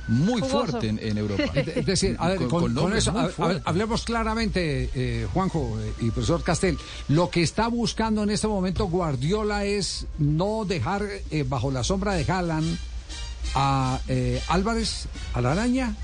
[0.09, 0.67] muy Jugoso.
[0.67, 1.53] fuerte en, en Europa.
[1.55, 3.63] Es decir, a ver, con, con nombres eso, muy a- a- fuertes.
[3.67, 6.79] hablemos claramente, eh, Juanjo eh, y profesor Castel.
[7.09, 12.15] Lo que está buscando en este momento Guardiola es no dejar eh, bajo la sombra
[12.15, 12.79] de Haaland
[13.55, 15.95] a eh, Álvarez, a la araña.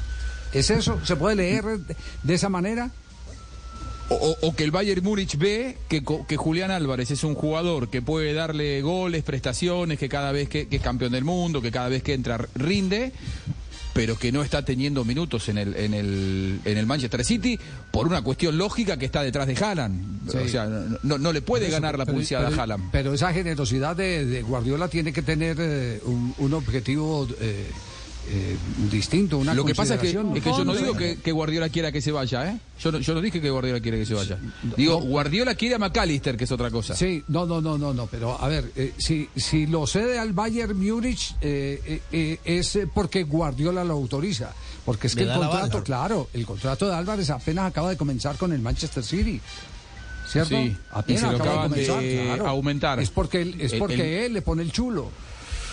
[0.53, 1.01] ¿Es eso?
[1.05, 1.65] ¿Se puede leer
[2.23, 2.91] de esa manera?
[4.11, 8.33] O, que el Bayern Múnich ve que, que Julián Álvarez es un jugador que puede
[8.33, 12.03] darle goles, prestaciones, que cada vez que, que es campeón del mundo, que cada vez
[12.03, 13.13] que entra rinde,
[13.93, 17.59] pero que no está teniendo minutos en el, en el, en el Manchester City
[17.91, 20.31] por una cuestión lógica que está detrás de Haaland.
[20.31, 20.39] Sí.
[20.39, 22.91] O sea, no, no- no le puede eso, ganar la pero- a Haaland.
[22.93, 27.67] Pero esa generosidad de, de Guardiola tiene que tener eh, un, un objetivo eh,
[28.31, 28.57] eh,
[28.91, 30.37] distinto, una Lo que pasa es que, consideración.
[30.37, 32.59] es que yo no digo que, que Guardiola quiera que se vaya, ¿eh?
[32.81, 34.39] Yo no, yo no dije que Guardiola quiere que se vaya.
[34.77, 36.95] Digo, Guardiola quiere a McAllister, que es otra cosa.
[36.95, 40.33] Sí, no, no, no, no, no, pero a ver, eh, si, si lo cede al
[40.33, 44.53] Bayern Múnich eh, eh, eh, es porque Guardiola lo autoriza,
[44.85, 48.37] porque es Le que el contrato, claro, el contrato de Álvarez apenas acaba de comenzar
[48.37, 49.41] con el Manchester City.
[50.31, 50.51] ¿Cierto?
[50.51, 50.77] Sí,
[51.07, 53.01] y se lo acaban de aumentar.
[53.01, 55.11] Es porque, él, es El- porque el- él le pone el chulo.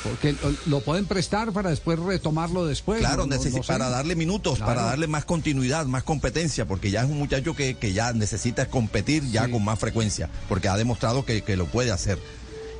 [0.09, 2.99] Porque lo, lo pueden prestar para después retomarlo después.
[2.99, 3.67] Claro, no- no- necesi- no sé.
[3.73, 4.73] para darle minutos, Claro.
[4.75, 8.67] para darle más continuidad, más competencia, porque ya es un muchacho que, que ya necesita
[8.67, 12.19] competir ya con más frecuencia, porque ha demostrado que, que lo puede hacer.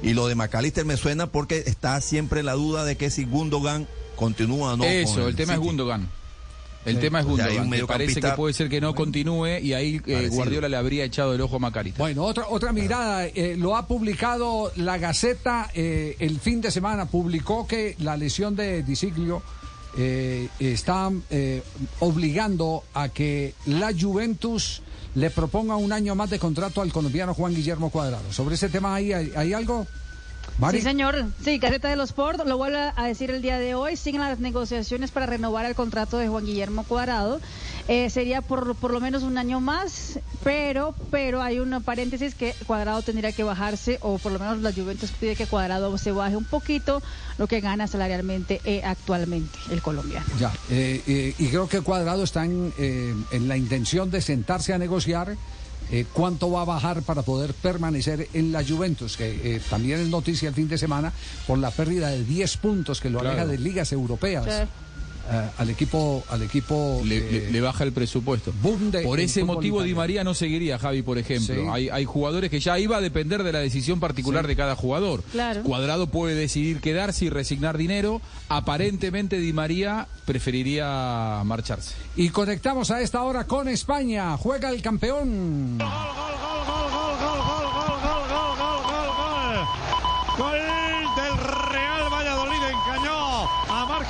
[0.04, 3.88] Y lo de McAllister me suena porque está siempre la duda de que si Gundogan
[4.16, 4.84] continúa o no.
[4.84, 5.60] Eso, con el tema es.
[5.60, 6.10] Gundogan.
[6.86, 7.02] El Sí.
[7.02, 7.68] tema es O sea, Gundogan.
[7.68, 10.30] un que parece que puede ser que no continúe y ahí eh.
[10.32, 12.00] Guardiola le habría echado el ojo a Macalister.
[12.00, 17.06] Bueno, otra, otra mirada, eh, lo ha publicado la Gaceta eh, el fin de semana,
[17.08, 19.42] publicó que la lesión de Disiglio
[19.98, 21.10] eh, está
[22.00, 24.82] obligando a que la Juventus
[25.16, 28.32] le proponga un año más de contrato al colombiano Juan Guillermo Cuadrado.
[28.34, 29.88] ¿Sobre ese tema hay, hay, hay algo?
[30.72, 31.26] Sí, señor.
[31.44, 33.98] Sí, Carreta de los Sport lo vuelve a decir el día de hoy.
[33.98, 37.42] Siguen las negociaciones para renovar el contrato de Juan Guillermo Cuadrado.
[37.88, 42.56] Eh, sería por, por lo menos un año más, pero pero hay un paréntesis que
[42.66, 46.36] Cuadrado tendría que bajarse, o por lo menos la Juventus pide que Cuadrado se baje
[46.36, 47.04] un poquito
[47.38, 50.26] lo que gana salarialmente eh, actualmente el colombiano.
[50.40, 54.74] Ya, eh, eh, y creo que Cuadrado está en, eh, en la intención de sentarse
[54.74, 55.36] a negociar
[55.92, 60.08] eh, cuánto va a bajar para poder permanecer en la Juventus, que eh, también es
[60.08, 61.12] noticia el fin de semana
[61.48, 63.32] por la pérdida de 10 puntos que lo Claro.
[63.42, 64.46] aleja de ligas europeas.
[64.46, 64.68] Sí.
[65.32, 68.52] Eh, al equipo, al equipo Le, eh, le- le baja el presupuesto.
[69.04, 69.94] Por ese motivo Di.
[69.96, 71.56] María no seguiría, Javi, por ejemplo.
[71.56, 71.62] Sí.
[71.72, 74.50] Hay, hay jugadores que ya iba a depender de la decisión particular Sí.
[74.50, 75.24] de cada jugador.
[75.32, 75.64] Claro.
[75.64, 78.22] Cuadrado puede decidir quedarse y resignar dinero.
[78.50, 81.96] Aparentemente Di María preferiría marcharse.
[82.16, 84.38] Y conectamos a esta hora con España.
[84.38, 85.80] Juega el campeón.
[90.38, 90.52] Gol
[91.16, 91.38] del
[91.72, 93.48] Real Valladolid encañó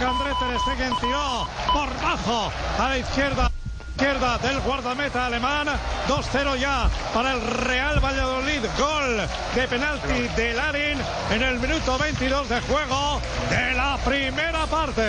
[0.05, 3.51] Marca André Ter Stegen tiró por bajo a la izquierda.
[3.99, 5.67] Izquierda del guardameta alemán,
[6.09, 9.21] 2-0 ya para el Real Valladolid, gol
[9.55, 10.97] de penalti de Larin
[11.31, 15.01] en el minuto 22 de juego de la primera parte.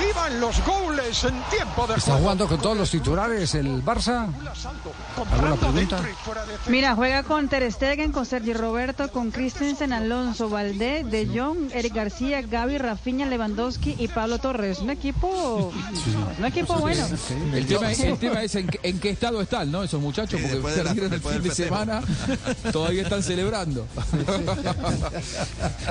[0.00, 4.28] ¡Vivan los goles en tiempo de Está jugando con todos los titulares el Barça.
[5.32, 5.98] ¿Alguna pregunta?
[6.68, 11.92] Mira, juega con Ter Stegen, con Sergi Roberto, con Christensen, Alonso, Valdé, De Jong, Eric
[11.94, 14.78] García, Gaby, Rafinha, Lewandowski y Pablo Torres.
[14.78, 15.70] Un equipo,
[16.38, 17.06] un equipo bueno.
[17.52, 19.82] El tema, es- el tema es en, qué- en qué estado están, ¿no?
[19.82, 22.02] Esos muchachos, porque de la- perdieron el fin de semana,
[22.72, 23.86] todavía están celebrando.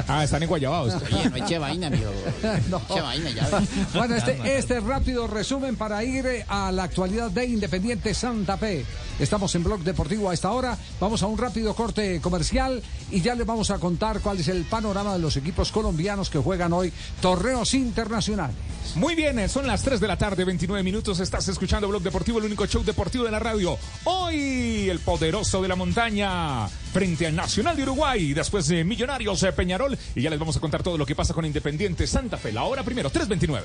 [0.08, 1.02] Ah, están en Guayabados.
[1.04, 2.12] Oye, no eche vaina, amigo.
[2.70, 2.82] No.
[2.90, 3.50] Eche vaina ya.
[3.94, 8.86] Bueno, este, este rápido resumen para ir eh, a la actualidad de Independiente Santa Fe.
[9.20, 10.78] Estamos en Blog Deportivo a esta hora.
[11.00, 12.82] Vamos a un rápido corte comercial
[13.12, 16.40] y ya les vamos a contar cuál es el panorama de los equipos colombianos que
[16.40, 18.56] juegan hoy torneos internacionales.
[18.94, 21.20] Muy bien, eh, son las 3 de la tarde, 29 minutos.
[21.20, 23.78] Estás escuchando Blog Deportivo, el único show deportivo de la radio.
[24.06, 28.34] Hoy, el poderoso de la montaña frente al Nacional de Uruguay.
[28.34, 29.98] Después de Millonarios eh, Peñarol.
[30.16, 32.52] Y ya les vamos a contar todo lo que pasa con Independiente Santa Fe.
[32.52, 33.64] La hora primero, 3.29.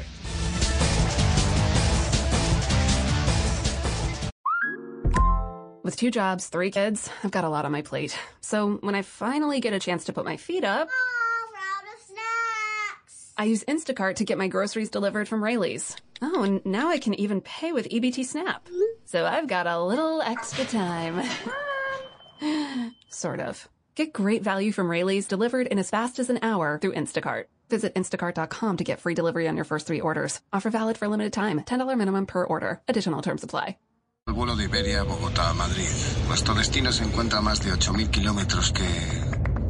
[5.83, 8.17] With two jobs, three kids, I've got a lot on my plate.
[8.41, 10.89] So when I finally get a chance to put my feet up,
[13.41, 15.97] I use Instacart to get my groceries delivered from Rayleigh's.
[16.21, 18.69] Oh, and now I can even pay with EBT Snap.
[19.07, 21.27] So I've got a little extra time.
[23.09, 23.67] sort of.
[23.95, 27.47] Get great value from Rayleigh's delivered in as fast as an hour through Instacart.
[27.71, 30.39] Visit instacart.com to get free delivery on your first three orders.
[30.53, 31.63] Offer valid for a limited time.
[31.63, 32.83] $10 minimum per order.
[32.89, 33.79] Additional terms apply.
[34.29, 35.89] El vuelo de Iberia, Bogotá, Madrid.
[36.29, 38.85] Nuestro destino se encuentra a más de 8.000 kilómetros que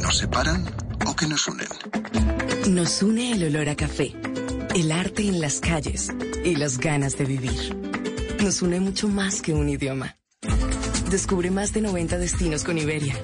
[0.03, 0.67] nos separan
[1.07, 1.69] o que nos unen.
[2.71, 4.15] Nos une el olor a café,
[4.77, 6.09] el arte en las calles
[6.45, 7.77] y las ganas de vivir.
[8.45, 10.19] Nos une mucho más que un idioma.
[11.11, 13.17] Descubre más de 90 destinos con Iberia.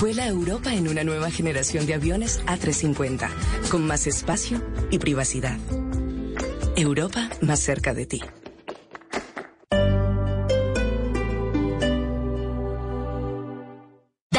[0.00, 3.30] Vuela a Europa en una nueva generación de aviones A350,
[3.68, 4.62] con más espacio
[4.92, 5.58] y privacidad.
[6.76, 8.20] Europa más cerca de ti.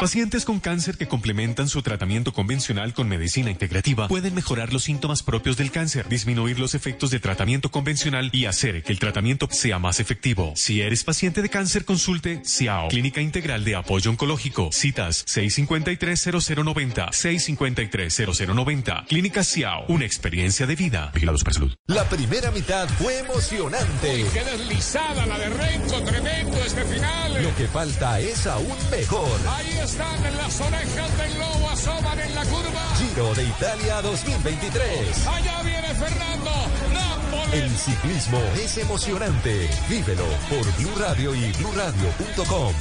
[0.01, 5.23] Pacientes con cáncer que complementan su tratamiento convencional con medicina integrativa pueden mejorar los síntomas
[5.23, 9.80] propios del cáncer, disminuir los efectos del tratamiento convencional y hacer que el tratamiento sea
[9.80, 10.53] más efectivo.
[10.55, 14.69] Si eres paciente de cáncer, consulte CIAO, Clínica Integral de Apoyo Oncológico.
[14.72, 19.07] Citas 653-0090, 653-0090.
[19.07, 21.11] Clínica CIAO, una experiencia de vida.
[21.13, 21.73] Vigilados para salud.
[21.88, 24.26] La primera mitad fue emocionante.
[24.34, 27.43] Qué deslizada la de Renko, tremendo este final.
[27.43, 29.39] Lo que falta es aún mejor.
[29.47, 32.82] Ahí están las orejas del lobo, asoman en la curva.
[32.98, 35.28] Giro de Italia 2023.
[35.28, 36.52] Allá viene Fernando.
[36.91, 37.53] Nápoles.
[37.53, 39.70] El ciclismo es emocionante.
[39.88, 42.74] Vívelo por Blue Radio y BlueRadio.com.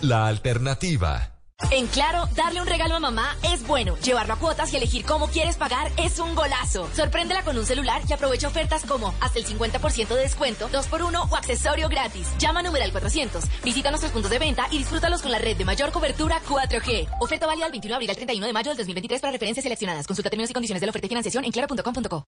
[0.00, 1.37] La alternativa.
[1.70, 3.96] En Claro, darle un regalo a mamá es bueno.
[3.98, 6.88] Llevarlo a cuotas y elegir cómo quieres pagar es un golazo.
[6.94, 11.36] Sorpréndela con un celular y aprovecha ofertas como hasta el 50% de descuento, 2x1 o
[11.36, 12.28] accesorio gratis.
[12.38, 13.44] Llama a numeral 400.
[13.62, 17.08] Visita nuestros puntos de venta y disfrútalos con la red de mayor cobertura 4G.
[17.20, 20.06] Oferta válida del 21 de abril al 31 de mayo del 2023 para referencias seleccionadas.
[20.06, 22.24] Consulta términos y condiciones de la oferta y financiación en claro.com.co.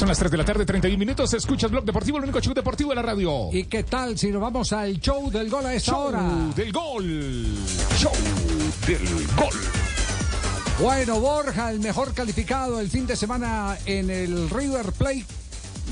[0.00, 1.34] Son las 3 de la tarde, 31 minutos.
[1.34, 3.50] Escuchas Blog Deportivo, el único show deportivo de la radio.
[3.52, 6.22] ¿Y qué tal si nos vamos al show del gol a esta Show hora?
[6.56, 7.46] del gol.
[7.98, 8.12] Show
[8.86, 9.06] del
[9.36, 9.54] gol.
[10.80, 15.26] Bueno, Borja, el mejor calificado el fin de semana en el River Plate.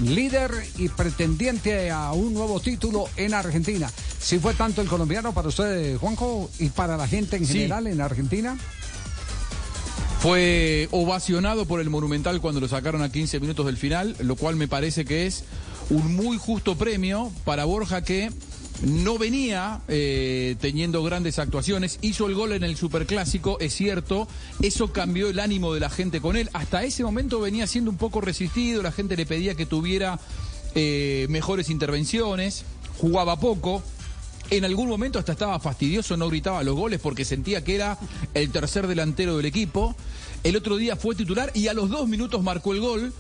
[0.03, 3.91] líder y pretendiente a un nuevo título en Argentina.
[4.21, 7.53] ¿Sí fue tanto el colombiano para usted, Juanjo, y para la gente en Sí.
[7.55, 8.57] general en Argentina?
[10.21, 14.57] Fue ovacionado por el Monumental cuando lo sacaron a 15 minutos del final, lo cual
[14.57, 15.45] me parece que es
[15.91, 18.31] un muy justo premio para Borja que
[18.83, 24.27] no venía eh, teniendo grandes actuaciones, hizo el gol en el Superclásico, es cierto,
[24.61, 27.97] eso cambió el ánimo de la gente con él, hasta ese momento venía siendo un
[27.97, 30.19] poco resistido, la gente le pedía que tuviera
[30.75, 32.65] eh, mejores intervenciones,
[32.99, 33.83] jugaba poco,
[34.51, 37.99] en algún momento hasta estaba fastidioso, no gritaba los goles porque sentía que era
[38.35, 39.95] el tercer delantero del equipo.
[40.45, 43.13] El otro día fue titular y a los dos minutos marcó el gol.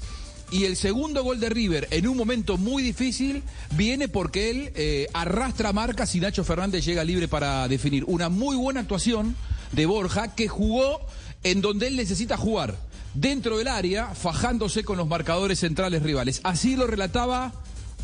[0.50, 3.42] Y el segundo gol de River, en un momento muy difícil,
[3.76, 8.04] viene porque él eh, arrastra marcas y Nacho Fernández llega libre para definir.
[8.06, 9.36] Una muy buena actuación
[9.72, 11.00] de Borja que jugó
[11.44, 12.78] en donde él necesita jugar,
[13.14, 16.40] dentro del área, fajándose con los marcadores centrales rivales.
[16.44, 17.52] Así lo relataba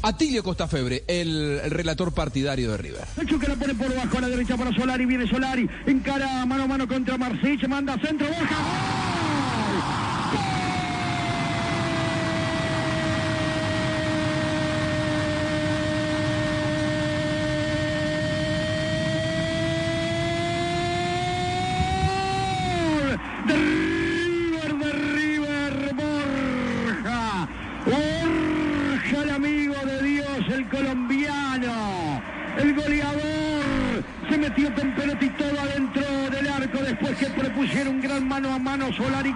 [0.06, 3.04] Atilio Costafebre, el, el relator partidario de River.
[3.16, 6.64] Nacho que la pone por bajo a la derecha para Solari, viene Solari, encara mano
[6.64, 8.56] a mano contra Marsich, manda centro, Borja.
[22.06, 23.18] ¡Gol!
[23.46, 27.48] De River, de River, Borja.
[27.86, 32.22] Borja, el amigo de Dios, el colombiano.
[32.58, 38.00] El goleador se metió con pelota y todo adentro del arco después que propusieron un
[38.00, 39.32] gran mano a mano Solari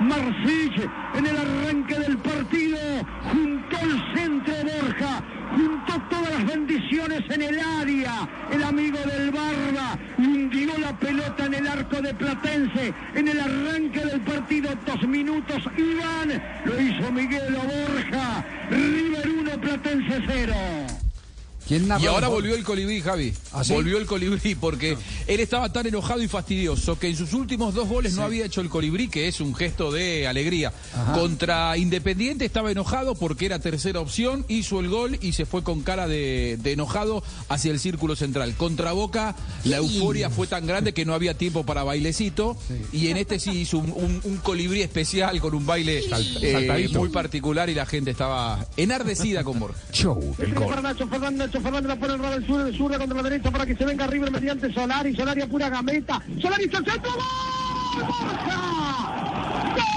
[0.00, 2.78] Marsich en el arranque del partido.
[3.32, 5.22] Juntó el centro Borja,
[5.54, 8.28] juntó todas las bendiciones en el área.
[8.50, 14.04] El amigo del Barba hundió la pelota en el arco de Platense en el arranque
[14.04, 14.70] del partido.
[14.86, 18.44] Dos minutos Iván, lo hizo Miguel Borja.
[18.70, 20.99] River 1, Platense 0.
[21.70, 23.32] ¿Quién narró Y ahora el volvió el colibrí, Javi.
[23.52, 23.72] ¿Ah, sí?
[23.72, 24.96] Volvió el colibrí porque
[25.28, 28.60] él estaba tan enojado y fastidioso que en sus últimos dos goles no había hecho
[28.60, 30.72] el colibrí, que es un gesto de alegría.
[30.94, 31.12] Ajá.
[31.12, 35.82] Contra Independiente estaba enojado porque era tercera opción, hizo el gol y se fue con
[35.82, 38.56] cara de, de enojado hacia el círculo central.
[38.56, 42.56] Contra Boca la euforia fue tan grande que no había tiempo para bailecito
[42.92, 46.02] y en este sí hizo un, un- un colibrí especial con un baile
[46.42, 49.78] eh, muy particular y la gente estaba enardecida con Borja.
[49.92, 50.54] Show Para
[50.92, 50.96] gol.
[50.96, 53.84] Fernández, Fernández la pone el del sur, del sur contra la derecha para que se
[53.84, 58.06] venga River mediante Solari, Solari a pura gameta, Solari está centro, ¡gol!
[58.06, 58.56] ¡Borja!
[59.74, 59.90] ¡Gol!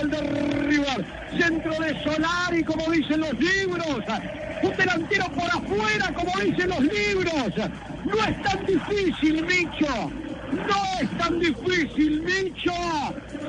[0.00, 0.20] ¡Gol de
[0.68, 1.04] River!
[1.38, 4.04] Centro de Solari, como dicen los libros.
[4.62, 7.70] Un delantero por afuera, como dicen los libros.
[8.04, 10.33] No es tan difícil, Micho.
[10.52, 12.72] No es tan difícil, Micho.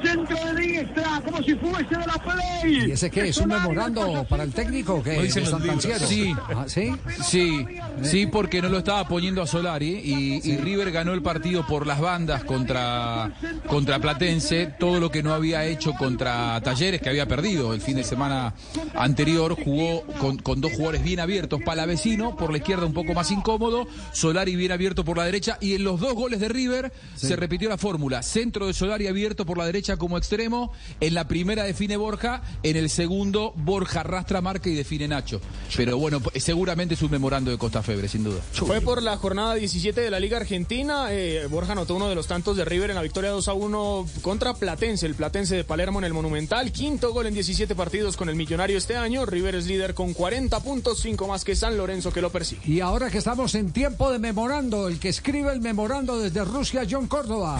[0.03, 2.88] Centro de diestra, como si fuese de la play.
[2.88, 3.30] ¿Y ese qué?
[3.30, 6.07] ¿Es un memorando para el técnico Santanciero?
[6.09, 6.09] libros.
[6.09, 6.35] Sí.
[6.55, 6.93] Ah, ¿Sí?
[7.23, 7.65] Sí,
[8.03, 11.88] sí, porque no lo estaba poniendo a Solari y, y River ganó el partido por
[11.88, 13.31] las bandas contra,
[13.67, 17.95] contra Platense, todo lo que no había hecho contra Talleres, que había perdido el fin
[17.95, 18.53] de semana
[18.95, 23.31] anterior, jugó con, con dos jugadores bien abiertos, Palavecino por la izquierda un poco más
[23.31, 26.85] incómodo, Solari bien abierto por la derecha y en los dos goles de River
[27.16, 31.28] se repitió la fórmula, centro de Solari abierto por la derecha como extremo, en la
[31.28, 35.41] primera define Borja, en el segundo Borja arrastra marca y define Nacho.
[35.76, 38.40] Pero bueno, p- seguramente es un memorando de Costa Febre, sin duda.
[38.53, 41.07] Fue por la jornada 17 de la Liga Argentina.
[41.12, 44.07] eh, Borja anotó uno de los tantos de River en la victoria 2 a 1
[44.22, 46.72] contra Platense, el Platense de Palermo en el Monumental.
[46.72, 49.26] Quinto gol en 17 partidos con el Millonario este año.
[49.26, 52.62] River es líder con 40 puntos, 5 más que San Lorenzo que lo persigue.
[52.66, 56.74] Y ahora que estamos en tiempo de memorando, el que escribe el memorando desde Rusia,
[56.84, 57.60] John Córdoba.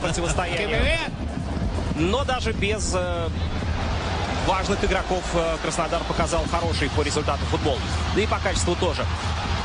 [0.00, 0.98] противостояние.
[1.96, 3.28] Но даже без э,
[4.46, 7.78] важных игроков э, Краснодар показал хороший по результату футбол.
[8.14, 9.04] Да и по качеству тоже.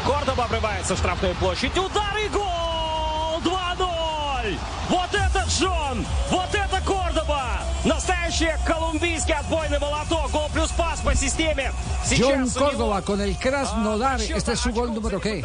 [0.05, 1.75] Кордоба обрывается в штрафную площадь.
[1.77, 3.39] Удар и гол!
[3.43, 4.57] 2-0!
[4.89, 6.05] Вот это Джон!
[6.29, 7.43] Вот это Кордоба!
[7.85, 10.30] Настоящий Потрясающий колумбийский отбойный молоток.
[10.32, 11.72] Гол плюс пас по системе.
[12.10, 14.20] John Сейчас у него Córdoba con el Krasnodar.
[14.20, 15.44] Este es su gol número qué?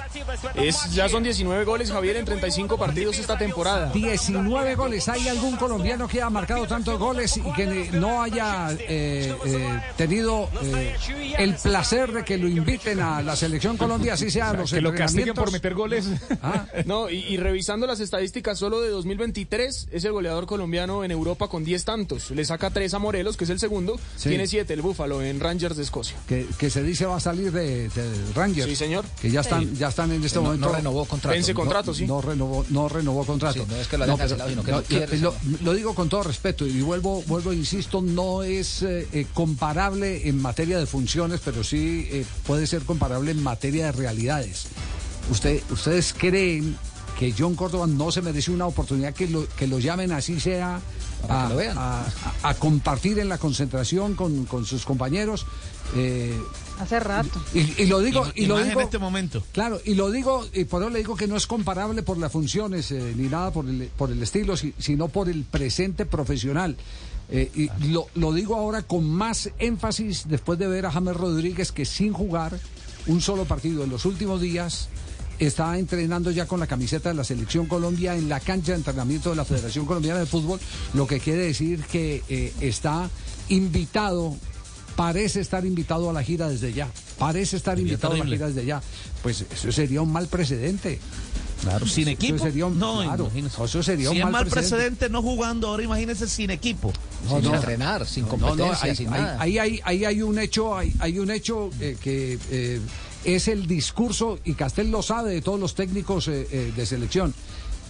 [0.55, 3.91] Es, ya son 19 goles, Javier, en 35 partidos esta temporada.
[3.93, 5.07] 19 goles.
[5.07, 10.49] ¿Hay algún colombiano que haya marcado tantos goles y que no haya eh, eh, tenido
[10.63, 10.95] eh,
[11.37, 14.81] el placer de que lo inviten a la selección Colombia, así sea a los que
[14.81, 15.43] lo castiguen entrenamientos?
[15.43, 16.07] por meter goles.
[16.85, 21.47] No, y, y revisando las estadísticas solo de 2023, es el goleador colombiano en Europa
[21.47, 22.31] con 10 tantos.
[22.31, 23.98] Le saca 3 a Morelos, que es el segundo.
[24.16, 24.28] Sí.
[24.30, 26.16] Tiene 7 el Búfalo en Rangers de Escocia.
[26.26, 28.68] Que, que se dice va a salir de, del Rangers.
[28.68, 29.04] Sí, señor.
[29.20, 29.76] Que ya están, Sí.
[29.78, 30.66] ya están en este No- momento.
[30.66, 31.34] no renovó contrato.
[31.34, 32.06] Vence contrato, no, sí.
[32.06, 33.60] No renovó, no renovó contrato.
[33.64, 36.22] Sí, no es que lo cancelado, sino que no quiere, lo, lo digo con todo
[36.22, 41.62] respeto y vuelvo, vuelvo, insisto, no es eh, eh, comparable en materia de funciones, pero
[41.64, 44.66] sí eh, puede ser comparable en materia de realidades.
[45.30, 46.76] Usted, ¿Ustedes creen
[47.18, 50.80] que John Córdoba no se merece una oportunidad que lo, que lo llamen así sea
[51.26, 51.78] Para a, que lo vean.
[51.78, 55.46] a- a- a compartir en la concentración con, con sus compañeros?
[55.94, 56.38] Eh,
[56.80, 57.40] Hace rato.
[57.54, 59.42] y, y lo digo, y, Y lo más en digo, este momento.
[59.52, 62.32] Claro, y lo digo, y por eso le digo que no es comparable por las
[62.32, 66.76] funciones eh, ni nada por el, por el estilo, si- sino por el presente profesional.
[67.30, 71.72] Eh, y lo, lo digo ahora con más énfasis después de ver a James Rodríguez
[71.72, 72.58] que sin jugar
[73.06, 74.88] un solo partido en los últimos días
[75.46, 79.30] está entrenando ya con la camiseta de la selección Colombia en la cancha de entrenamiento
[79.30, 80.60] de la Federación Colombiana de Fútbol,
[80.94, 83.08] lo que quiere decir que eh, está
[83.48, 84.34] invitado,
[84.96, 86.88] parece estar invitado a la gira desde ya,
[87.18, 88.82] parece estar Sería invitado a la gira desde ya.
[89.22, 90.98] Pues eso sería un mal precedente.
[91.62, 92.38] Claro, sin Eso equipo.
[92.42, 93.62] sería un- no, claro, imagínese.
[93.64, 94.76] eso sería si un es mal mal precedente.
[94.76, 96.92] precedente no jugando, ahora imagínese sin equipo.
[97.28, 97.54] No, sin no.
[97.54, 99.36] entrenar, sin No, no, competencia, hay- sin hay- nada.
[99.40, 102.80] Ahí hay, ahí hay un hecho, hay, hay un hecho eh, que eh,
[103.24, 107.34] es el discurso, y Castel lo sabe de todos los técnicos eh, eh, de selección.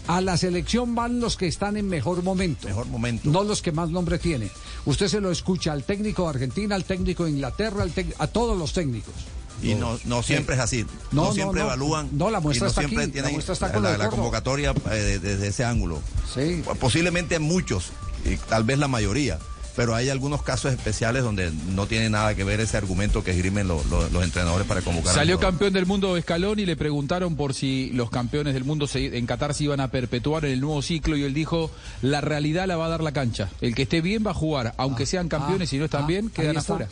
[0.08, 2.66] A la selección van los que están en mejor momento.
[2.66, 3.30] Mejor momento.
[3.30, 4.50] No los que más nombre tiene.
[4.84, 8.58] Usted se lo escucha al técnico de Argentina, al técnico de Inglaterra, al a todos
[8.58, 9.14] los técnicos.
[9.62, 10.84] Y no, no siempre es así.
[11.12, 11.66] No, No, siempre no.
[11.66, 12.08] evalúan.
[12.10, 13.90] No, la muestra y no está siempre aquí, la tienen muestra está la, con la
[13.90, 14.10] Córdoba.
[14.10, 16.00] convocatoria eh, desde ese ángulo.
[16.34, 16.64] Sí.
[16.80, 17.90] Posiblemente muchos,
[18.24, 19.38] y tal vez la mayoría.
[19.74, 23.68] Pero hay algunos casos especiales donde no tiene nada que ver ese argumento que esgrimen
[23.68, 25.14] lo- lo- los entrenadores para convocar.
[25.14, 29.16] Salió campeón del mundo Escalón y le preguntaron por si los campeones del mundo se-
[29.16, 31.70] en Qatar se iban a perpetuar en el nuevo ciclo y él dijo,
[32.02, 33.48] la realidad la va a dar la cancha.
[33.60, 36.28] El que esté bien va a jugar, aunque sean campeones y no están Ah, bien,
[36.30, 36.88] quedan afuera.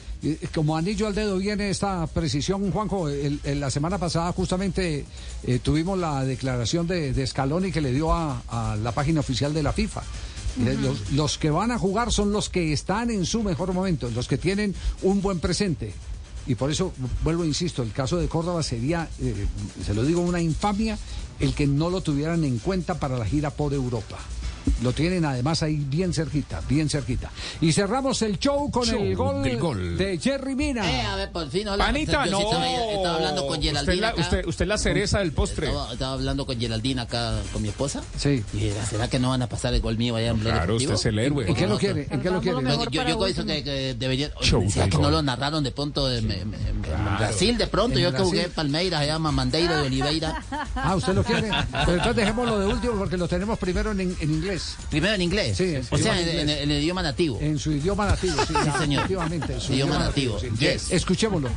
[0.55, 3.09] Como anillo al dedo viene esta precisión, Juanjo.
[3.09, 5.05] El- el- la semana pasada justamente
[5.47, 9.53] eh, tuvimos la declaración de, de Scaloni que le dio a, a la página oficial
[9.55, 10.03] de la FIFA.
[10.59, 10.77] Eh,
[11.13, 14.39] los que van a jugar son los que están en su mejor momento, los que
[14.39, 15.93] tienen un buen presente.
[16.47, 19.47] Y por eso, vuelvo, insisto, el caso de Córdoba sería, eh,
[19.85, 20.99] se lo digo, una infamia
[21.39, 24.19] el que no lo tuvieran en cuenta para la gira por Europa.
[24.83, 27.31] Lo tienen además ahí bien cerquita, bien cerquita.
[27.61, 29.99] Y cerramos el show con Show el gol, del gol.
[29.99, 30.91] de Jerry Mina.
[30.91, 31.85] Eh, a ver, por fin, hola.
[31.85, 32.41] Panita, no.
[32.41, 34.21] estaba, estaba hablando con Usted Geraldina la- acá.
[34.23, 35.67] usted- usted la cereza del postre.
[35.69, 38.03] Estaba, estaba hablando con Geraldina acá, con mi esposa.
[38.17, 38.43] Sí.
[38.55, 40.67] Y era, ¿será que no van a pasar el gol mío allá en Blog Claro,
[40.79, 40.95] Deportivo?
[40.95, 41.49] usted es el héroe.
[41.49, 42.07] ¿En qué lo quiere?
[42.11, 42.63] ¿En qué lo quiere?
[42.63, 44.31] Yo, yo, yo pienso que, que debería.
[44.41, 46.27] Show ¿será del que no lo narraron de pronto en,
[47.19, 47.99] Brasil de pronto?
[47.99, 48.27] En yo que Brasil.
[48.31, 50.43] jugué en Palmeiras, allá Mamandeira de Oliveira.
[50.75, 51.51] Ah, ¿usted lo quiere?
[51.73, 54.50] Pero entonces dejémoslo de último porque lo tenemos primero en, en inglés.
[54.91, 55.57] Primero en inglés.
[55.57, 57.39] Sí, en O sea, en, en- en el idioma nativo.
[57.41, 59.01] En su idioma nativo, sí, Sí, señor.
[59.05, 60.39] efectivamente, en su Idioma nativo.
[60.39, 60.49] sí.
[60.59, 60.91] Yes.
[60.91, 61.49] Escuchémoslo.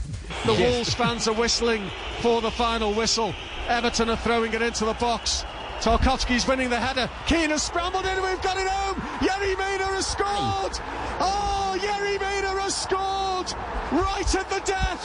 [0.46, 1.90] The Wolves fans are whistling
[2.22, 3.34] for the final whistle.
[3.70, 5.46] Everton are throwing it into the box.
[5.82, 7.10] Tarkovsky's winning the header.
[7.28, 8.22] Keane has scrambled in.
[8.22, 8.96] We've got it home.
[9.20, 10.80] Yerry Mina has scored.
[11.20, 13.52] Oh, Yerry Mina has scored
[13.92, 15.04] right at the death.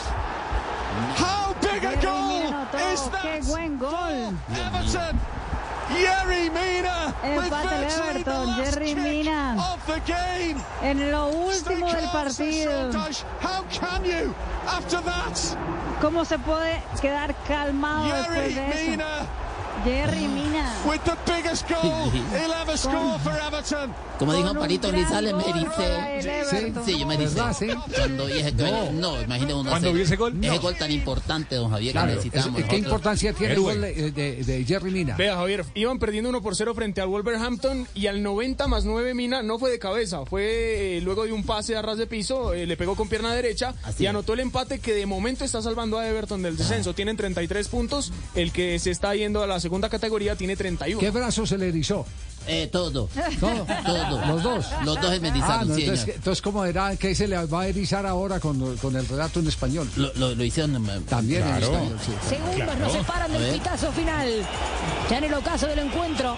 [1.15, 2.41] How big a goal
[2.91, 3.41] is oh, that?
[3.41, 4.33] ¡Qué buen gol!
[4.51, 5.19] Everton.
[5.97, 9.55] Yerry Mina Empate el Everton, Jerry Mina.
[10.81, 12.91] En lo último del partido.
[12.91, 14.33] says, "Soldash, How can you
[14.67, 15.35] after that?
[16.01, 19.03] ¿Cómo se puede quedar calmado después de eso?
[19.83, 20.75] Jerry Mina.
[20.85, 23.93] with the biggest goal he'll ever score for Everton.
[24.17, 26.85] Como dijo Con un Parito gran Grisales, me el Everton.
[26.85, 27.35] Sí, yo me ericé.
[27.35, 27.67] ¿Verdad, sí?
[27.95, 28.99] Cuando vi ese gol.
[28.99, 29.69] No, imagínate uno.
[29.69, 30.37] ¿Cuándo ese- vio ese gol?
[30.43, 30.61] Ese No.
[30.61, 32.55] gol tan importante, don Javier, Claro, que es- necesitamos.
[32.55, 32.79] ¿Qué nosotros.
[32.79, 35.15] importancia tiene el gol de, de- de Jerry Mina?
[35.15, 39.13] Vea, Javier, iban perdiendo 1 por 0 frente al Wolverhampton y al 90 más 9
[39.13, 42.53] Mina no fue de cabeza, fue eh, luego de un pase a ras de piso,
[42.53, 44.09] eh, le pegó con pierna derecha Así y es.
[44.09, 46.93] anotó el empate que de momento está salvando a Everton del descenso.
[46.93, 50.99] Tienen 33 puntos, el que se está yendo a la segunda categoría tiene 31.
[50.99, 52.05] ¿Qué brazo se le erizó?
[52.47, 53.09] Eh, todo.
[53.39, 53.65] ¿Todo?
[53.85, 54.25] Todo.
[54.25, 54.65] ¿Los dos?
[54.83, 56.95] Los dos en Ah, no, entonces, entonces, ¿cómo era?
[56.95, 59.87] ¿Qué se le va a erizar ahora con, con el relato en español?
[59.95, 60.73] Lo, lo, lo hicieron
[61.05, 61.65] También en Claro.
[61.73, 62.11] español, sí.
[62.27, 62.75] Segundos Claro.
[62.79, 64.29] nos separan del pitazo final.
[65.09, 66.35] Ya en el ocaso del encuentro.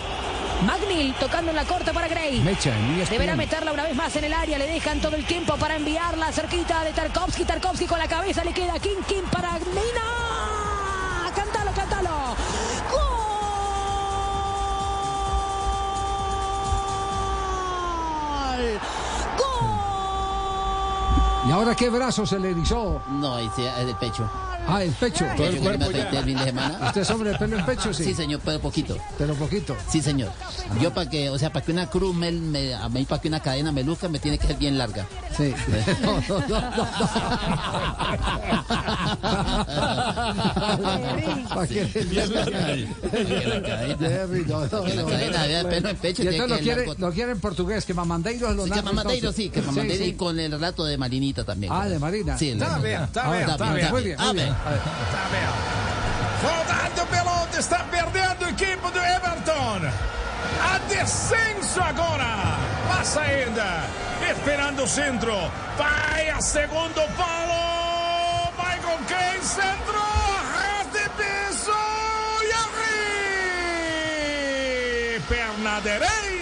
[0.66, 2.40] Magnil tocando en la corte para Gray.
[2.42, 3.14] Mecha, en ESPN.
[3.14, 4.58] Deberá meterla una vez más en el área.
[4.60, 7.46] Le dejan todo el tiempo para enviarla cerquita de Tarkovsky.
[7.46, 11.32] Tarkovsky con la cabeza le queda King King para Mina.
[11.36, 11.72] Cántalo,
[18.62, 19.72] cántalo.
[21.48, 23.02] ¿Y ahora qué brazo se le erizó?
[23.10, 24.30] No, ahí es del pecho.
[24.68, 25.26] Ah, el pecho.
[25.36, 26.80] Todo el cuerpo me afeité el fin de semana.
[26.88, 28.04] ¿Usted es hombre de pelo en pecho, sí?
[28.06, 28.98] Sí, señor, pero poquito.
[29.18, 29.76] Pero poquito.
[29.90, 30.32] Sí, señor.
[30.82, 33.28] Yo para que, o sea, para que una cruz me, me- a mí para que
[33.28, 35.06] una cadena me luzca me tiene que ser bien larga.
[35.38, 35.54] Sí.
[36.02, 36.88] No, no, no, no,
[41.50, 41.84] ¿Para Que
[43.46, 47.94] la cadena de pelo en pecho Y entonces lo quiere, lo quiere en portugués, que
[47.94, 51.72] Mamandeiro lo Sí, que Mamandeiro sí, que Mamandeiro y con el relato de Marinita también.
[51.76, 52.38] Ah, de Marina.
[52.38, 53.50] Sí, el Está bien, está Ah, bien,
[54.12, 54.51] está bien.
[54.54, 55.48] Tá bem.
[56.44, 59.82] Rodado pelota, está perdendo o equipe do Everton.
[60.62, 62.58] A descenso agora.
[62.88, 63.84] Passa ainda.
[64.30, 65.52] Esperando o centro.
[65.78, 68.52] Vai a segundo palo.
[68.58, 69.42] Vai com quem?
[69.42, 70.02] Centro.
[70.54, 70.88] Ras
[71.18, 71.72] piso.
[72.44, 72.52] E
[75.14, 75.22] arri.
[75.28, 76.41] Perna direita.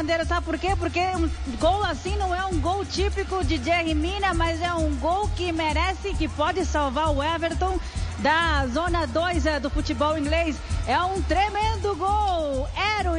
[0.00, 0.74] Mamandeira, sabe por quê?
[0.78, 1.28] Porque um
[1.58, 5.52] gol assim não é um gol típico de Jerry Mina, mas é um gol que
[5.52, 7.78] merece, que pode salvar o Everton
[8.20, 10.56] da zona 2 do futebol inglês.
[10.90, 12.66] É um tremendo gol.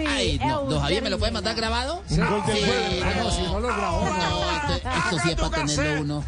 [0.08, 2.04] Ay, no, o don Javier, ¿me lo puede mandar grabado?
[2.08, 2.18] Sí.
[2.18, 4.06] no, Ah, no, si no lo grabó.
[4.06, 6.26] no, esto, esto sí es para tenerlo uno.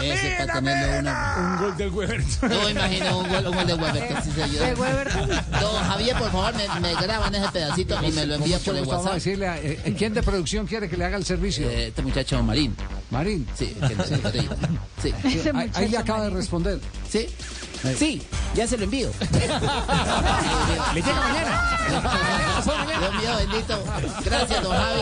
[0.00, 1.12] Ese es para tenerlo uno.
[1.38, 2.48] Un gol del Weberton.
[2.50, 4.76] No imagino un gol, un gol de Weberton, sí, señor.
[5.60, 8.84] Don Javier, por favor, me, me graban ese pedacito y me lo envía por el
[8.84, 9.14] WhatsApp.
[9.14, 11.68] decirle a- eh, ¿Quién de producción quiere que le haga el servicio?
[11.68, 12.76] Eh, Este muchacho Marín.
[13.10, 13.46] Marín.
[13.56, 14.04] Sí, que no.
[15.02, 15.12] Sí.
[15.22, 16.80] Sí, ahí, ahí le acaba de responder.
[17.10, 17.26] ¿Sí?
[17.98, 18.22] Sí,
[18.54, 19.10] ya se lo envío.
[20.94, 21.78] Le llega mañana.
[22.98, 23.78] Dios mío, bendito.
[24.24, 25.00] Gracias, don Javi.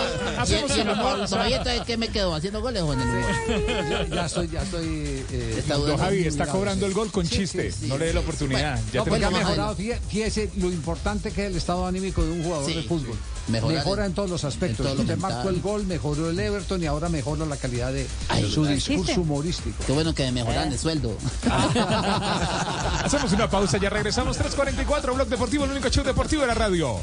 [0.48, 2.34] Y, y el humor, don Javier, entonces, ¿qué me quedo?
[2.34, 4.08] ¿Haciendo goles el humor?
[4.10, 5.24] Ya, estoy, ya estoy.
[5.30, 5.96] eh, Está Don.
[5.96, 6.90] Javi está Mirado, cobrando sí.
[6.90, 7.70] el gol con Sí, chiste.
[7.70, 7.86] sí, sí.
[7.88, 8.74] No le dé la oportunidad.
[8.80, 9.76] Bueno, ya no, tenemos pues, ha mejorado,
[10.08, 13.16] fíjese, lo importante que es el estado anímico de un jugador Sí, de fútbol.
[13.48, 14.96] mejorar Mejora en- en todos los aspectos.
[14.98, 15.18] mental.
[15.18, 18.74] marcó el gol, mejoró el Everton y ahora mejora la calidad de Ay, su ay.
[18.74, 19.20] discurso ¿Viste?
[19.20, 19.84] humorístico.
[19.86, 20.78] Qué bueno que me mejoran de eh.
[20.78, 21.16] sueldo.
[23.04, 24.38] Hacemos una pausa, ya regresamos.
[24.38, 27.00] 3.44, Blog Deportivo, el único show deportivo de la radio.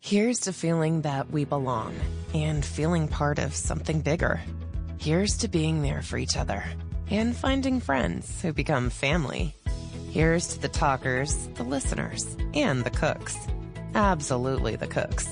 [0.00, 1.94] Here's to feeling that we belong
[2.34, 4.40] and feeling part of something bigger.
[4.98, 6.62] Here's to being there for each other
[7.10, 9.54] and finding friends who become family.
[10.10, 13.36] Here's to the talkers, the listeners, and the cooks.
[13.94, 15.26] Absolutely the cooks.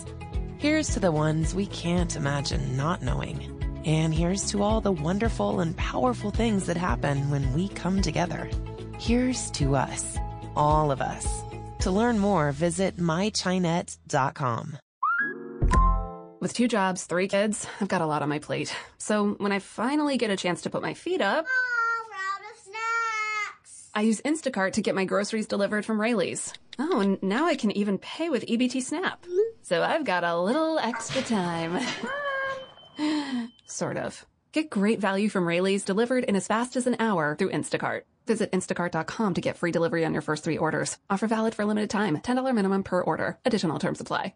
[0.62, 3.82] Here's to the ones we can't imagine not knowing.
[3.84, 8.48] And here's to all the wonderful and powerful things that happen when we come together.
[9.00, 10.16] Here's to us,
[10.54, 11.26] all of us.
[11.80, 14.78] To learn more, visit mychinet.com.
[16.38, 18.72] With two jobs, three kids, I've got a lot on my plate.
[18.98, 21.44] So when I finally get a chance to put my feet up,
[23.96, 26.52] I use Instacart to get my groceries delivered from Rayleigh's.
[26.78, 29.24] Oh, now I can even pay with EBT Snap.
[29.62, 31.78] So I've got a little extra time.
[33.66, 34.26] sort of.
[34.52, 38.02] Get great value from Rayleigh's delivered in as fast as an hour through Instacart.
[38.26, 40.98] Visit instacart.com to get free delivery on your first three orders.
[41.10, 42.18] Offer valid for a limited time.
[42.18, 43.38] $10 minimum per order.
[43.44, 44.34] Additional terms apply.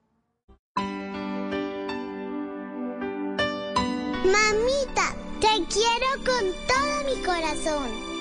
[4.26, 8.15] Mamita, te quiero con todo mi corazón.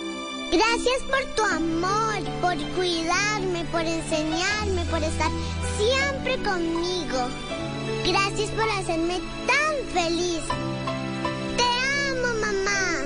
[0.56, 5.30] Gracias por tu amor, por cuidarme, por enseñarme, por estar
[5.78, 7.28] siempre conmigo.
[8.06, 10.40] Gracias por hacerme tan feliz.
[11.58, 11.64] Te
[12.10, 13.04] amo, mamá.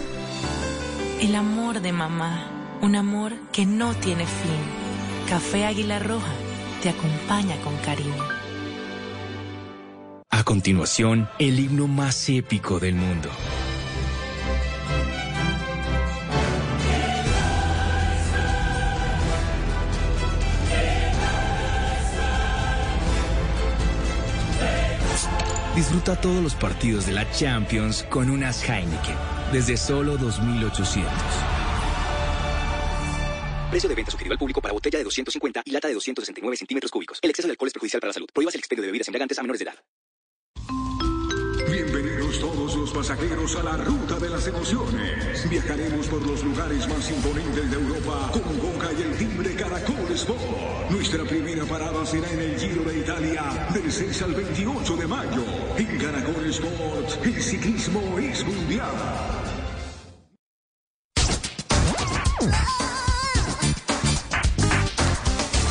[1.19, 2.51] El amor de mamá,
[2.81, 5.27] un amor que no tiene fin.
[5.27, 6.33] Café Águila Roja
[6.83, 8.23] te acompaña con cariño.
[10.29, 13.29] A continuación, el himno más épico del mundo.
[25.79, 29.15] Disfruta todos los partidos de la Champions con unas Heineken
[29.53, 31.05] desde solo 2.800.
[33.69, 36.91] Precio de venta sugerido al público para botella de 250 y lata de 269 centímetros
[36.91, 37.19] cúbicos.
[37.21, 38.27] El exceso de alcohol es perjudicial para la salud.
[38.33, 39.75] Prohíbas el expendio de bebidas embriagantes a menores de edad.
[41.71, 45.47] Bienvenidos todos los pasajeros a la ruta de las emociones.
[45.49, 50.89] Viajaremos por los lugares más imponentes de Europa con Coca y el timbre Caracol Sport.
[50.89, 55.43] Nuestra primera parada será en el Giro de Italia del 6 al 28 de mayo.
[55.77, 58.89] En Caracol Sport, el ciclismo es mundial.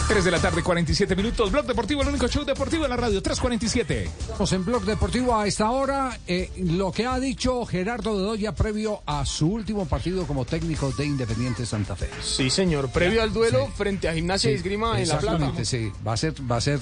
[0.08, 1.52] 3 de la tarde, 47 minutos.
[1.52, 4.04] Blog Deportivo, el único show deportivo en la radio, 347.
[4.20, 6.18] Estamos en Blog Deportivo a esta hora.
[6.26, 11.04] eh, lo que ha dicho Gerardo Bedoya previo a su último partido como técnico de
[11.04, 12.08] Independiente Santa Fe.
[12.22, 12.88] Sí, señor.
[12.90, 15.52] Previo al duelo frente a Gimnasia y Esgrima en La Plata.
[15.62, 15.92] Sí.
[16.06, 16.80] Va a ser, va a ser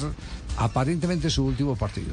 [0.59, 2.12] aparentemente su último partido.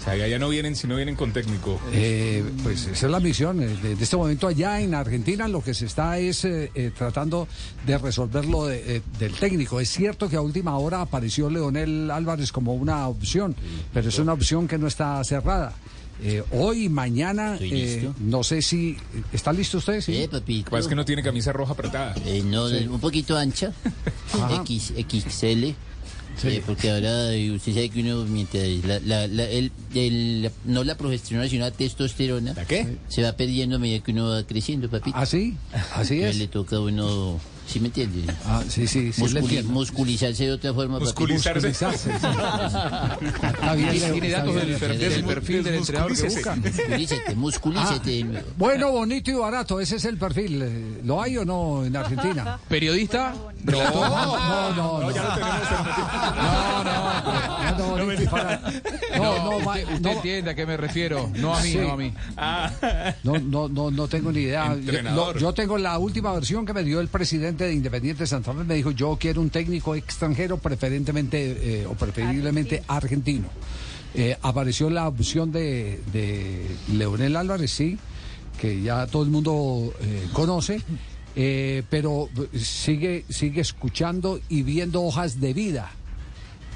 [0.00, 1.80] O sea, ya no vienen si no vienen con técnico.
[1.90, 3.62] Eh, pues esa es la misión.
[3.62, 6.90] eh, De, de este momento allá en Argentina lo que se está es eh, eh,
[6.96, 7.48] tratando
[7.86, 9.80] de resolver lo de, eh, del técnico.
[9.80, 13.54] Es cierto que a última hora apareció Leonel Álvarez como una opción,
[13.92, 15.72] pero es una opción que no está cerrada.
[16.22, 18.96] Eh, hoy, mañana, eh, no sé si...
[19.32, 20.00] ¿Está listo usted?
[20.00, 20.28] Sí, Eh.
[20.70, 22.14] Pues es que no tiene camisa roja apretada.
[22.24, 22.86] Eh, no, Sí.
[22.88, 23.72] un poquito ancha.
[24.62, 25.64] X, XL.
[26.44, 30.96] Eh, porque ahora usted sabe que uno, mientras la, la, la- el, el- no la
[30.96, 32.96] progesterona, sino la testosterona, qué?
[33.08, 35.16] se va perdiendo a medida que uno va creciendo, papito.
[35.16, 35.56] ¿Ah, sí?
[35.94, 36.36] Así Entonces es.
[36.38, 38.32] le toca a uno, ¿sí me entiende?
[38.46, 40.98] Ah, sí, sí, sí, Musculi- musculizarse de otra forma.
[40.98, 41.68] Musculizarse.
[41.68, 42.26] Musculizarse, sí.
[43.76, 46.56] Bien, Tiene, datos del, perfil del entrenador que busca.
[46.56, 48.46] Musculícete, musculícete nuevo.
[48.56, 50.62] Bueno, bonito y barato, ese es el perfil.
[50.62, 52.58] Eh, ¿Lo hay o no en Argentina?
[52.68, 53.34] ¿Periodista?
[53.64, 55.00] No, no, no.
[55.00, 55.54] No, ya lo tenemos
[56.34, 58.70] no, no, no, barato.
[59.16, 61.30] No, no, ma- usted, usted no, entiende a qué me refiero.
[61.36, 61.78] No a mí, Sí.
[61.78, 62.12] no a mí.
[63.22, 64.76] no, no, no, no tengo ni idea.
[65.38, 68.64] Yo tengo la última versión que me dio el presidente de Independiente Santa Fe.
[68.64, 73.48] Me dijo, yo quiero un técnico extranjero, preferentemente eh, o preferiblemente argentino.
[74.14, 77.98] Eh, apareció la opción de, de Leonel Álvarez, sí,
[78.60, 80.82] que ya todo el mundo eh, conoce.
[81.90, 85.90] pero sigue, sigue escuchando y viendo hojas de vida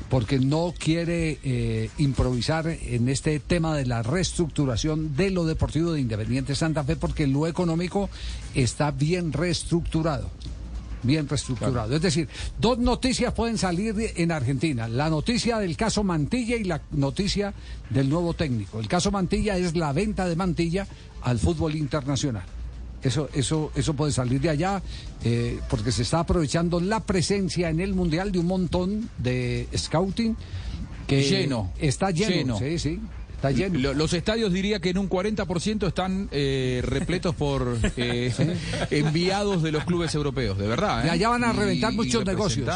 [0.08, 6.00] porque no quiere eh, improvisar en este tema de la reestructuración de lo deportivo de
[6.00, 8.08] Independiente Santa Fe, porque lo económico
[8.54, 10.30] está bien reestructurado.
[11.02, 11.94] Bien reestructurado.
[11.94, 14.88] Es decir, dos noticias pueden salir de- en Argentina.
[14.88, 17.54] La noticia del caso Mantilla y la noticia
[17.90, 18.80] del nuevo técnico.
[18.80, 20.86] El caso Mantilla es la venta de Mantilla
[21.22, 22.44] al fútbol internacional.
[23.00, 24.82] Eso, eso, eso puede salir de allá
[25.22, 30.36] eh, porque se está aprovechando la presencia en el mundial de un montón de scouting
[31.06, 32.58] que Lleno, está lleno, lleno.
[32.58, 33.00] sí, sí,
[33.38, 33.78] está lleno.
[33.78, 38.32] Lo- Los estadios diría que en un 40% están eh, repletos por eh,
[38.90, 41.02] enviados de los clubes europeos, de verdad.
[41.02, 41.12] De ¿eh?
[41.12, 42.68] allá van a reventar y muchos negocios.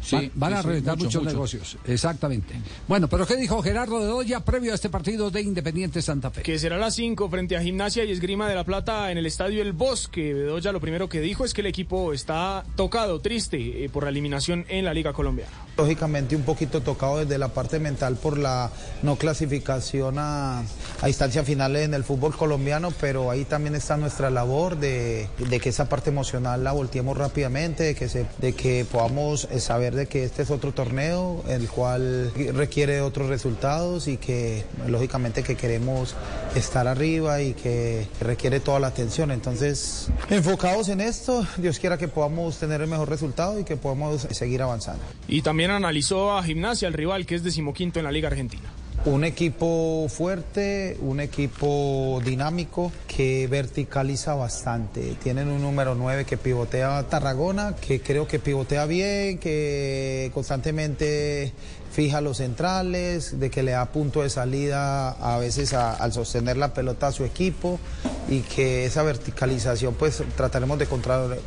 [0.00, 2.54] Sí, van van sí, a reventar muchos, negocios, exactamente.
[2.88, 6.42] Bueno, pero ¿qué dijo Gerardo de Doya previo a este partido de Independiente Santa Fe?
[6.42, 9.26] Que será a las 5 frente a Gimnasia y Esgrima de la Plata en el
[9.26, 10.34] Estadio El Bosque.
[10.34, 14.10] Bedoya lo primero que dijo es que el equipo está tocado, triste eh, por la
[14.10, 15.52] eliminación en la Liga Colombiana.
[15.76, 18.70] Lógicamente un poquito tocado desde la parte mental por la
[19.02, 20.60] no clasificación a,
[21.00, 25.60] a instancia final en el fútbol colombiano, pero ahí también está nuestra labor de, de
[25.60, 29.60] que esa parte emocional la volteemos rápidamente, de que, se, de que podamos eh,
[29.94, 35.56] de que este es otro torneo, el cual requiere otros resultados y que lógicamente que
[35.56, 36.14] queremos
[36.54, 39.30] estar arriba y que requiere toda la atención.
[39.30, 44.26] Entonces, enfocados en esto, Dios quiera que podamos tener el mejor resultado y que podamos
[44.30, 45.02] seguir avanzando.
[45.28, 48.70] Y también analizó a Gimnasia, el rival que es decimoquinto en la Liga Argentina.
[49.06, 55.16] Un equipo fuerte, un equipo dinámico que verticaliza bastante.
[55.22, 61.54] Tienen un número 9 que pivotea Tarragona, que creo que pivotea bien, que constantemente
[61.90, 66.74] fija los centrales, de que le da punto de salida a veces al sostener la
[66.74, 67.80] pelota a su equipo
[68.28, 70.86] y que esa verticalización pues trataremos de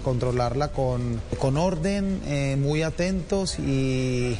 [0.04, 4.40] controlarla con, con orden, eh, muy atentos y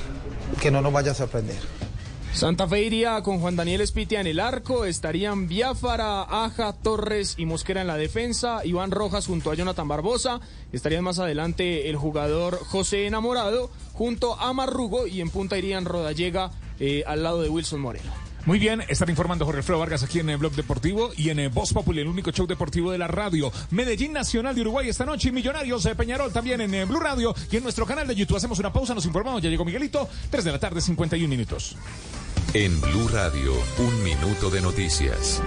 [0.60, 1.93] que no nos vaya a sorprender.
[2.34, 7.46] Santa Fe iría con Juan Daniel Espitia en el arco, estarían Biafara, Aja, Torres y
[7.46, 10.42] Mosquera en la defensa, Iván Rojas junto a Jonathan Barbosa,
[10.72, 16.50] estarían más adelante el jugador José Enamorado junto a Marrugo y en punta irían Rodallega
[16.80, 18.33] eh, al lado de Wilson Moreno.
[18.46, 21.48] Muy bien, están informando Jorge Alfredo Vargas aquí en el Blog Deportivo y en eh,
[21.48, 23.50] Voz Populi, el único show deportivo de la radio.
[23.72, 27.34] Medellín Nacional de Uruguay esta noche y Millonarios de Peñarol también en eh, Blue Radio
[27.50, 28.36] y en nuestro canal de YouTube.
[28.36, 31.78] Hacemos una pausa, nos informamos, ya llegó Miguelito, 3 de la tarde, 51 minutos.
[32.54, 35.42] En Blue Radio, un minuto de noticias.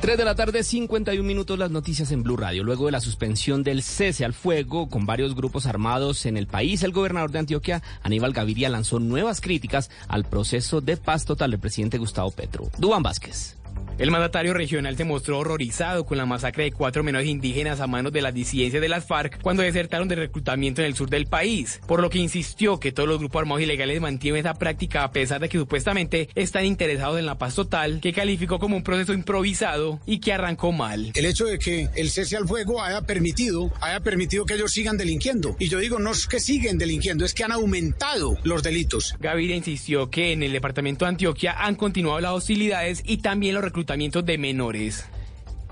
[0.00, 2.64] 3 de la tarde, 51 minutos, las noticias en Blue Radio.
[2.64, 6.82] Luego de la suspensión del cese al fuego con varios grupos armados en el país,
[6.82, 11.60] el gobernador de Antioquia, Aníbal Gaviria, lanzó nuevas críticas al proceso de paz total del
[11.60, 12.70] presidente Gustavo Petro.
[12.78, 13.59] Dubán Vázquez.
[13.98, 18.12] El mandatario regional se mostró horrorizado con la masacre de cuatro menores indígenas a manos
[18.12, 21.80] de las disidencias de las FARC cuando desertaron de reclutamiento en el sur del país,
[21.86, 25.40] por lo que insistió que todos los grupos armados ilegales mantienen esa práctica a pesar
[25.40, 30.00] de que supuestamente están interesados en la paz total, que calificó como un proceso improvisado
[30.06, 31.12] y que arrancó mal.
[31.14, 34.96] El hecho de que el cese al fuego haya permitido, haya permitido que ellos sigan
[34.96, 35.56] delinquiendo.
[35.58, 39.14] Y yo digo, no es que siguen delinquiendo, es que han aumentado los delitos.
[39.20, 43.64] Gaviria insistió que en el departamento de Antioquia han continuado las hostilidades y también los
[43.70, 45.04] reclutamientos de menores.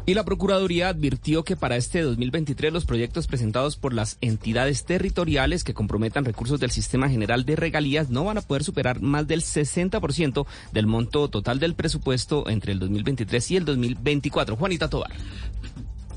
[0.06, 5.64] Y la Procuraduría advirtió que para este 2023 los proyectos presentados por las entidades territoriales
[5.64, 9.42] que comprometan recursos del Sistema General de Regalías no van a poder superar más del
[9.42, 14.56] 60% del monto total del presupuesto entre el 2023 y el 2024.
[14.56, 15.10] Juanita Tobar.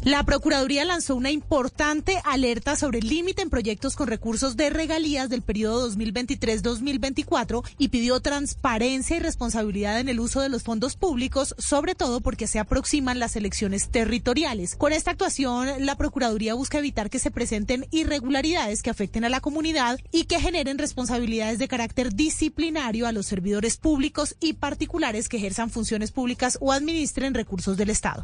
[0.04, 5.30] La Procuraduría lanzó una importante alerta sobre el límite en proyectos con recursos de regalías
[5.30, 11.54] del periodo 2023-2024 y pidió transparencia y responsabilidad en el uso de los fondos públicos,
[11.60, 14.76] sobre todo porque se aproximan las elecciones territoriales.
[14.76, 19.40] Con esta actuación, la Procuraduría busca evitar que se presenten irregularidades que afecten a la
[19.40, 25.38] comunidad y que generen responsabilidades de carácter disciplinario a los servidores públicos y particulares que
[25.38, 28.24] ejerzan funciones públicas o administren recursos del Estado.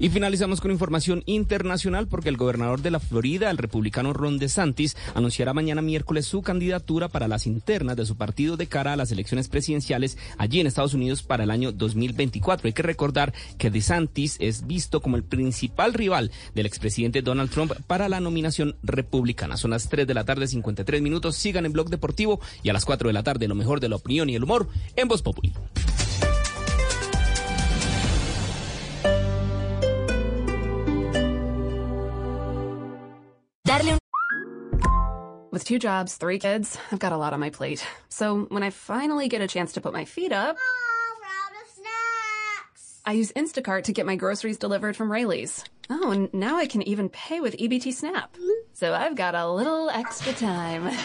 [0.00, 4.96] Y finalizamos con información internacional porque el gobernador de la Florida, el republicano Ron DeSantis,
[5.14, 9.10] anunciará mañana miércoles su candidatura para las internas de su partido de cara a las
[9.10, 12.68] elecciones presidenciales allí en Estados Unidos para el año 2024.
[12.68, 17.72] Hay que recordar que DeSantis es visto como el principal rival del expresidente Donald Trump
[17.88, 19.56] para la nominación republicana.
[19.56, 21.34] Son las 3 de la tarde, 53 minutos.
[21.34, 23.96] Sigan en Blog Deportivo y a las 4 de la tarde lo mejor de la
[23.96, 25.52] opinión y el humor en Voz Populi.
[35.58, 37.84] With two jobs, three kids, I've got a lot on my plate.
[38.08, 40.56] So when I finally get a chance to put my feet up,
[43.04, 45.64] I use Instacart to get my groceries delivered from Rayleigh's.
[45.90, 48.36] Oh, and now I can even pay with EBT Snap.
[48.72, 50.96] So I've got a little extra time.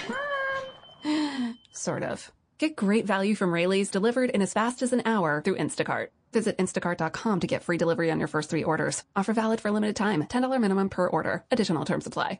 [1.72, 2.32] sort of.
[2.60, 6.10] Get great value from Rayleigh's delivered in as fast as an hour through Instacart.
[6.32, 9.04] Visit instacart.com to get free delivery on your first three orders.
[9.16, 10.22] Offer valid for a limited time.
[10.24, 11.44] $10 minimum per order.
[11.50, 12.40] Additional terms apply.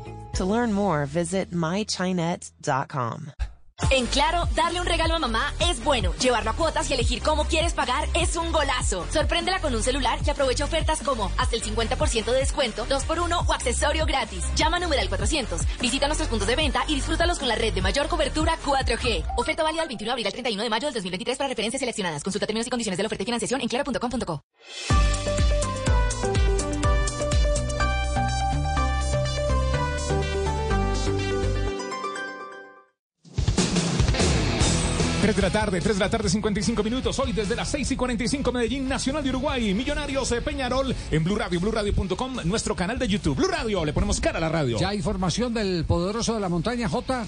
[0.33, 3.31] To learn more, visit mychinet.com.
[3.89, 6.13] En Claro, darle un regalo a mamá es bueno.
[6.19, 9.05] Llevarlo a cuotas y elegir cómo quieres pagar es un golazo.
[9.11, 13.53] Sorpréndela con un celular y aprovecha ofertas como hasta el 50% de descuento, 2x1 o
[13.53, 14.45] accesorio gratis.
[14.55, 15.61] Llama a numeral 400.
[15.79, 19.25] Visita nuestros puntos de venta y disfrútalos con la red de mayor cobertura 4G.
[19.37, 22.23] Oferta válida del 21 de abril al 31 de mayo del 2023 para referencias seleccionadas.
[22.23, 24.43] Consulta términos y condiciones de la oferta y financiación en claro.com.co.
[35.21, 37.19] Tres de la tarde, 3 de la tarde, 55 minutos.
[37.19, 41.35] Hoy desde las 6 y 45 Medellín, Nacional de Uruguay, Millonarios de Peñarol en Blue
[41.35, 43.35] Radio, BlueRadio.com, nuestro canal de YouTube.
[43.35, 44.79] Blue Radio, le ponemos cara a la radio.
[44.79, 47.27] Ya hay información del poderoso de la montaña, J.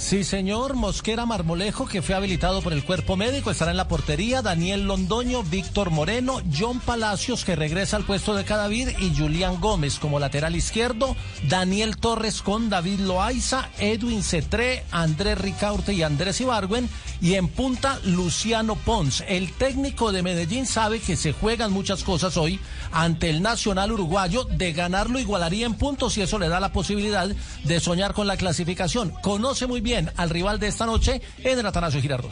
[0.00, 0.74] Sí, señor.
[0.74, 4.40] Mosquera Marmolejo, que fue habilitado por el cuerpo médico, estará en la portería.
[4.40, 9.98] Daniel Londoño, Víctor Moreno, John Palacios, que regresa al puesto de Cadavid, y Julián Gómez
[9.98, 11.14] como lateral izquierdo.
[11.48, 16.88] Daniel Torres con David Loaiza, Edwin Cetré, Andrés Ricaurte y Andrés Ibargüen.
[17.20, 19.22] Y en punta, Luciano Pons.
[19.28, 22.58] El técnico de Medellín sabe que se juegan muchas cosas hoy
[22.90, 24.44] ante el Nacional Uruguayo.
[24.44, 27.28] De ganarlo igualaría en puntos y eso le da la posibilidad
[27.64, 29.12] de soñar con la clasificación.
[29.20, 32.30] Conoce muy bien al rival de esta noche en el Atanasio Girardot.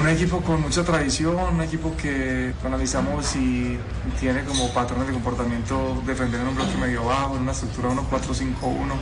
[0.00, 3.78] Un equipo con mucha tradición, un equipo que analizamos y
[4.20, 8.92] tiene como patrones de comportamiento defender en un bloque medio bajo, en una estructura 1-4-5-1,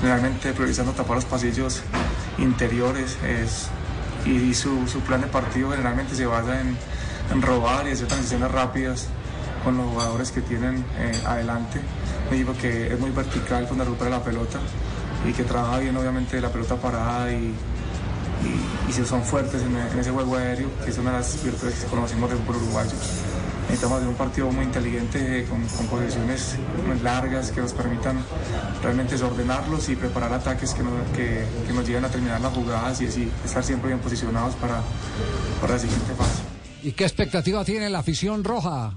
[0.00, 1.82] generalmente priorizando tapar los pasillos
[2.38, 3.68] interiores es,
[4.24, 6.76] y su, su, plan de partido generalmente se basa en,
[7.32, 9.08] en robar y hacer transiciones rápidas
[9.64, 11.80] con los jugadores que tienen eh, adelante.
[12.28, 14.60] Un equipo que es muy vertical cuando recupera la pelota
[15.28, 17.52] y que trabaja bien obviamente la pelota parada y,
[18.44, 21.74] y, y son fuertes en, en, ese juego aéreo, que es una de las virtudes
[21.74, 22.92] que conocimos del fútbol uruguayo.
[23.64, 26.56] necesitamos hacer un partido muy inteligente con, con posiciones
[27.02, 28.18] largas que nos permitan
[28.82, 33.00] realmente desordenarlos y preparar ataques que nos, que, que nos lleven a terminar las jugadas
[33.02, 34.80] y así estar siempre bien posicionados para,
[35.60, 36.42] para la siguiente fase.
[36.82, 38.94] ¿Y qué expectativa tiene la afición roja?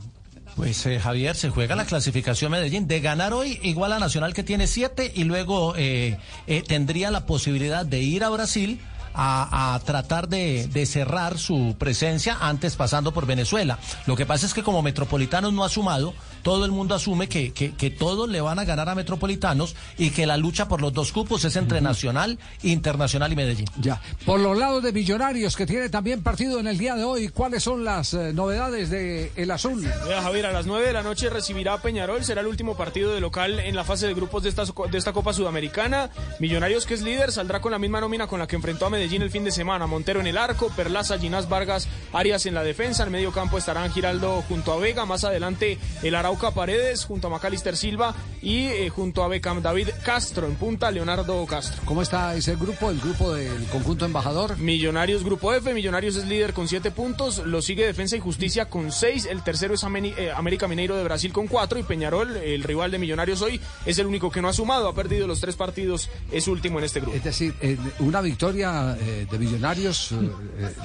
[0.56, 2.88] Pues eh, Javier, se juega la clasificación Medellín.
[2.88, 6.18] De ganar hoy, igual a Nacional que tiene siete y luego eh,
[6.48, 8.80] eh, tendría la posibilidad de ir a Brasil
[9.16, 13.80] a, a tratar de, de cerrar su presencia antes pasando por Venezuela.
[14.06, 16.14] Lo que pasa es que como Metropolitanos no ha sumado,
[16.44, 20.12] todo el mundo asume que, que, que todos le van a ganar a Metropolitanos y
[20.12, 23.66] que la lucha por los dos cupos es entre Nacional, Internacional y Medellín.
[23.80, 24.02] Ya.
[24.26, 27.64] Por los lados de Millonarios, que tiene también partido en el día de hoy, ¿cuáles
[27.64, 29.88] son las eh, novedades de El Azul?
[30.04, 33.14] Mira, Javier, a las 9 de la noche recibirá a Peñarol, será el último partido
[33.14, 36.10] de local en la fase de grupos de esta, de esta Copa Sudamericana.
[36.40, 39.22] Millonarios, que es líder, saldrá con la misma nómina con la que enfrentó a Medellín
[39.22, 39.88] el fin de semana.
[39.88, 43.92] Montero en el arco, Perlaza, Ginás Vargas, Arias en la defensa, en medio campo estarán
[43.92, 48.90] Giraldo junto a Vega, más adelante el Arauca Paredes junto a Macalister Silva y eh,
[48.90, 51.80] junto a Beckham David Castro en punta, Leonardo Castro.
[51.86, 54.58] ¿Cómo está ese grupo, el grupo del conjunto embajador?
[54.58, 58.92] Millonarios Grupo F, Millonarios es líder con 7 puntos, lo sigue Defensa y Justicia con
[58.92, 62.64] 6, el tercero es Ameni- eh, América Mineiro de Brasil con 4 y Peñarol, el
[62.64, 65.56] rival de Millonarios hoy, es el único que no ha sumado, ha perdido los tres
[65.56, 67.16] partidos, es último en este grupo.
[67.16, 70.10] Es decir, eh, una victoria de Millonarios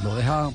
[0.04, 0.50] lo deja...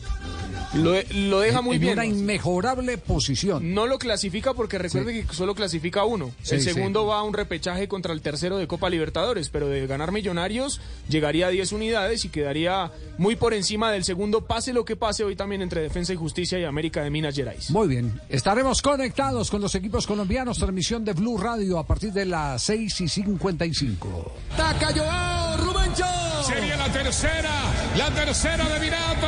[0.76, 1.94] Lo, lo deja muy en bien.
[1.94, 3.76] una inmejorable posición.
[3.76, 6.32] No lo clasifica porque recuerde que solo clasifica uno.
[6.44, 6.74] Sí, el sí.
[6.74, 10.80] segundo va a un repechaje contra el tercero de Copa Libertadores, pero de ganar Millonarios
[11.10, 15.24] llegaría a 10 unidades y quedaría muy por encima del segundo, pase lo que pase
[15.24, 17.72] hoy también entre Defensa y Justicia y América de Minas Gerais.
[17.72, 22.26] Muy bien, estaremos conectados con los equipos colombianos, transmisión de Blue Radio a partir de
[22.26, 24.32] las 6 y 55.
[24.56, 26.06] Taca Joao, Rubencho.
[26.44, 27.52] Sería la tercera,
[27.98, 29.28] la tercera de Virato.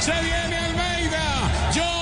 [0.00, 1.72] Se viene Almeida.
[1.74, 1.95] Yo,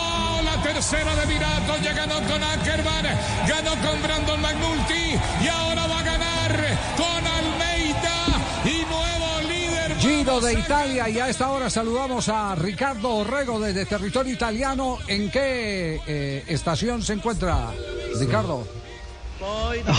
[0.65, 1.77] tercera de Virato.
[1.83, 3.05] Ya ganó con Ackerman,
[3.47, 8.17] ganó con Brandon McNulty y ahora va a ganar con Almeida
[8.65, 9.97] y nuevo líder.
[9.99, 14.99] Giro de Italia y a esta hora saludamos a Ricardo Orrego desde territorio italiano.
[15.07, 17.71] ¿En qué eh, estación se encuentra
[18.19, 18.67] Ricardo?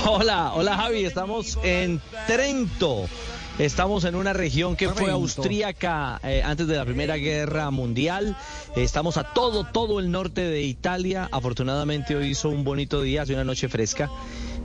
[0.05, 3.07] Hola, hola Javi, estamos en Trento.
[3.57, 8.35] Estamos en una región que fue austríaca eh, antes de la Primera Guerra Mundial.
[8.75, 11.29] Estamos a todo, todo el norte de Italia.
[11.31, 14.11] Afortunadamente hoy hizo un bonito día, hace una noche fresca.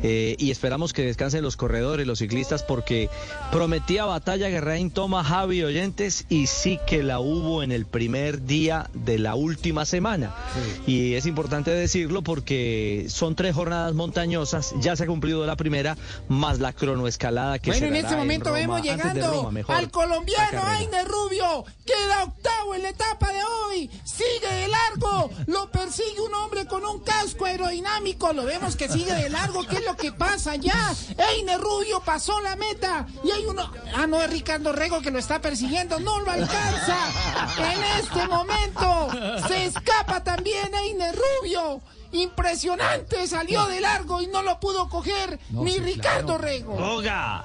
[0.02, 3.09] Eh, y esperamos que descansen los corredores, los ciclistas, porque
[3.51, 8.89] prometía batalla Guerraín Toma Javi Oyentes y sí que la hubo en el primer día
[8.94, 10.35] de la última semana.
[10.86, 15.97] Y es importante decirlo porque son tres jornadas montañosas, ya se ha cumplido la primera,
[16.28, 19.90] más la cronoescalada que Bueno, se en este momento Roma, vemos llegando Roma, mejor, al
[19.90, 20.62] colombiano.
[20.64, 21.64] Aine Rubio.
[21.85, 23.90] Queda octavo en la etapa de hoy.
[24.05, 25.31] Sigue de largo.
[25.47, 28.32] Lo persigue un hombre con un casco aerodinámico.
[28.32, 29.64] Lo vemos que sigue de largo.
[29.66, 30.95] ¿Qué es lo que pasa ya?
[31.19, 33.07] Eine Rubio pasó la meta.
[33.25, 33.71] Y hay uno.
[33.95, 35.99] Ah, no, es Ricardo Rego que lo está persiguiendo.
[36.01, 36.97] No lo alcanza.
[37.59, 39.09] En este momento
[39.49, 41.81] se escapa también Eine Rubio.
[42.12, 46.43] Impresionante, salió de largo y no lo pudo coger No, ni sí, Ricardo claro.
[46.43, 46.75] Rego.
[46.97, 47.45] Oga,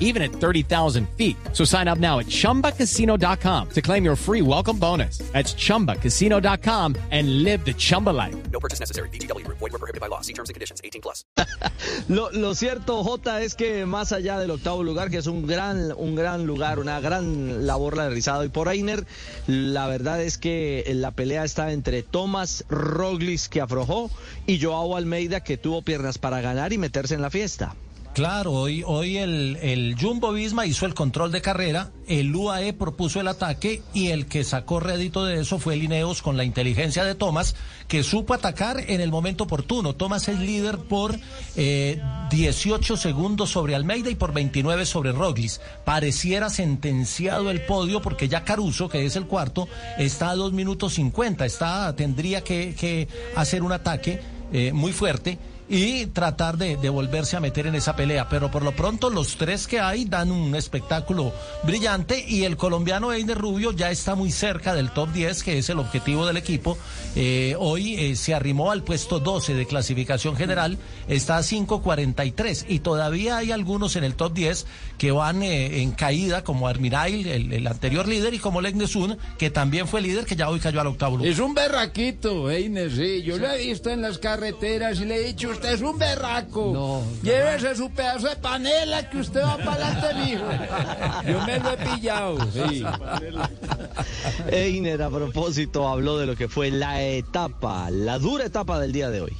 [0.00, 1.36] even at 30,000 feet.
[1.52, 5.18] So sign up now at chumbacasino.com to claim your free welcome bonus.
[5.32, 8.34] That's chumbacasino.com and live the Chumba life.
[8.50, 9.08] No purchase necessary.
[9.10, 9.58] VGW Group.
[9.58, 10.20] Void were prohibited by law.
[10.20, 10.80] See terms and conditions.
[10.84, 11.24] 18 plus.
[12.08, 15.92] Lo, lo cierto, Jota, es que más allá del octavo lugar, que es un gran,
[15.96, 19.06] un gran lugar, una gran labor la de Rizado y por Einer,
[19.46, 24.10] la verdad es que la pelea está entre Tomás Roglis, que aflojó,
[24.46, 27.74] y Joao Almeida, que tuvo piernas para ganar y meterse en la fiesta.
[28.14, 33.18] Claro, hoy, hoy el, el Jumbo Visma hizo el control de carrera, el UAE propuso
[33.18, 37.02] el ataque y el que sacó rédito de eso fue el Ineos con la inteligencia
[37.02, 37.56] de Thomas,
[37.88, 39.96] que supo atacar en el momento oportuno.
[39.96, 41.18] Thomas es líder por
[41.56, 42.00] eh,
[42.30, 45.60] 18 segundos sobre Almeida y por 29 sobre Roglis.
[45.84, 49.66] Pareciera sentenciado el podio porque ya Caruso, que es el cuarto,
[49.98, 54.20] está a 2 minutos 50, está, tendría que, que hacer un ataque
[54.52, 55.36] eh, muy fuerte
[55.68, 58.28] y tratar de, de volverse a meter en esa pelea.
[58.28, 61.32] Pero por lo pronto los tres que hay dan un espectáculo
[61.62, 65.68] brillante y el colombiano Einer Rubio ya está muy cerca del top 10, que es
[65.70, 66.76] el objetivo del equipo.
[67.16, 70.78] Eh, hoy eh, se arrimó al puesto 12 de clasificación general,
[71.08, 74.66] está a 5.43 y todavía hay algunos en el top 10
[74.98, 79.88] que van eh, en caída, como Armirail, el, anterior líder, y como Legnesun, que también
[79.88, 81.32] fue líder, que ya hoy cayó al octavo lugar.
[81.32, 83.22] Es un berraquito, Einer, sí.
[83.22, 87.02] Yo lo he visto en las carreteras y le he dicho, usted es un berraco.
[87.22, 90.44] Llévese su pedazo de panela que usted va para adelante, mijo.
[91.26, 92.84] Yo me lo he pillado, sí.
[94.50, 99.10] Einer, a propósito, habló de lo que fue la etapa, la dura etapa del día
[99.10, 99.36] de hoy.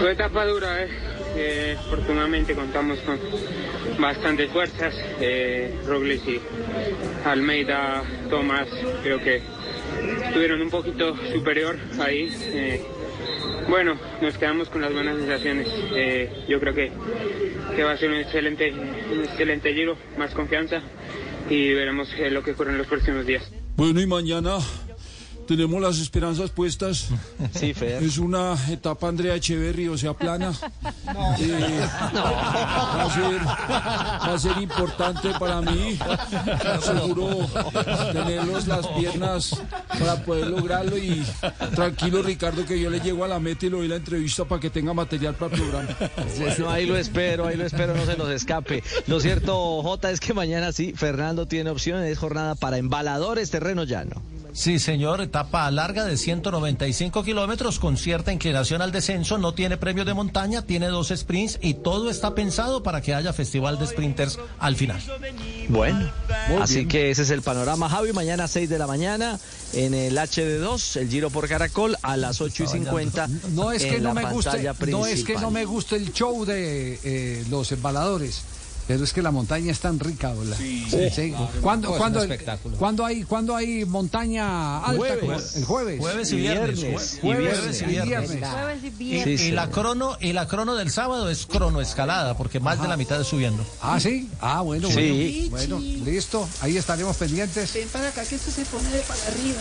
[0.00, 0.88] Fue etapa dura, ¿eh?
[1.38, 3.18] Eh, afortunadamente contamos con
[3.98, 4.94] bastantes fuerzas.
[5.20, 6.40] Eh, Robles y
[7.24, 8.68] Almeida, Tomás,
[9.02, 9.42] creo que
[10.26, 12.28] estuvieron un poquito superior ahí.
[12.40, 12.84] Eh,
[13.68, 15.68] bueno, nos quedamos con las buenas sensaciones.
[15.94, 16.92] Eh, yo creo que,
[17.74, 20.82] que va a ser un excelente, un excelente giro, más confianza
[21.50, 23.50] y veremos eh, lo que ocurre en los próximos días.
[23.76, 24.58] Bueno, y mañana
[25.46, 27.08] tenemos las esperanzas puestas.
[27.54, 28.02] Sí, Fer.
[28.02, 30.52] Es una etapa Andrea Echeverry, o sea, plana.
[31.38, 31.80] Eh,
[32.14, 35.98] va, a ser, va a ser importante para mí.
[36.82, 37.46] Seguro
[38.12, 40.98] tenerlos las piernas para poder lograrlo.
[40.98, 41.24] Y
[41.74, 44.60] tranquilo, Ricardo, que yo le llego a la meta y le doy la entrevista para
[44.60, 45.88] que tenga material para el programa.
[46.38, 48.82] Bueno, ahí lo espero, ahí lo espero, no se nos escape.
[49.06, 53.84] Lo cierto, Jota, es que mañana sí, Fernando tiene opciones, es jornada para embaladores, terreno
[53.84, 54.22] llano.
[54.56, 60.06] Sí, señor, etapa larga de 195 kilómetros con cierta inclinación al descenso, no tiene premio
[60.06, 64.38] de montaña, tiene dos sprints y todo está pensado para que haya festival de sprinters
[64.58, 64.98] al final.
[65.68, 66.10] Bueno,
[66.58, 68.14] así que ese es el panorama, Javi.
[68.14, 69.38] Mañana a 6 de la mañana
[69.74, 73.28] en el HD2, el Giro por Caracol, a las 8 y 50.
[73.50, 76.46] No es que en no me guste, no es que no me guste el show
[76.46, 78.42] de eh, los embaladores.
[78.86, 80.56] Pero es que la montaña es tan rica, ¿verdad?
[80.58, 81.10] Sí, Sí.
[81.14, 81.34] sí.
[81.60, 82.76] ¿Cuándo, No, cuándo- espectáculo.
[82.76, 84.96] cuándo hay, cuándo hay montaña alta?
[84.96, 85.56] Jueves.
[85.56, 85.98] El jueves.
[86.00, 86.78] Jueves y viernes.
[86.80, 88.28] Jueves, Y viernes y y viernes.
[88.48, 89.40] Jueves y Y, viernes.
[89.42, 93.20] y la crono y la crono del sábado es cronoescalada porque más de la mitad
[93.20, 93.64] es subiendo.
[93.82, 94.30] Ah, sí.
[94.40, 95.48] Ah, bueno, Sí.
[95.50, 95.76] bueno.
[95.78, 96.48] Bueno, listo.
[96.60, 97.72] Ahí estaremos pendientes.
[97.74, 99.60] Ven para acá que esto se pone de para arriba.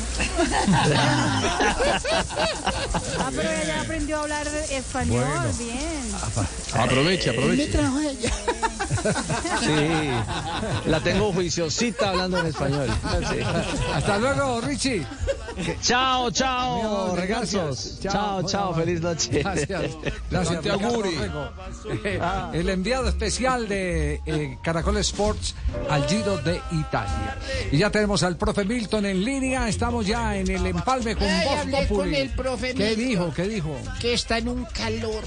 [3.20, 5.54] Ah, pero ella aprendió a hablar español, Bueno.
[5.58, 6.12] bien.
[6.74, 7.68] Aproveche, Me aproveche.
[7.72, 8.32] trajo ella.
[9.62, 12.88] Sí, la tengo juiciosita hablando en español.
[13.30, 13.38] Sí.
[13.94, 15.06] Hasta luego, Richie.
[15.82, 16.74] Chao, chao,
[17.14, 18.00] Amigo, gracias.
[18.02, 19.40] Chao, chao, feliz noche.
[19.42, 19.92] Gracias.
[20.30, 21.04] Gracias, Ricardo
[22.54, 25.56] El enviado especial de eh, Caracol Sports
[25.90, 27.38] al Giro de Italia.
[27.72, 29.70] Y ya tenemos al profe Milton en línea.
[29.70, 33.06] Estamos ya en el empalme con Ay, Voz con el profe ¿Qué Milton.
[33.06, 33.34] dijo?
[33.34, 33.78] ¿Qué dijo?
[34.02, 35.24] Que está en un calor.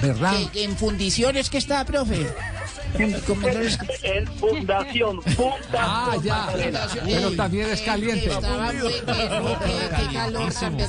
[0.00, 0.34] ¿Verdad?
[0.52, 2.28] Que en fundiciones que está, profe.
[3.28, 5.62] No es- En fundación, fundación.
[5.78, 6.48] Ah, ya.
[7.04, 8.30] Pero también es caliente.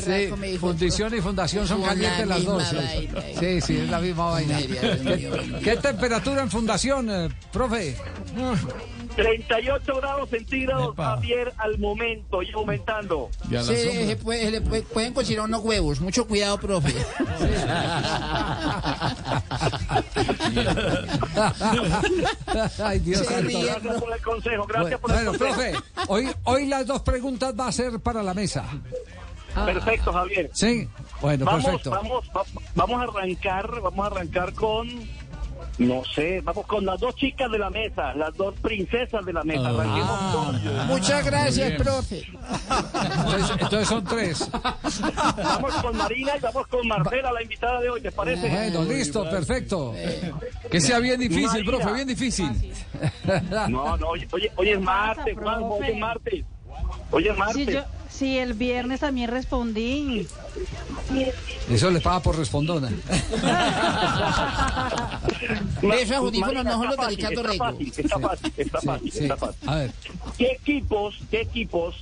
[0.04, 2.64] Sí, fundición y fundación son calientes las dos.
[2.68, 2.76] sí.
[2.76, 3.22] vaina.
[3.40, 4.58] Sí, es la misma vaina.
[5.64, 7.96] ¿Qué temperatura en fundación, eh, profe?
[9.16, 13.30] 38 grados centígrados, Javier, al momento y aumentando.
[13.50, 13.74] Sí, sombra.
[14.08, 16.02] se puede- se le puede- pueden considerar unos huevos.
[16.02, 16.94] Mucho cuidado, profe.
[22.84, 23.60] Ay, Dios santo.
[23.62, 25.84] Gracias por el consejo, gracias por Bueno, el profe, consejo.
[26.14, 28.66] hoy, hoy las dos preguntas va a ser para la mesa.
[29.54, 30.50] Perfecto, Javier.
[30.54, 30.90] Sí,
[31.22, 31.90] bueno, vamos, perfecto.
[31.92, 32.44] Vamos, va-
[32.76, 34.88] vamos a arrancar, vamos a arrancar con,
[35.78, 39.44] no sé, vamos con las dos chicas de la mesa, las dos princesas de la
[39.44, 39.68] mesa.
[39.70, 42.24] Arranquemos con- Muchas gracias, profe.
[42.26, 44.50] Entonces, entonces son tres.
[45.38, 48.50] vamos con Marina y vamos con Marcela, la invitada de hoy, ¿te parece?
[48.50, 49.94] Bueno, listo, perfecto.
[50.72, 51.72] Que sea bien difícil, Marina.
[51.78, 52.74] profe, bien difícil.
[53.70, 56.46] No, no, oye, oye, hoy es martes, Juanjo, hoy es martes.
[57.12, 57.68] Hoy es Sí, martes.
[57.68, 57.82] yo,
[58.18, 60.28] sí, el viernes también respondí.
[61.70, 62.90] Eso le paga por respondona.
[66.00, 67.66] Esos audífonos no son los Ricardo está Rego.
[67.66, 69.20] fácil, está fácil, está fácil, Sí.
[69.24, 69.70] está fácil.
[69.70, 69.92] A ver,
[70.38, 71.96] ¿Qué equipos, qué equipos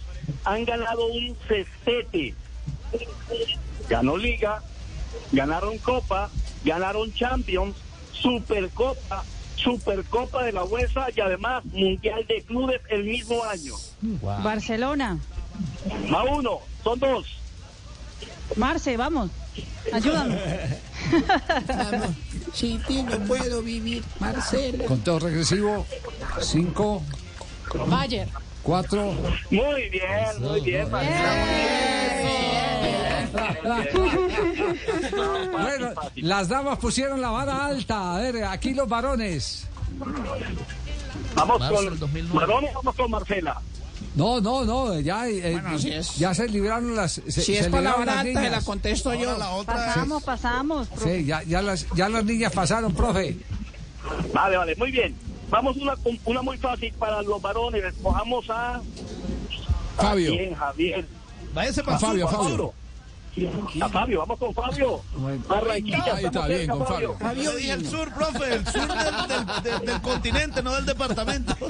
[0.46, 2.34] han ganado un cestete?
[3.90, 4.62] Ganó Liga,
[5.32, 6.30] ganaron Copa,
[6.64, 7.76] ganaron Champions,
[8.14, 9.24] Supercopa,
[9.56, 13.74] Supercopa de la UEFA y además Mundial de Clubes el mismo año.
[14.44, 15.18] Barcelona.
[16.10, 17.26] Más uno, son dos.
[18.56, 19.30] Marce, vamos.
[19.92, 20.38] Ayúdame.
[21.68, 22.10] Vamos.
[22.54, 24.86] Sin ti no puedo vivir, Marcela.
[24.86, 25.86] conteo regresivo.
[26.42, 27.02] Cinco,
[27.88, 28.28] Bayer.
[28.64, 29.14] cuatro.
[29.50, 31.46] Muy bien, muy bien, Marcela.
[35.52, 38.16] Bueno, las damas pusieron la vara alta.
[38.16, 39.68] A ver, aquí los varones.
[41.36, 42.34] Vamos con 2009.
[42.34, 43.62] Maradona, vamos con Marcela.
[44.16, 47.14] No, no, no, ya, eh, Bueno, si es- ya se libraron las.
[47.14, 49.36] Se, Si es se palabra alta, se la contesto yo.
[49.66, 50.88] Pasamos, pasamos.
[51.04, 53.36] Sí, ya, ya, las, ya las niñas pasaron, profe.
[54.34, 55.16] Vale, vale, muy bien.
[55.50, 55.94] Vamos una,
[56.26, 57.84] una muy fácil para los varones.
[57.84, 58.82] Escojamos a
[59.98, 60.32] Fabio.
[60.32, 61.06] Bien, Javier.
[61.54, 62.74] Váyase para Fabio, Fabio.
[63.82, 65.02] A Fabio, vamos con Fabio.
[65.48, 67.18] Barranquilla, Ahí está, bien, con Fabio.
[67.36, 71.56] Yo dije el sur, profe, el sur del, del- del- del continente, no del departamento.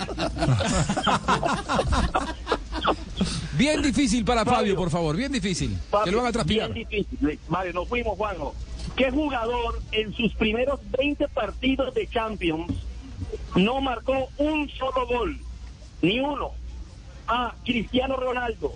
[3.57, 5.77] Bien difícil para Fabio, por favor, bien difícil.
[6.03, 6.73] Que lo van a transpirar.
[6.73, 7.39] Bien difícil.
[7.47, 8.53] Vale, nos fuimos, Juanjo.
[8.95, 12.71] ¿Qué jugador en sus primeros 20 partidos de Champions
[13.55, 15.39] no marcó un solo gol?
[16.01, 16.51] Ni uno.
[17.27, 17.53] A.
[17.63, 18.73] Cristiano Ronaldo.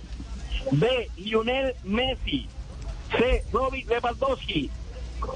[0.72, 1.10] B.
[1.18, 2.48] Lionel Messi.
[3.12, 3.44] C.
[3.52, 4.70] Robin Lewandowski.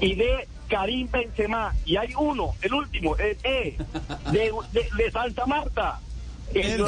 [0.00, 0.48] Y D.
[0.68, 1.74] Karim Benzema.
[1.84, 3.76] Y hay uno, el último, el E.
[4.30, 6.00] De, de- de Santa Marta.
[6.54, 6.84] El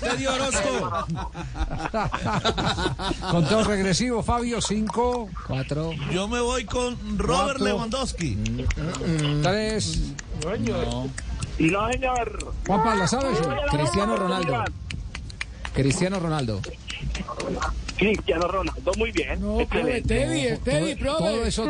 [0.00, 1.06] Teddy Orozco.
[3.30, 7.64] Conteo regresivo, Fabio, 5, 4, Yo me voy con Robert Cuatro.
[7.64, 8.36] Lewandowski.
[9.42, 10.12] 3.
[11.58, 12.54] Y no, señor.
[12.66, 13.38] Juanpa, ¿la sabes?
[13.70, 14.64] Cristiano Ronaldo.
[15.72, 16.60] Cristiano Ronaldo.
[17.98, 19.60] Cristiano Ronaldo, muy bien.
[19.60, 20.02] Excelente.
[20.02, 21.24] Teddy, el Teddy, todo, profe.
[21.24, 21.64] todo eso,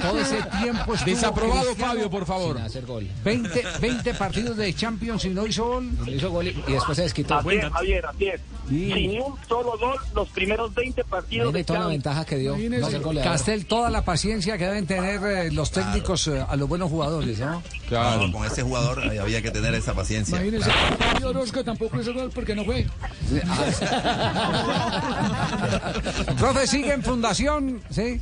[0.00, 2.56] todo ese tiempo estuvo Desaprobado, Cristiano, Fabio, por favor.
[2.56, 3.06] Sin hacer gol.
[3.22, 5.90] 20, 20 partidos de Champions y no hizo gol.
[5.98, 7.36] No hizo gol y y después se desquitó.
[7.36, 8.40] Así es, Javier, así es.
[8.68, 12.56] Sin un solo gol, los primeros 20 partidos de toda la ventaja que dio.
[12.56, 13.22] No.
[13.22, 17.40] Castel, toda la paciencia que deben tener eh, los técnicos eh, a los buenos jugadores,
[17.40, 17.62] ¿no?
[17.88, 20.36] Claro, con ese jugador eh, había que tener esa paciencia.
[20.36, 22.86] Imagínense, Fabio Orozco tampoco hizo gol porque no fue.
[26.38, 28.20] Profe, sigue en fundación, ¿sí?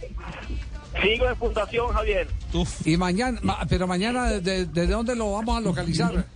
[1.02, 2.26] Sigo en Fundación, Javier.
[2.84, 6.26] Y mañana, ma- pero mañana, ¿de, de dónde lo vamos a localizar?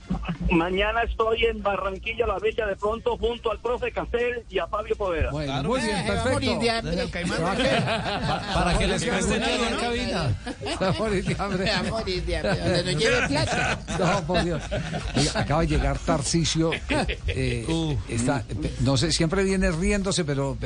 [0.50, 4.94] Mañana estoy en Barranquilla, la Bella, de pronto, junto al profe Castel y a Fabio
[4.96, 5.30] Poveda.
[5.30, 7.46] Bueno, muy bien, Eh, a morir de perfecto.
[7.46, 7.68] hambre.
[8.54, 10.36] Para que les presten algo en cabina.
[10.82, 11.64] Va a morir de hambre.
[11.70, 13.78] Va a morir de hambre, donde no lleve plata.
[13.98, 14.62] No, por Dios.
[15.16, 16.70] Oiga, acaba de llegar Tarcisio.
[17.28, 20.56] eh, está, eh, no sé, siempre viene riéndose, pero,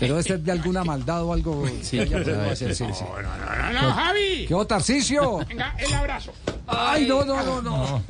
[0.00, 1.64] pero este es de alguna maldad o algo.
[1.82, 3.04] Sí, que ver, hacer, sí, sí.
[3.04, 4.46] No, no, no, Javi.
[4.48, 5.38] ¿Qué hubo, Tarcisio?
[5.48, 6.32] Venga, el abrazo.
[6.68, 8.02] Ay, no, no, no, no.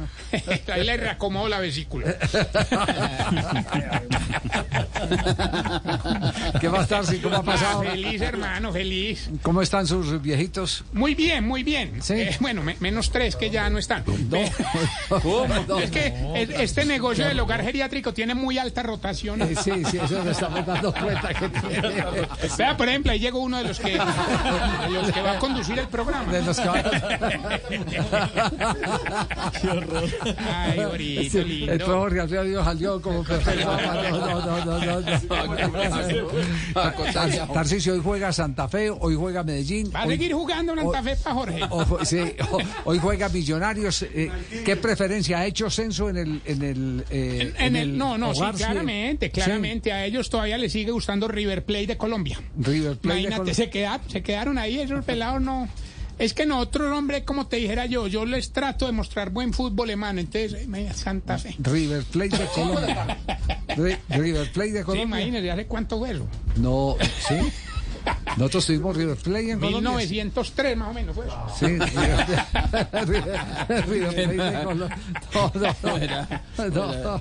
[0.73, 2.15] Ahí le reacomodo la vesícula.
[6.61, 7.05] ¿Qué va a estar?
[7.07, 7.83] Sí, ¿Cómo ha pasado?
[7.87, 9.31] Ah, Feliz, hermano, feliz.
[9.43, 10.85] ¿Cómo están sus viejitos?
[10.93, 12.01] Muy bien, muy bien.
[12.11, 14.03] Eh, bueno, me- menos tres que ya no están.
[14.33, 14.51] Eh,
[15.83, 19.43] Es que es- este negocio del hogar geriátrico tiene muy alta rotación.
[19.43, 22.03] Eh, Sí, sí, eso nos estamos dando cuenta que tiene.
[22.59, 23.99] Vea, por ejemplo, ahí llegó uno de los que, de
[24.93, 26.33] los que va a conducir el programa.
[26.33, 26.83] De los que va
[29.61, 30.05] Qué horror.
[30.55, 30.76] Ay,
[31.31, 31.73] Sí, lindo.
[31.73, 33.65] El profe Alfredo salió como perfecto.
[33.67, 35.17] No, no, no, no, no.
[36.75, 39.91] Tar- Tarcisio, hoy juega Santa Fe, hoy juega Medellín.
[39.95, 41.61] Va a hoy- seguir jugando en Santa Fe para Jorge.
[41.71, 42.19] o- sí,
[42.51, 44.03] o- hoy juega Millonarios.
[44.03, 44.31] eh,
[44.65, 48.43] ¿Qué preferencia ha hecho Censo en el en el, eh, En el, no, no, sí,
[48.57, 49.93] claramente, claramente.
[49.93, 52.41] A ellos todavía les sigue gustando River Plate de Colombia.
[52.59, 53.55] River Plate de Imagínate, Colombia.
[53.55, 55.69] se, quedaron, se quedaron ahí, esos pelados no.
[56.19, 59.91] Es que nosotros, hombre, como te dijera yo, yo les trato de mostrar buen fútbol,
[59.91, 60.19] hermano.
[60.21, 61.55] Entonces, eh, Santa Fe.
[61.59, 63.19] River Plate de Colombia.
[63.69, 65.05] Ri- River Plate de Sí, Colombia.
[65.21, 66.27] imagínese, ¿hace cuánto fue eso?
[66.57, 66.97] No,
[67.29, 67.35] sí.
[68.37, 69.91] Nosotros tuvimos River Plate en Colombia.
[69.93, 71.37] 1903, más o menos, fue eso.
[71.59, 72.27] Sí, River,
[73.07, 74.99] River- River Plate de Colombia.
[75.35, 77.19] No, no, no,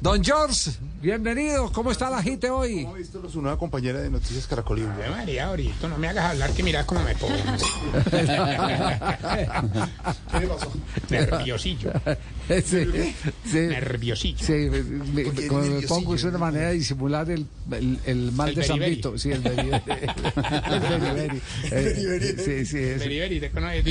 [0.00, 0.70] Don George,
[1.00, 1.72] bienvenido.
[1.72, 2.82] ¿Cómo está la gente hoy?
[2.84, 4.82] ¿Cómo ha visto su nueva compañera de Noticias Caracolí?
[4.82, 7.34] Ay, María, ahorita no me hagas hablar que mira cómo me pongo.
[10.30, 10.72] ¿Qué le pasó?
[11.10, 11.92] Nerviosillo.
[12.48, 12.84] Sí,
[13.44, 13.58] sí.
[13.58, 14.38] Nerviosillo.
[14.44, 17.98] Sí, me, me- ¿Por qué como me pongo es una manera de disimular el, el,
[18.04, 18.78] el mal El de San.
[18.78, 19.16] Vito.
[19.18, 19.82] Sí, el beriberi.
[21.70, 22.26] Beriberi.
[22.44, 23.84] Sí, sí, es- Veri, veri, te conoces.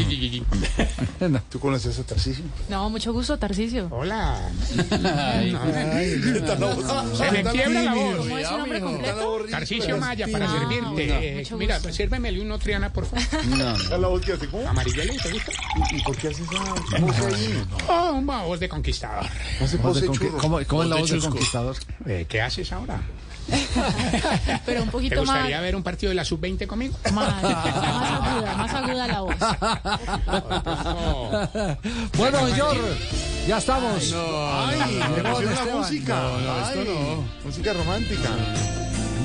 [1.49, 2.43] ¿Tú conoces a Tarcisio?
[2.69, 3.87] No, mucho gusto, Tarcisio.
[3.91, 4.49] Hola.
[4.91, 5.61] Ay, No.
[5.63, 6.21] ay,
[7.15, 8.15] Se me quiebra la voz.
[8.17, 9.33] ¿Cómo es su nombre completo?
[9.99, 11.47] Maya, para servirte.
[11.51, 13.23] No, mira, sírvemele uno Triana, por favor.
[13.79, 14.67] Está la voz que hace, ¿cómo?
[14.67, 15.51] Amarillelo, ¿te gusta?
[15.91, 17.63] ¿Y, por qué hace esa voz ahí?
[17.87, 19.25] Oh, una voz de conquistador.
[20.39, 21.75] ¿Cómo, es la Voz de conquistador?
[22.05, 23.01] Eh, ¿Qué haces ahora?
[24.65, 26.97] Pero un ¿Te poquito más, gustaría ver un partido de la sub-20 conmigo?
[27.13, 29.35] más, más aguda, más aguda la voz.
[32.17, 32.81] Bueno, George,
[33.47, 34.13] ya estamos.
[34.15, 36.15] Ay, le Llegó pusieron la música.
[36.15, 37.23] No, no, esto Ay, no.
[37.43, 38.29] Música romántica.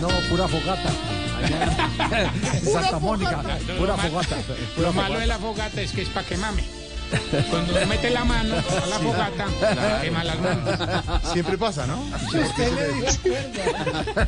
[0.01, 0.91] No, pura fogata.
[2.73, 3.41] Santa Mónica,
[3.79, 4.37] pura fogata.
[4.75, 6.65] pura Lo malo de la fogata es que es para que mame.
[7.51, 9.47] Cuando uno mete la mano a la fogata,
[10.03, 10.79] quema las manos.
[11.33, 11.97] Siempre pasa, ¿no?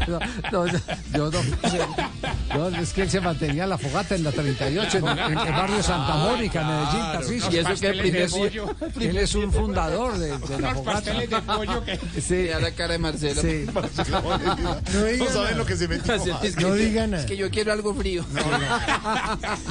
[0.08, 0.66] No, no,
[1.12, 1.42] yo no,
[1.72, 5.82] yo- es que él se mantenía la fogata en la 38, en, en el barrio
[5.82, 7.50] Santa Mónica, Medellín, Tarcisio.
[7.52, 8.74] Y eso que el primer pollo.
[9.00, 10.92] Él es un fundador de, de la Unos fogata.
[10.92, 11.98] pasteles de pollo que...
[12.20, 12.50] Sí.
[12.50, 13.40] a la cara de Marcelo.
[13.42, 13.66] Sí.
[15.20, 16.16] No saben lo que se metió.
[16.60, 18.24] No digan Es que yo quiero algo frío.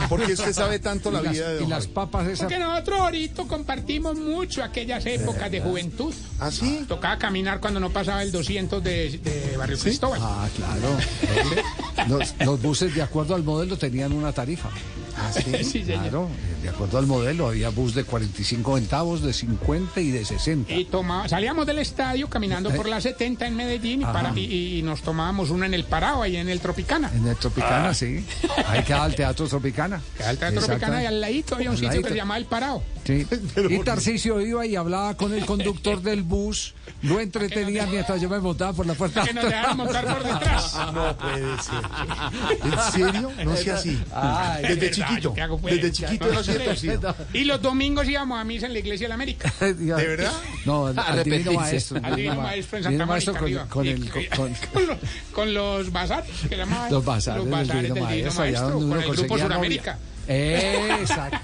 [0.07, 2.39] Porque usted sabe tanto la las, vida de y las papas esas.
[2.41, 6.13] Porque nosotros ahorita compartimos mucho aquellas épocas de juventud.
[6.39, 6.85] ¿Ah, sí?
[6.87, 10.19] Tocaba caminar cuando no pasaba el 200 de, de Barrio Cristóbal.
[10.23, 10.97] Ah, claro.
[12.07, 14.69] Los, los buses, de acuerdo al modelo, tenían una tarifa.
[15.19, 15.63] ¿Ah, sí?
[15.63, 15.83] Sí.
[15.83, 16.27] Claro,
[16.63, 20.73] de acuerdo al modelo, había bus de 45 centavos, de 50 y de 60.
[20.73, 24.81] Y toma- salíamos del estadio caminando por la 70 en Medellín y, para- y- y
[24.81, 27.11] nos tomábamos uno en el Parado, ahí en el Tropicana.
[27.13, 27.93] En el Tropicana, Ah.
[27.93, 28.25] sí.
[28.67, 30.01] Ahí queda el Teatro Tropicana.
[30.25, 32.09] Al Teatro Tropicana y al ladito había un Al sitio que ladito.
[32.09, 32.83] se llamaba El Parado.
[33.05, 33.25] Sí.
[33.69, 38.39] Y Tarcisio iba y hablaba con el conductor del bus, lo entretenía mientras yo me
[38.39, 39.23] montaba por la puerta.
[39.23, 40.75] Que nos dejaron montar por detrás.
[40.93, 42.63] No puede ser.
[42.63, 43.31] ¿En serio?
[43.45, 43.99] No sea así.
[44.13, 44.91] Ay, Desde ¿Verdad?
[44.91, 45.19] chiquito.
[45.21, 45.75] ¿Yo qué hago, pues?
[45.75, 47.15] Desde chiquito No, no, torcido.
[47.33, 49.53] Y los domingos íbamos a misa en la iglesia de la América.
[49.59, 50.31] ¿De verdad?
[50.65, 51.99] No, al, al divino maestro.
[52.03, 54.97] Al Divino ma- Maestro en Santa maestro Mónica con, con el, con, con los,
[55.33, 56.91] con los bazares, que llamaban.
[56.91, 59.97] los bazares, Los del bazares divino del Divino maestro, con el Grupo conseguía
[60.29, 60.79] Suramérica.
[60.79, 60.95] novia.
[60.99, 61.37] Exacto.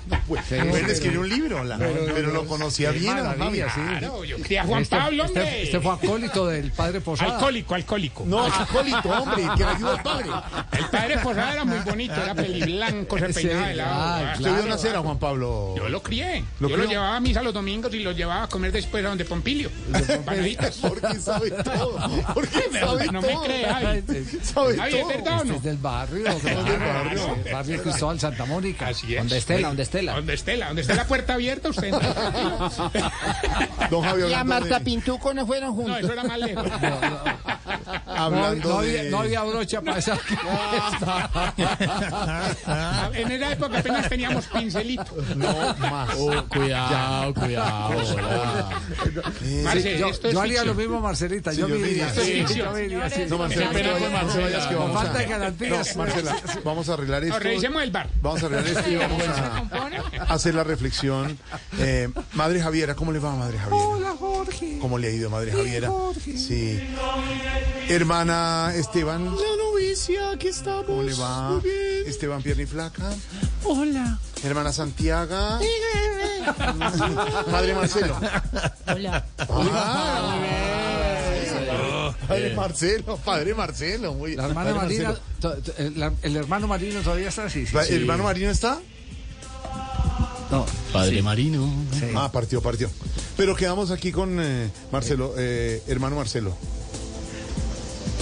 [0.48, 0.56] Sí.
[0.70, 3.16] Pueden escribir un libro, la- pero, lo conocía bien.
[3.16, 3.82] maravilla, sí.
[3.82, 5.64] Claro, yo quería a Juan Este- Pablo, este, hombre.
[5.64, 7.34] este fue acólito del padre Posada.
[7.36, 8.24] Alcohólico, alcohólico.
[8.26, 10.28] No, acólito, hombre, que le ayuda al padre.
[10.78, 13.94] El padre Posada era muy bonito, era peliblanco, se Sí, peinaba de lado.
[13.96, 15.74] ah, ¿Usted vio nacer a Juan Pablo?
[15.78, 16.44] Yo lo crié.
[16.60, 16.90] ¿Lo yo lo crió?
[16.98, 19.70] llevaba a misa los domingos y lo llevaba a comer después a donde Pompilio.
[20.26, 20.78] Panaditas.
[20.78, 21.98] Porque sabe todo.
[22.34, 23.44] Porque sabe No me todo.
[23.44, 24.04] cree, Javi.
[24.44, 25.08] Sabe Javi, ¿es todo.
[25.10, 25.56] verdad o Este no?
[25.56, 27.36] es del barrio, del del barrio, barrio.
[27.44, 28.75] sí, barrio Cristóbal Santa Mónica.
[28.80, 29.20] Así es.
[29.22, 30.14] Donde Estela, donde Estela.
[30.16, 32.14] Donde Estela, donde esté la puerta abierta, usted entra.
[33.90, 36.00] Don Javi, Y a Marta de- Pintuco no fueron No, juntos.
[36.00, 36.66] eso era más lejos.
[36.82, 37.00] No,
[38.08, 39.10] Hablando no había, de...
[39.10, 40.18] no había brocha para esa
[43.14, 45.06] En esa época apenas teníamos pincelito.
[45.36, 46.16] No más.
[46.50, 47.90] cuidado, cuidado.
[49.64, 51.52] Marce, yo, esto es yo haría lo mismo, Marcelita.
[51.52, 52.08] Sí, yo yo me iría.
[52.12, 52.60] diría, sí, sí.
[52.60, 53.24] yo me iría, sí.
[53.30, 54.22] No, Marcela, no, Marcela.
[55.96, 57.40] Marcela, vamos a arreglar No, esto.
[57.40, 58.10] revisemos el bar.
[58.22, 61.38] Vamos a arreglar esto y vamos a hacer la reflexión.
[61.80, 63.86] Eh, Madre Javiera, ¿cómo le va, Madre Javiera?
[63.86, 64.78] Hola, Jorge.
[64.80, 65.90] ¿Cómo le ha ido, Madre Javiera?
[65.90, 66.38] Jorge.
[66.38, 66.80] Sí.
[67.90, 70.86] Hermana Esteban, La novicia, aquí estamos.
[70.86, 71.50] ¿cómo le va?
[71.52, 72.08] Muy bien.
[72.08, 73.12] Esteban Pierna y Flaca.
[73.64, 74.20] Hola.
[74.44, 75.60] Hermana Santiago.
[77.52, 78.18] Padre Marcelo.
[78.88, 79.26] Hola.
[79.50, 81.15] Ah,
[82.28, 84.14] Padre Marcelo, Padre Marcelo.
[84.14, 85.26] Muy, La hermana Padre Marina, Marcelo.
[85.42, 87.66] to- to- el, el hermano Marino todavía está así.
[87.66, 87.94] Sí, ¿El sí.
[87.96, 88.80] hermano Marino está?
[90.52, 91.22] No, Padre sí.
[91.22, 91.70] Marino.
[92.00, 92.06] Sí.
[92.16, 92.90] Ah, partió, partió.
[93.36, 96.56] Pero quedamos aquí con eh, Marcelo, eh, hermano Marcelo.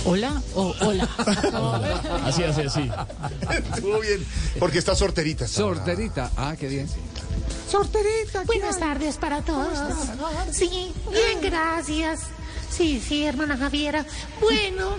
[0.06, 1.08] Hola o hola.
[2.26, 2.92] Así, así, así.
[3.74, 4.26] Estuvo bien.
[4.60, 5.46] Porque está sorterita.
[5.46, 6.30] está Sorterita.
[6.36, 6.90] Ah, qué bien.
[7.72, 8.42] Sorterita.
[8.42, 8.82] ¿qué Buenas hay?
[8.82, 9.78] tardes para todos.
[10.52, 12.22] Sí, bien, gracias.
[12.76, 14.04] Sí, sí, hermana Javiera.
[14.42, 14.98] Bueno,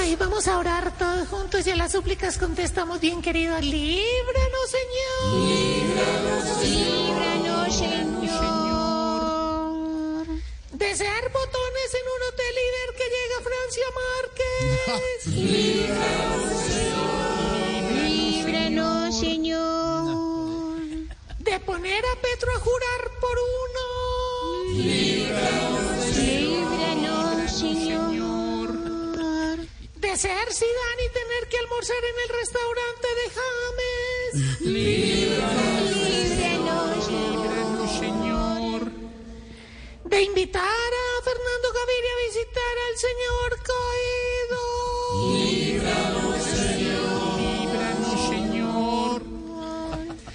[0.00, 3.60] ay, vamos a orar todos juntos y a las súplicas contestamos bien, querido.
[3.60, 5.44] Líbranos, Señor.
[6.62, 8.38] Líbranos, Señor.
[10.72, 15.26] De ser botones en un hotel líder que llega Francia Márquez.
[18.24, 20.78] Líbranos, Señor.
[21.40, 24.17] De poner a Petro a jurar por uno.
[24.78, 26.14] Líbranos,
[27.58, 28.68] Señor.
[29.96, 34.32] De ser Zidane y tener que almorzar en el restaurante de James.
[34.60, 35.58] Líbranos,
[37.98, 38.80] Señor.
[40.04, 44.54] De invitar a Fernando Gaviria a visitar al señor Líbranos,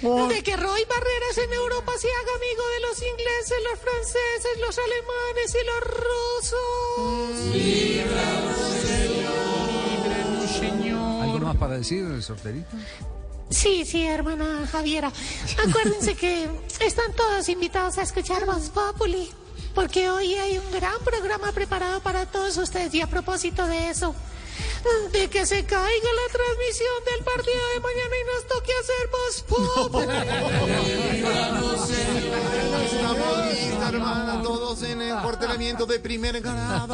[0.04, 4.78] De que Roy Barreras en Europa se haga amigo de los ingleses, los franceses, los
[4.78, 7.54] alemanes y los rusos.
[7.54, 8.58] Líbranos,
[10.58, 11.22] Señor.
[11.22, 12.76] ¿Algo más para decir del sorterito?
[13.48, 15.10] Sí, sí, hermana Javiera.
[15.66, 19.30] Acuérdense que están todos invitados a escuchar Voz Populi,
[19.74, 22.92] porque hoy hay un gran programa preparado para todos ustedes.
[22.94, 24.14] Y a propósito de eso,
[25.12, 29.44] de que se caiga la transmisión del partido de mañana y nos toque hacer Voz.
[32.84, 36.86] Estamos listos, hermana, todos en el cuartelamiento de primer grado.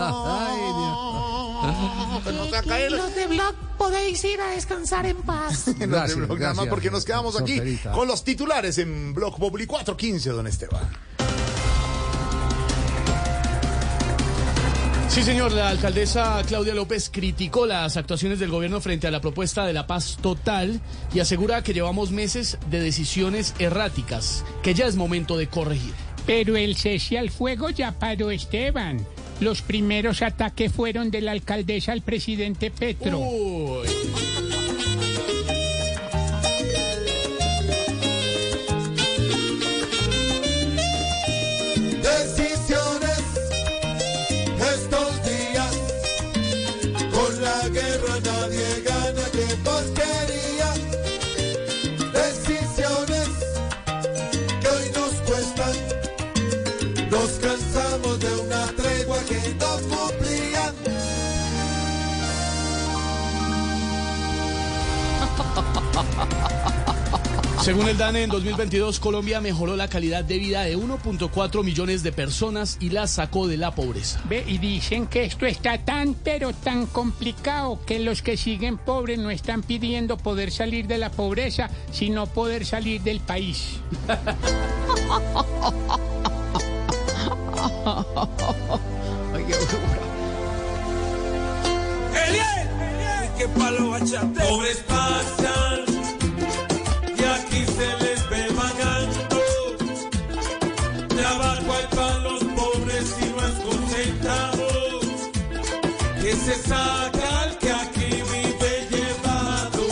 [2.33, 2.93] no se va a caer.
[2.93, 5.69] Los de Blog podéis ir a descansar en paz.
[5.81, 7.93] En los Gracias, de Blog, nada más gracias, porque nos quedamos aquí Sorterita.
[7.93, 10.89] con los titulares en Blog Populi 415, don Esteban.
[15.11, 19.67] Sí, señor, la alcaldesa Claudia López criticó las actuaciones del gobierno frente a la propuesta
[19.67, 20.81] de la paz total
[21.13, 25.95] y asegura que llevamos meses de decisiones erráticas, que ya es momento de corregir.
[26.27, 29.05] Pero el cese al fuego ya paró, Esteban.
[29.41, 33.19] Los primeros ataques fueron de la alcaldesa al presidente Petro.
[33.19, 33.89] Uy.
[67.71, 72.11] Según el DANE, en 2022 Colombia mejoró la calidad de vida de 1.4 millones de
[72.11, 74.21] personas y la sacó de la pobreza.
[74.29, 79.21] Ve, y dicen que esto está tan, pero tan complicado que los que siguen pobres
[79.21, 83.77] no están pidiendo poder salir de la pobreza, sino poder salir del país.
[93.39, 94.41] que palo bachate.
[94.41, 96.00] Pobres pasan
[106.45, 109.87] se saca el que aquí vive llevado.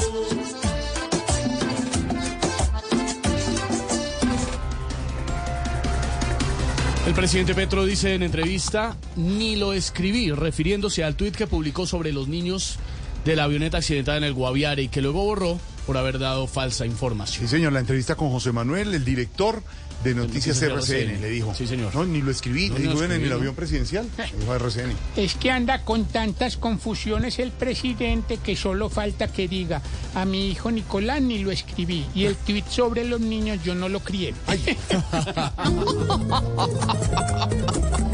[7.06, 12.12] El presidente Petro dice en entrevista, ni lo escribí, refiriéndose al tuit que publicó sobre
[12.12, 12.78] los niños
[13.24, 16.86] de la avioneta accidentada en el Guaviare y que luego borró por haber dado falsa
[16.86, 17.46] información.
[17.46, 19.62] Sí, señor, la entrevista con José Manuel, el director
[20.04, 21.20] de Noticias, Noticias RCN, RCN.
[21.20, 21.54] le dijo.
[21.54, 21.94] Sí, señor.
[21.94, 24.08] No, ni lo escribí, No, le no digo en el avión presidencial.
[24.38, 24.92] Dijo RCN.
[25.16, 29.82] Es que anda con tantas confusiones el presidente que solo falta que diga
[30.14, 33.88] a mi hijo Nicolás ni lo escribí y el tuit sobre los niños yo no
[33.88, 34.34] lo crié.
[34.46, 34.76] Sabe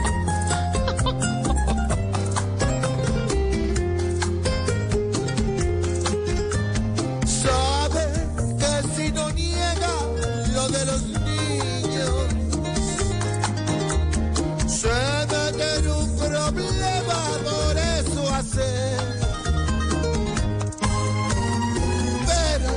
[22.27, 22.71] Pero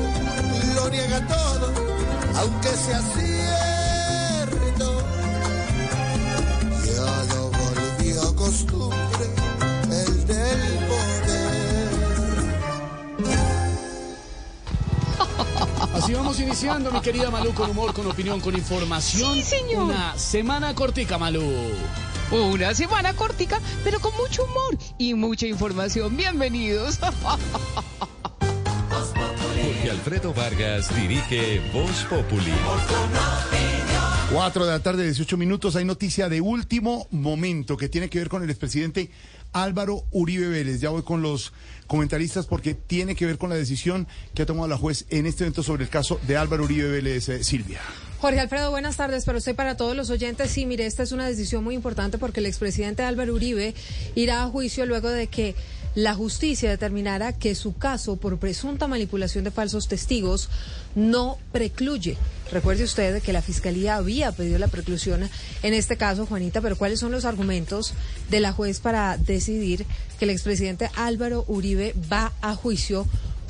[0.76, 1.72] lo niega todo,
[2.36, 4.88] aunque sea cierto.
[6.86, 9.26] Ya lo volvió costumbre
[9.84, 11.90] el del poder.
[15.94, 19.34] Así vamos iniciando, mi querida Malú, con humor, con opinión, con información.
[19.36, 19.84] Sí, señor.
[19.84, 21.44] Una semana cortica, Malú.
[22.32, 26.18] Una semana cortica, pero con mucho humor y mucha información.
[26.18, 27.00] Bienvenidos.
[29.56, 32.52] Jorge Alfredo Vargas dirige Voz Populi.
[34.34, 35.78] 4 de la tarde, 18 minutos.
[35.78, 39.10] Hay noticia de último momento que tiene que ver con el expresidente
[39.54, 40.82] Álvaro Uribe Vélez.
[40.82, 41.54] Ya voy con los
[41.88, 45.46] comentaristas porque tiene que ver con la decisión que ha tomado la juez en este
[45.46, 47.80] evento sobre el caso de Álvaro Uribe Vélez, eh, Silvia.
[48.20, 49.26] Jorge Alfredo, buenas tardes.
[49.26, 52.40] Pero usted para todos los oyentes, sí, mire, esta es una decisión muy importante porque
[52.40, 53.76] el expresidente Álvaro Uribe
[54.16, 55.56] irá a juicio luego de que
[55.94, 60.50] la justicia determinara que su caso por presunta manipulación de falsos testigos
[60.96, 62.18] no precluye.
[62.52, 65.30] Recuerde usted que la fiscalía había pedido la preclusión
[65.64, 67.94] en este caso, Juanita, pero ¿cuáles son los argumentos
[68.30, 69.86] de la juez para decidir
[70.18, 73.08] que el expresidente Álvaro Uribe va a juicio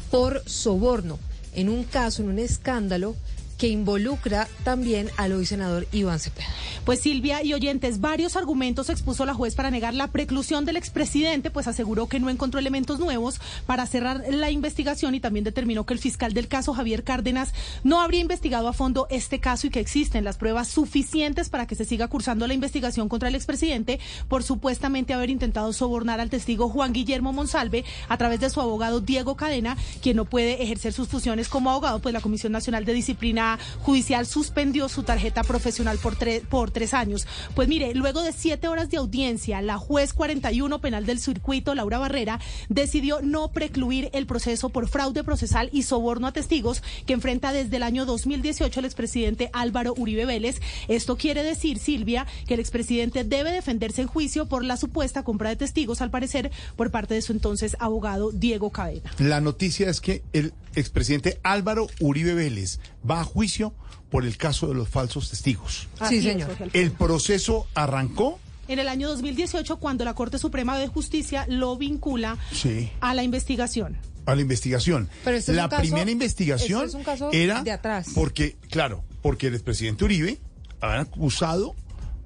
[0.10, 1.20] por soborno
[1.54, 3.16] en un caso, en un escándalo
[3.58, 6.48] que involucra también al hoy senador Iván Cepeda.
[6.86, 11.50] Pues Silvia y oyentes, varios argumentos expuso la juez para negar la preclusión del expresidente,
[11.50, 15.94] pues aseguró que no encontró elementos nuevos para cerrar la investigación y también determinó que
[15.94, 17.54] el fiscal del caso, Javier Cárdenas,
[17.84, 21.76] no habría investigado a fondo este caso y que existen las pruebas suficientes para que
[21.76, 26.70] se siga cursando la investigación contra el expresidente por supuestamente haber intentado sobornar al testigo
[26.70, 31.08] Juan Guillermo Monsalve a través de su abogado Diego Cadena, quien no puede ejercer sus
[31.08, 33.47] funciones como abogado, pues la Comisión Nacional de Disciplina
[33.82, 37.26] judicial suspendió su tarjeta profesional por, tre- por tres años.
[37.56, 41.98] Pues mire, luego de siete horas de audiencia, la juez 41 penal del circuito, Laura
[42.00, 47.52] Barrera, decidió no precluir el proceso por fraude procesal y soborno a testigos que enfrenta
[47.54, 50.60] desde el año 2018 el expresidente Álvaro Uribe Vélez.
[50.88, 55.50] Esto quiere decir, Silvia, que el expresidente debe defenderse en juicio por la supuesta compra
[55.50, 59.12] de testigos, al parecer, por parte de su entonces abogado Diego Cadena.
[59.20, 63.74] La noticia es que el expresidente Álvaro Uribe Vélez va a juicio
[64.10, 65.88] por el caso de los falsos testigos.
[65.96, 66.00] Es,
[66.46, 66.70] Jorge Alfredo.
[66.74, 68.40] El proceso arrancó.
[68.70, 72.92] En el año 2018, cuando la Corte Suprema de Justicia lo vincula Sí.
[73.02, 73.98] a la investigación.
[74.26, 75.08] a la investigación.
[75.24, 78.08] Pero este es la un caso- primera investigación este es un caso era de atrás.
[78.14, 80.38] porque, claro, porque el expresidente Uribe
[80.82, 81.76] había acusado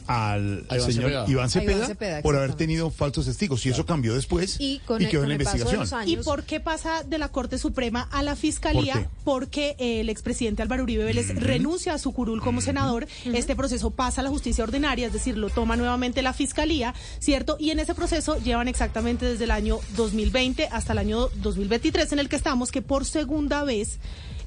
[0.08, 1.26] al, Iván señor Cepeda.
[1.28, 5.02] Iván Cepeda, Iván Cepeda, por haber tenido falsos testigos y eso cambió después Y con
[5.02, 6.08] el- quedó en con la investigación.
[6.10, 8.94] ¿Y por qué pasa de la Corte Suprema a la Fiscalía?
[8.94, 9.10] ¿Por qué?
[9.24, 13.08] Porque el expresidente Álvaro Uribe Vélez renuncia a su curul como senador.
[13.26, 17.58] Este proceso pasa a la justicia ordinaria, es decir, lo toma nuevamente la Fiscalía, ¿cierto?
[17.60, 22.20] Y en ese proceso llevan exactamente desde el año 2020 hasta el año 2023, en
[22.20, 24.00] el que estamos, que por segunda vez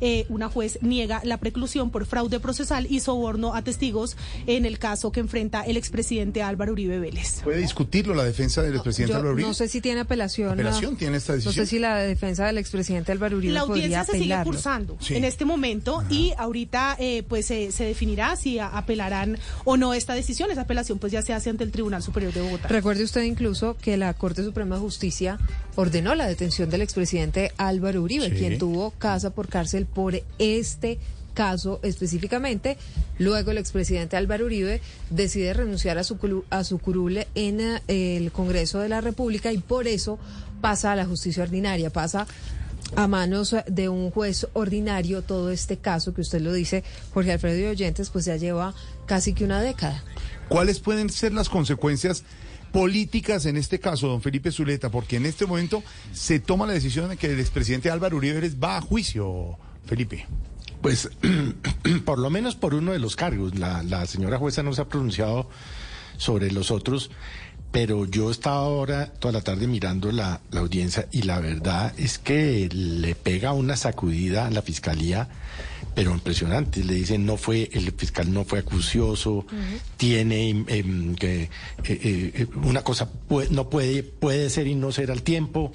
[0.06, 4.16] eh, una juez niega la preclusión por fraude procesal y soborno a testigos
[4.46, 7.40] en el caso que enfrenta el expresidente Álvaro Uribe Vélez.
[7.42, 9.48] ¿Puede discutirlo la defensa del expresidente Yo Álvaro Uribe?
[9.48, 10.50] no sé si tiene apelación.
[10.52, 11.54] ¿Apelación a- tiene esta No decisión?
[11.66, 15.14] sé si la defensa del expresidente Álvaro Uribe La podría audiencia se sigue cursando Sí.
[15.16, 20.14] en este momento y ahorita eh, pues eh, se definirá si apelarán o no esta
[20.14, 20.50] decisión.
[20.50, 22.68] Esa apelación pues ya se hace ante el Tribunal Superior de Bogotá.
[22.68, 25.38] Recuerde usted incluso que la Corte Suprema de Justicia
[25.76, 28.36] ordenó la detención del expresidente Álvaro Uribe, Sí.
[28.36, 30.98] quien tuvo casa por cárcel por este
[31.34, 32.78] caso específicamente.
[33.18, 38.32] Luego el expresidente Álvaro Uribe decide renunciar a su, a su curul en eh, el
[38.32, 40.18] Congreso de la República y por eso
[40.60, 42.26] pasa a la justicia ordinaria, pasa
[42.96, 47.58] a manos de un juez ordinario todo este caso que usted lo dice, Jorge Alfredo
[47.58, 48.74] y Oyentes, pues ya lleva
[49.06, 50.02] casi que una década.
[50.48, 52.24] ¿Cuáles pueden ser las consecuencias
[52.72, 54.90] políticas en este caso, don Felipe Zuleta?
[54.90, 55.82] Porque en este momento
[56.12, 60.26] se toma la decisión de que el expresidente Álvaro Uribe va a juicio, Felipe.
[60.80, 61.08] Pues
[62.04, 63.58] por lo menos por uno de los cargos.
[63.58, 65.48] La, la señora jueza no se ha pronunciado
[66.16, 67.10] sobre los otros,
[67.72, 72.18] pero yo estaba ahora toda la tarde mirando la, la audiencia y la verdad es
[72.18, 75.28] que le pega una sacudida a la fiscalía,
[75.94, 76.84] pero impresionante.
[76.84, 79.44] Le dicen no fue, el fiscal no fue acucioso,
[79.96, 81.50] tiene em, em, que eh,
[81.84, 85.72] eh, una cosa pue- no puede, puede ser y no ser al tiempo.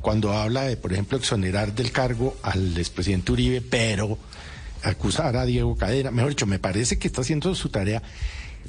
[0.00, 4.18] Cuando habla de, por ejemplo, exonerar del cargo al expresidente Uribe, pero
[4.82, 8.02] acusar a Diego Cadena, mejor dicho, me parece que está haciendo su tarea.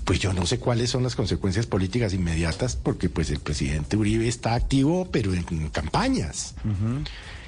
[0.06, 4.28] Pues yo no sé cuáles son las consecuencias políticas inmediatas, porque pues el presidente Uribe
[4.28, 6.56] está activo, pero en campañas.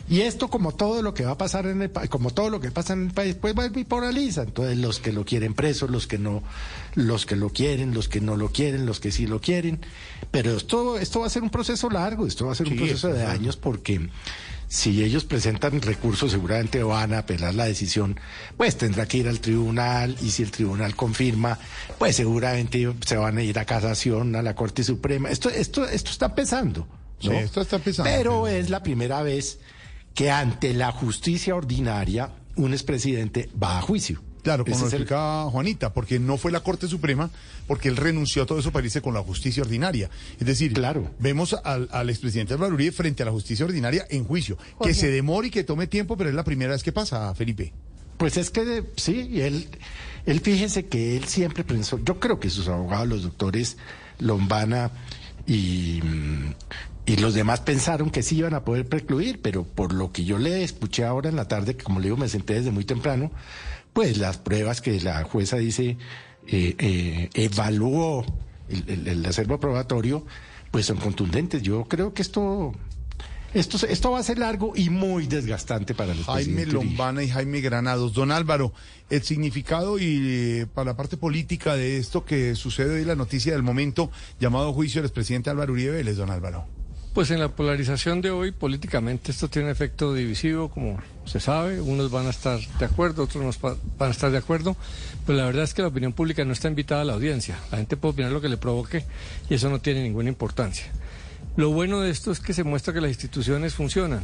[0.09, 2.59] Y esto, como todo lo que va a pasar en el país, como todo lo
[2.59, 4.43] que pasa en el país, pues va bipolariza.
[4.43, 6.43] Entonces, los que lo quieren preso, los que no,
[6.95, 9.79] los que lo quieren, los que no lo quieren, los que sí lo quieren.
[10.31, 13.07] Pero esto, esto va a ser un proceso largo, esto va a ser un proceso
[13.09, 14.09] de años, porque
[14.71, 18.17] si ellos presentan recursos, seguramente van a apelar la decisión,
[18.55, 21.59] pues tendrá que ir al tribunal, y si el tribunal confirma,
[21.99, 25.29] pues seguramente se van a ir a casación, a la Corte Suprema.
[25.29, 26.87] Esto, esto, esto está pesando.
[27.23, 27.31] ¿no?
[27.31, 29.59] Sí, esto está pesando, Pero es la primera vez
[30.13, 34.21] que ante la justicia ordinaria un expresidente va a juicio.
[34.43, 37.29] Claro, como lo es el- explica Juanita, porque no fue la Corte Suprema,
[37.67, 40.09] porque él renunció a todo eso para irse con la justicia ordinaria.
[40.39, 41.11] Es decir, Claro.
[41.19, 44.57] vemos al, al expresidente Álvaro Uribe frente a la justicia ordinaria en juicio.
[44.77, 44.93] Jorge.
[44.93, 47.71] Que se demore y que tome tiempo, pero es la primera vez que pasa, Felipe.
[48.17, 49.67] Pues es que de- sí, él,
[50.25, 53.77] él fíjese que él siempre pensó, yo creo que sus abogados, los doctores
[54.17, 54.89] Lombana
[55.47, 56.53] y, mm,
[57.05, 60.37] y los demás pensaron que sí iban a poder precluir, pero por lo que yo
[60.37, 63.31] le escuché ahora en la tarde, que como le digo, me senté desde muy temprano,
[63.93, 65.97] pues las pruebas que la jueza dice
[66.47, 68.23] eh, eh, evaluó
[68.69, 70.25] el, el- el acervo probatorio,
[70.71, 71.61] pues son contundentes.
[71.61, 72.73] Yo creo que esto...
[73.53, 77.59] Esto, esto va a ser largo y muy desgastante para los Jaime Lombana y Jaime
[77.59, 78.13] Granados.
[78.13, 78.71] Don Álvaro,
[79.09, 80.05] el significado y
[80.61, 84.71] eh, para la parte política de esto que sucede hoy, la noticia del momento, llamado
[84.71, 86.65] juicio del expresidente Álvaro Uribe Vélez, don Álvaro.
[87.13, 91.81] Pues en la polarización de hoy, políticamente, esto tiene efecto divisivo, como se sabe.
[91.81, 94.77] Unos van a estar de acuerdo, otros no van a estar de acuerdo.
[95.25, 97.59] Pero la verdad es que la opinión pública no está invitada a la audiencia.
[97.69, 99.03] La gente puede opinar lo que le provoque
[99.49, 100.85] y eso no tiene ninguna importancia.
[101.57, 104.23] Lo bueno de esto es que se muestra que las instituciones funcionan.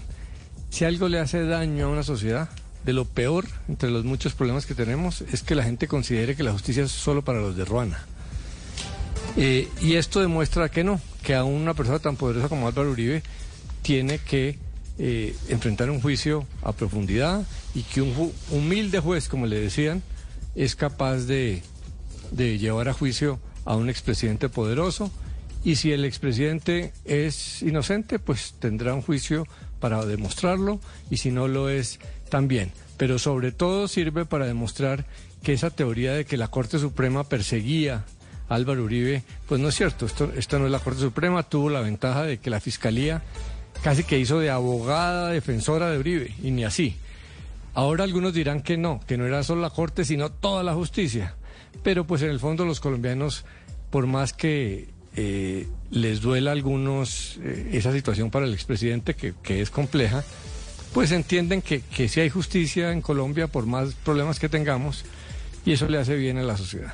[0.69, 2.49] Si algo le hace daño a una sociedad,
[2.85, 6.43] de lo peor, entre los muchos problemas que tenemos, es que la gente considere que
[6.43, 8.05] la justicia es solo para los de Ruana.
[9.37, 13.21] Eh, y esto demuestra que no, que a una persona tan poderosa como Álvaro Uribe
[13.83, 14.57] tiene que
[14.97, 20.01] eh, enfrentar un juicio a profundidad y que un humilde juez, como le decían,
[20.55, 21.61] es capaz de,
[22.31, 25.11] de llevar a juicio a un expresidente poderoso
[25.63, 29.45] y si el expresidente es inocente, pues tendrá un juicio
[29.79, 30.79] para demostrarlo
[31.11, 31.99] y si no lo es,
[32.29, 32.71] también.
[32.97, 35.05] Pero sobre todo sirve para demostrar
[35.43, 38.03] que esa teoría de que la Corte Suprema perseguía
[38.49, 40.05] Álvaro Uribe, pues no es cierto.
[40.05, 43.21] Esto, esto no es la Corte Suprema, tuvo la ventaja de que la Fiscalía
[43.81, 46.95] casi que hizo de abogada defensora de Uribe y ni así.
[47.73, 51.35] Ahora algunos dirán que no, que no era solo la Corte, sino toda la justicia.
[51.83, 53.45] Pero pues en el fondo los colombianos,
[53.91, 59.33] por más que eh, les duela a algunos eh, esa situación para el expresidente, que,
[59.43, 60.23] que es compleja,
[60.93, 65.05] pues entienden que, que sí hay justicia en Colombia por más problemas que tengamos
[65.65, 66.93] y eso le hace bien a la sociedad.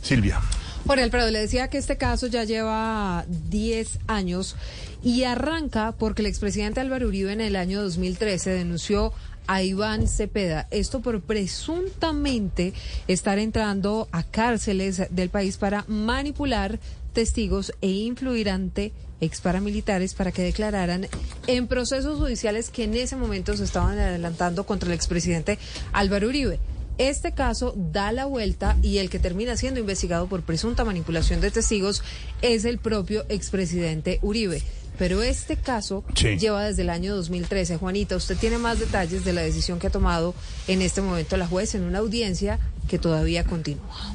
[0.00, 0.40] Silvia.
[0.86, 4.54] Jorge Alfredo, le decía que este caso ya lleva 10 años
[5.02, 9.14] y arranca porque el expresidente Álvaro Uribe en el año 2013 denunció
[9.46, 12.74] a Iván Cepeda, esto por presuntamente
[13.08, 16.78] estar entrando a cárceles del país para manipular
[17.14, 21.06] testigos e influir ante ex paramilitares para que declararan
[21.46, 25.58] en procesos judiciales que en ese momento se estaban adelantando contra el expresidente
[25.92, 26.58] Álvaro Uribe.
[26.98, 31.50] Este caso da la vuelta y el que termina siendo investigado por presunta manipulación de
[31.50, 32.02] testigos
[32.40, 34.62] es el propio expresidente Uribe.
[34.96, 36.36] Pero este caso Sí.
[36.38, 37.78] lleva desde el año 2013.
[37.78, 40.34] Juanita, usted tiene más detalles de la decisión que ha tomado
[40.68, 44.14] en este momento la juez en una audiencia que todavía continúa.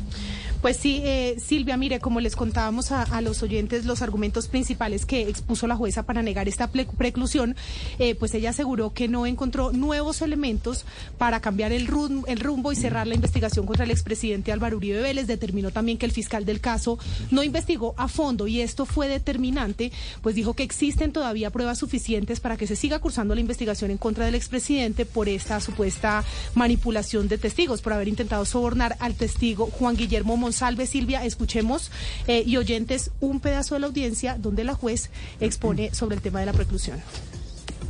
[0.61, 5.29] Pues sí, eh, Silvia, mire, como les contábamos a, los oyentes los argumentos principales que
[5.29, 7.55] expuso la jueza para negar esta preclusión,
[7.97, 10.83] eh, pues ella aseguró que no encontró nuevos elementos
[11.17, 15.01] para cambiar el, rum- el rumbo y cerrar la investigación contra el expresidente Álvaro Uribe
[15.01, 15.27] Vélez.
[15.27, 16.99] Determinó también que el fiscal del caso
[17.31, 22.41] no investigó a fondo y esto fue determinante, pues dijo que existen todavía pruebas suficientes
[22.41, 27.29] para que se siga cursando la investigación en contra del expresidente por esta supuesta manipulación
[27.29, 30.87] de testigos, por haber intentado sobornar al testigo Juan Guillermo Monsalve.
[30.87, 31.91] Silvia, escuchemos
[32.27, 36.39] eh, y oyentes un pedazo de la audiencia donde la juez expone sobre el tema
[36.39, 36.99] de la preclusión.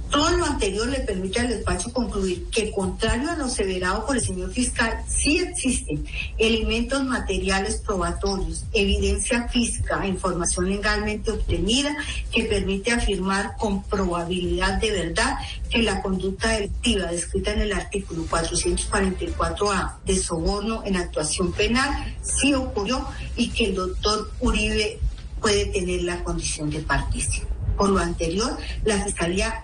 [0.09, 4.23] Todo lo anterior le permite al despacho concluir que, contrario a lo aseverado por el
[4.23, 6.03] señor fiscal, sí existen
[6.37, 11.95] elementos materiales probatorios, evidencia física, información legalmente obtenida
[12.31, 15.37] que permite afirmar con probabilidad de verdad
[15.69, 22.53] que la conducta delictiva descrita en el artículo 444A de soborno en actuación penal sí
[22.53, 23.05] ocurrió
[23.35, 24.99] y que el doctor Uribe
[25.39, 27.47] puede tener la condición de partícipe.
[27.77, 29.63] Por lo anterior, la Fiscalía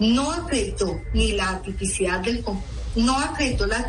[0.00, 2.44] no acreditó ni la tipicidad del
[2.96, 3.18] no
[3.66, 3.86] la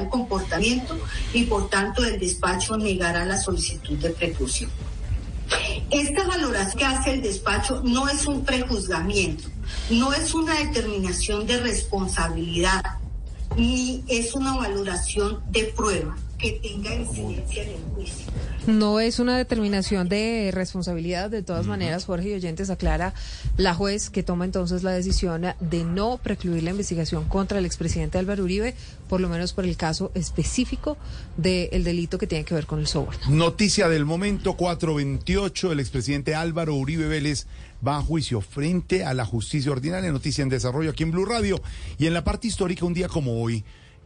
[0.00, 0.98] del comportamiento
[1.32, 4.70] y por tanto el despacho negará la solicitud de preclusión.
[5.90, 9.48] Esta valoración que hace el despacho no es un prejuzgamiento,
[9.90, 12.82] no es una determinación de responsabilidad,
[13.56, 18.26] ni es una valoración de prueba que tenga incidencia en el juicio.
[18.66, 23.12] No es una determinación de responsabilidad, de todas maneras, Jorge y oyentes aclara
[23.56, 28.18] la juez que toma entonces la decisión de no precluir la investigación contra el expresidente
[28.18, 28.74] Álvaro Uribe,
[29.08, 30.96] por lo menos por el caso específico
[31.36, 33.20] del delito que tiene que ver con el soborno.
[33.28, 37.46] Noticia del momento 428, el expresidente Álvaro Uribe Vélez
[37.86, 40.12] va a juicio frente a la justicia ordinaria.
[40.12, 41.60] Noticia en desarrollo aquí en Blue Radio.
[41.98, 43.64] Y en la parte histórica, un día como hoy,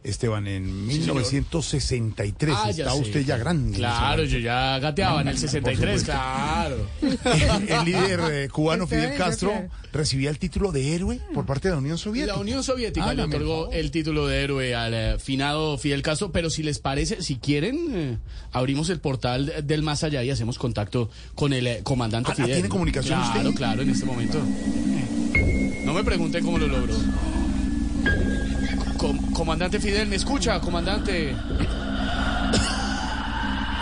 [0.09, 1.15] Esteban, en Sí, señor.
[1.15, 3.77] 1963, Ah, ya está usted ya grande.
[3.77, 6.11] Claro, yo ya gateaba en el 63, supuesto.
[6.11, 6.87] claro.
[7.67, 9.69] el líder eh, cubano Fidel Castro claro.
[9.93, 12.33] recibía el título de héroe por parte de la Unión Soviética.
[12.35, 16.01] La Unión Soviética le Hágame el otorgó el título de héroe al eh, finado Fidel
[16.01, 18.17] Castro, pero si les parece, si quieren, eh,
[18.53, 22.53] abrimos el portal del más allá y hacemos contacto con el eh, comandante Ah, Fidel.
[22.53, 23.57] ¿tiene comunicación Claro, usted?
[23.57, 24.39] claro, en este momento.
[25.83, 26.93] No me pregunten cómo lo logró.
[28.97, 31.35] Com- comandante Fidel, ¿me escucha, comandante?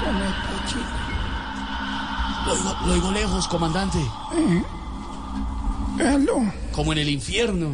[0.03, 0.82] ¿Cómo está, chico?
[2.45, 3.98] Lo oigo, lo oigo lejos, comandante.
[6.06, 6.44] Aló.
[6.74, 7.69] Como en el infierno.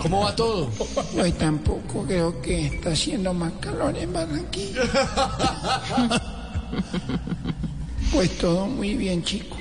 [0.00, 0.70] ¿Cómo va todo?
[1.14, 4.82] Pues tampoco creo que está haciendo más calor en Barranquilla.
[8.10, 9.54] Pues todo muy bien, chico.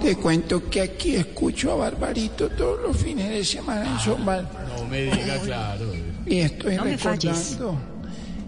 [0.00, 4.48] Te cuento que aquí escucho a Barbarito todos los fines de semana en Sombal.
[4.76, 5.92] No me diga claro.
[6.24, 7.52] Y estoy No me falles.
[7.52, 7.80] recordando.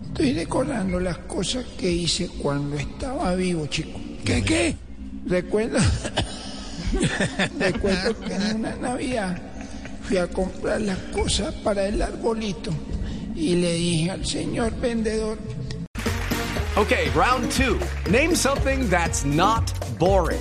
[0.06, 3.98] Estoy recordando las cosas que hice cuando estaba vivo, chico.
[4.24, 4.76] ¿Qué qué?
[5.26, 5.80] Recuerda.
[7.58, 9.38] Recuerdo que en una Navidad
[10.02, 12.70] fui a comprar las cosas para el arbolito
[13.34, 15.38] y le dije al señor vendedor,
[16.76, 17.78] Okay, round two.
[18.10, 20.40] Name something that's not boring.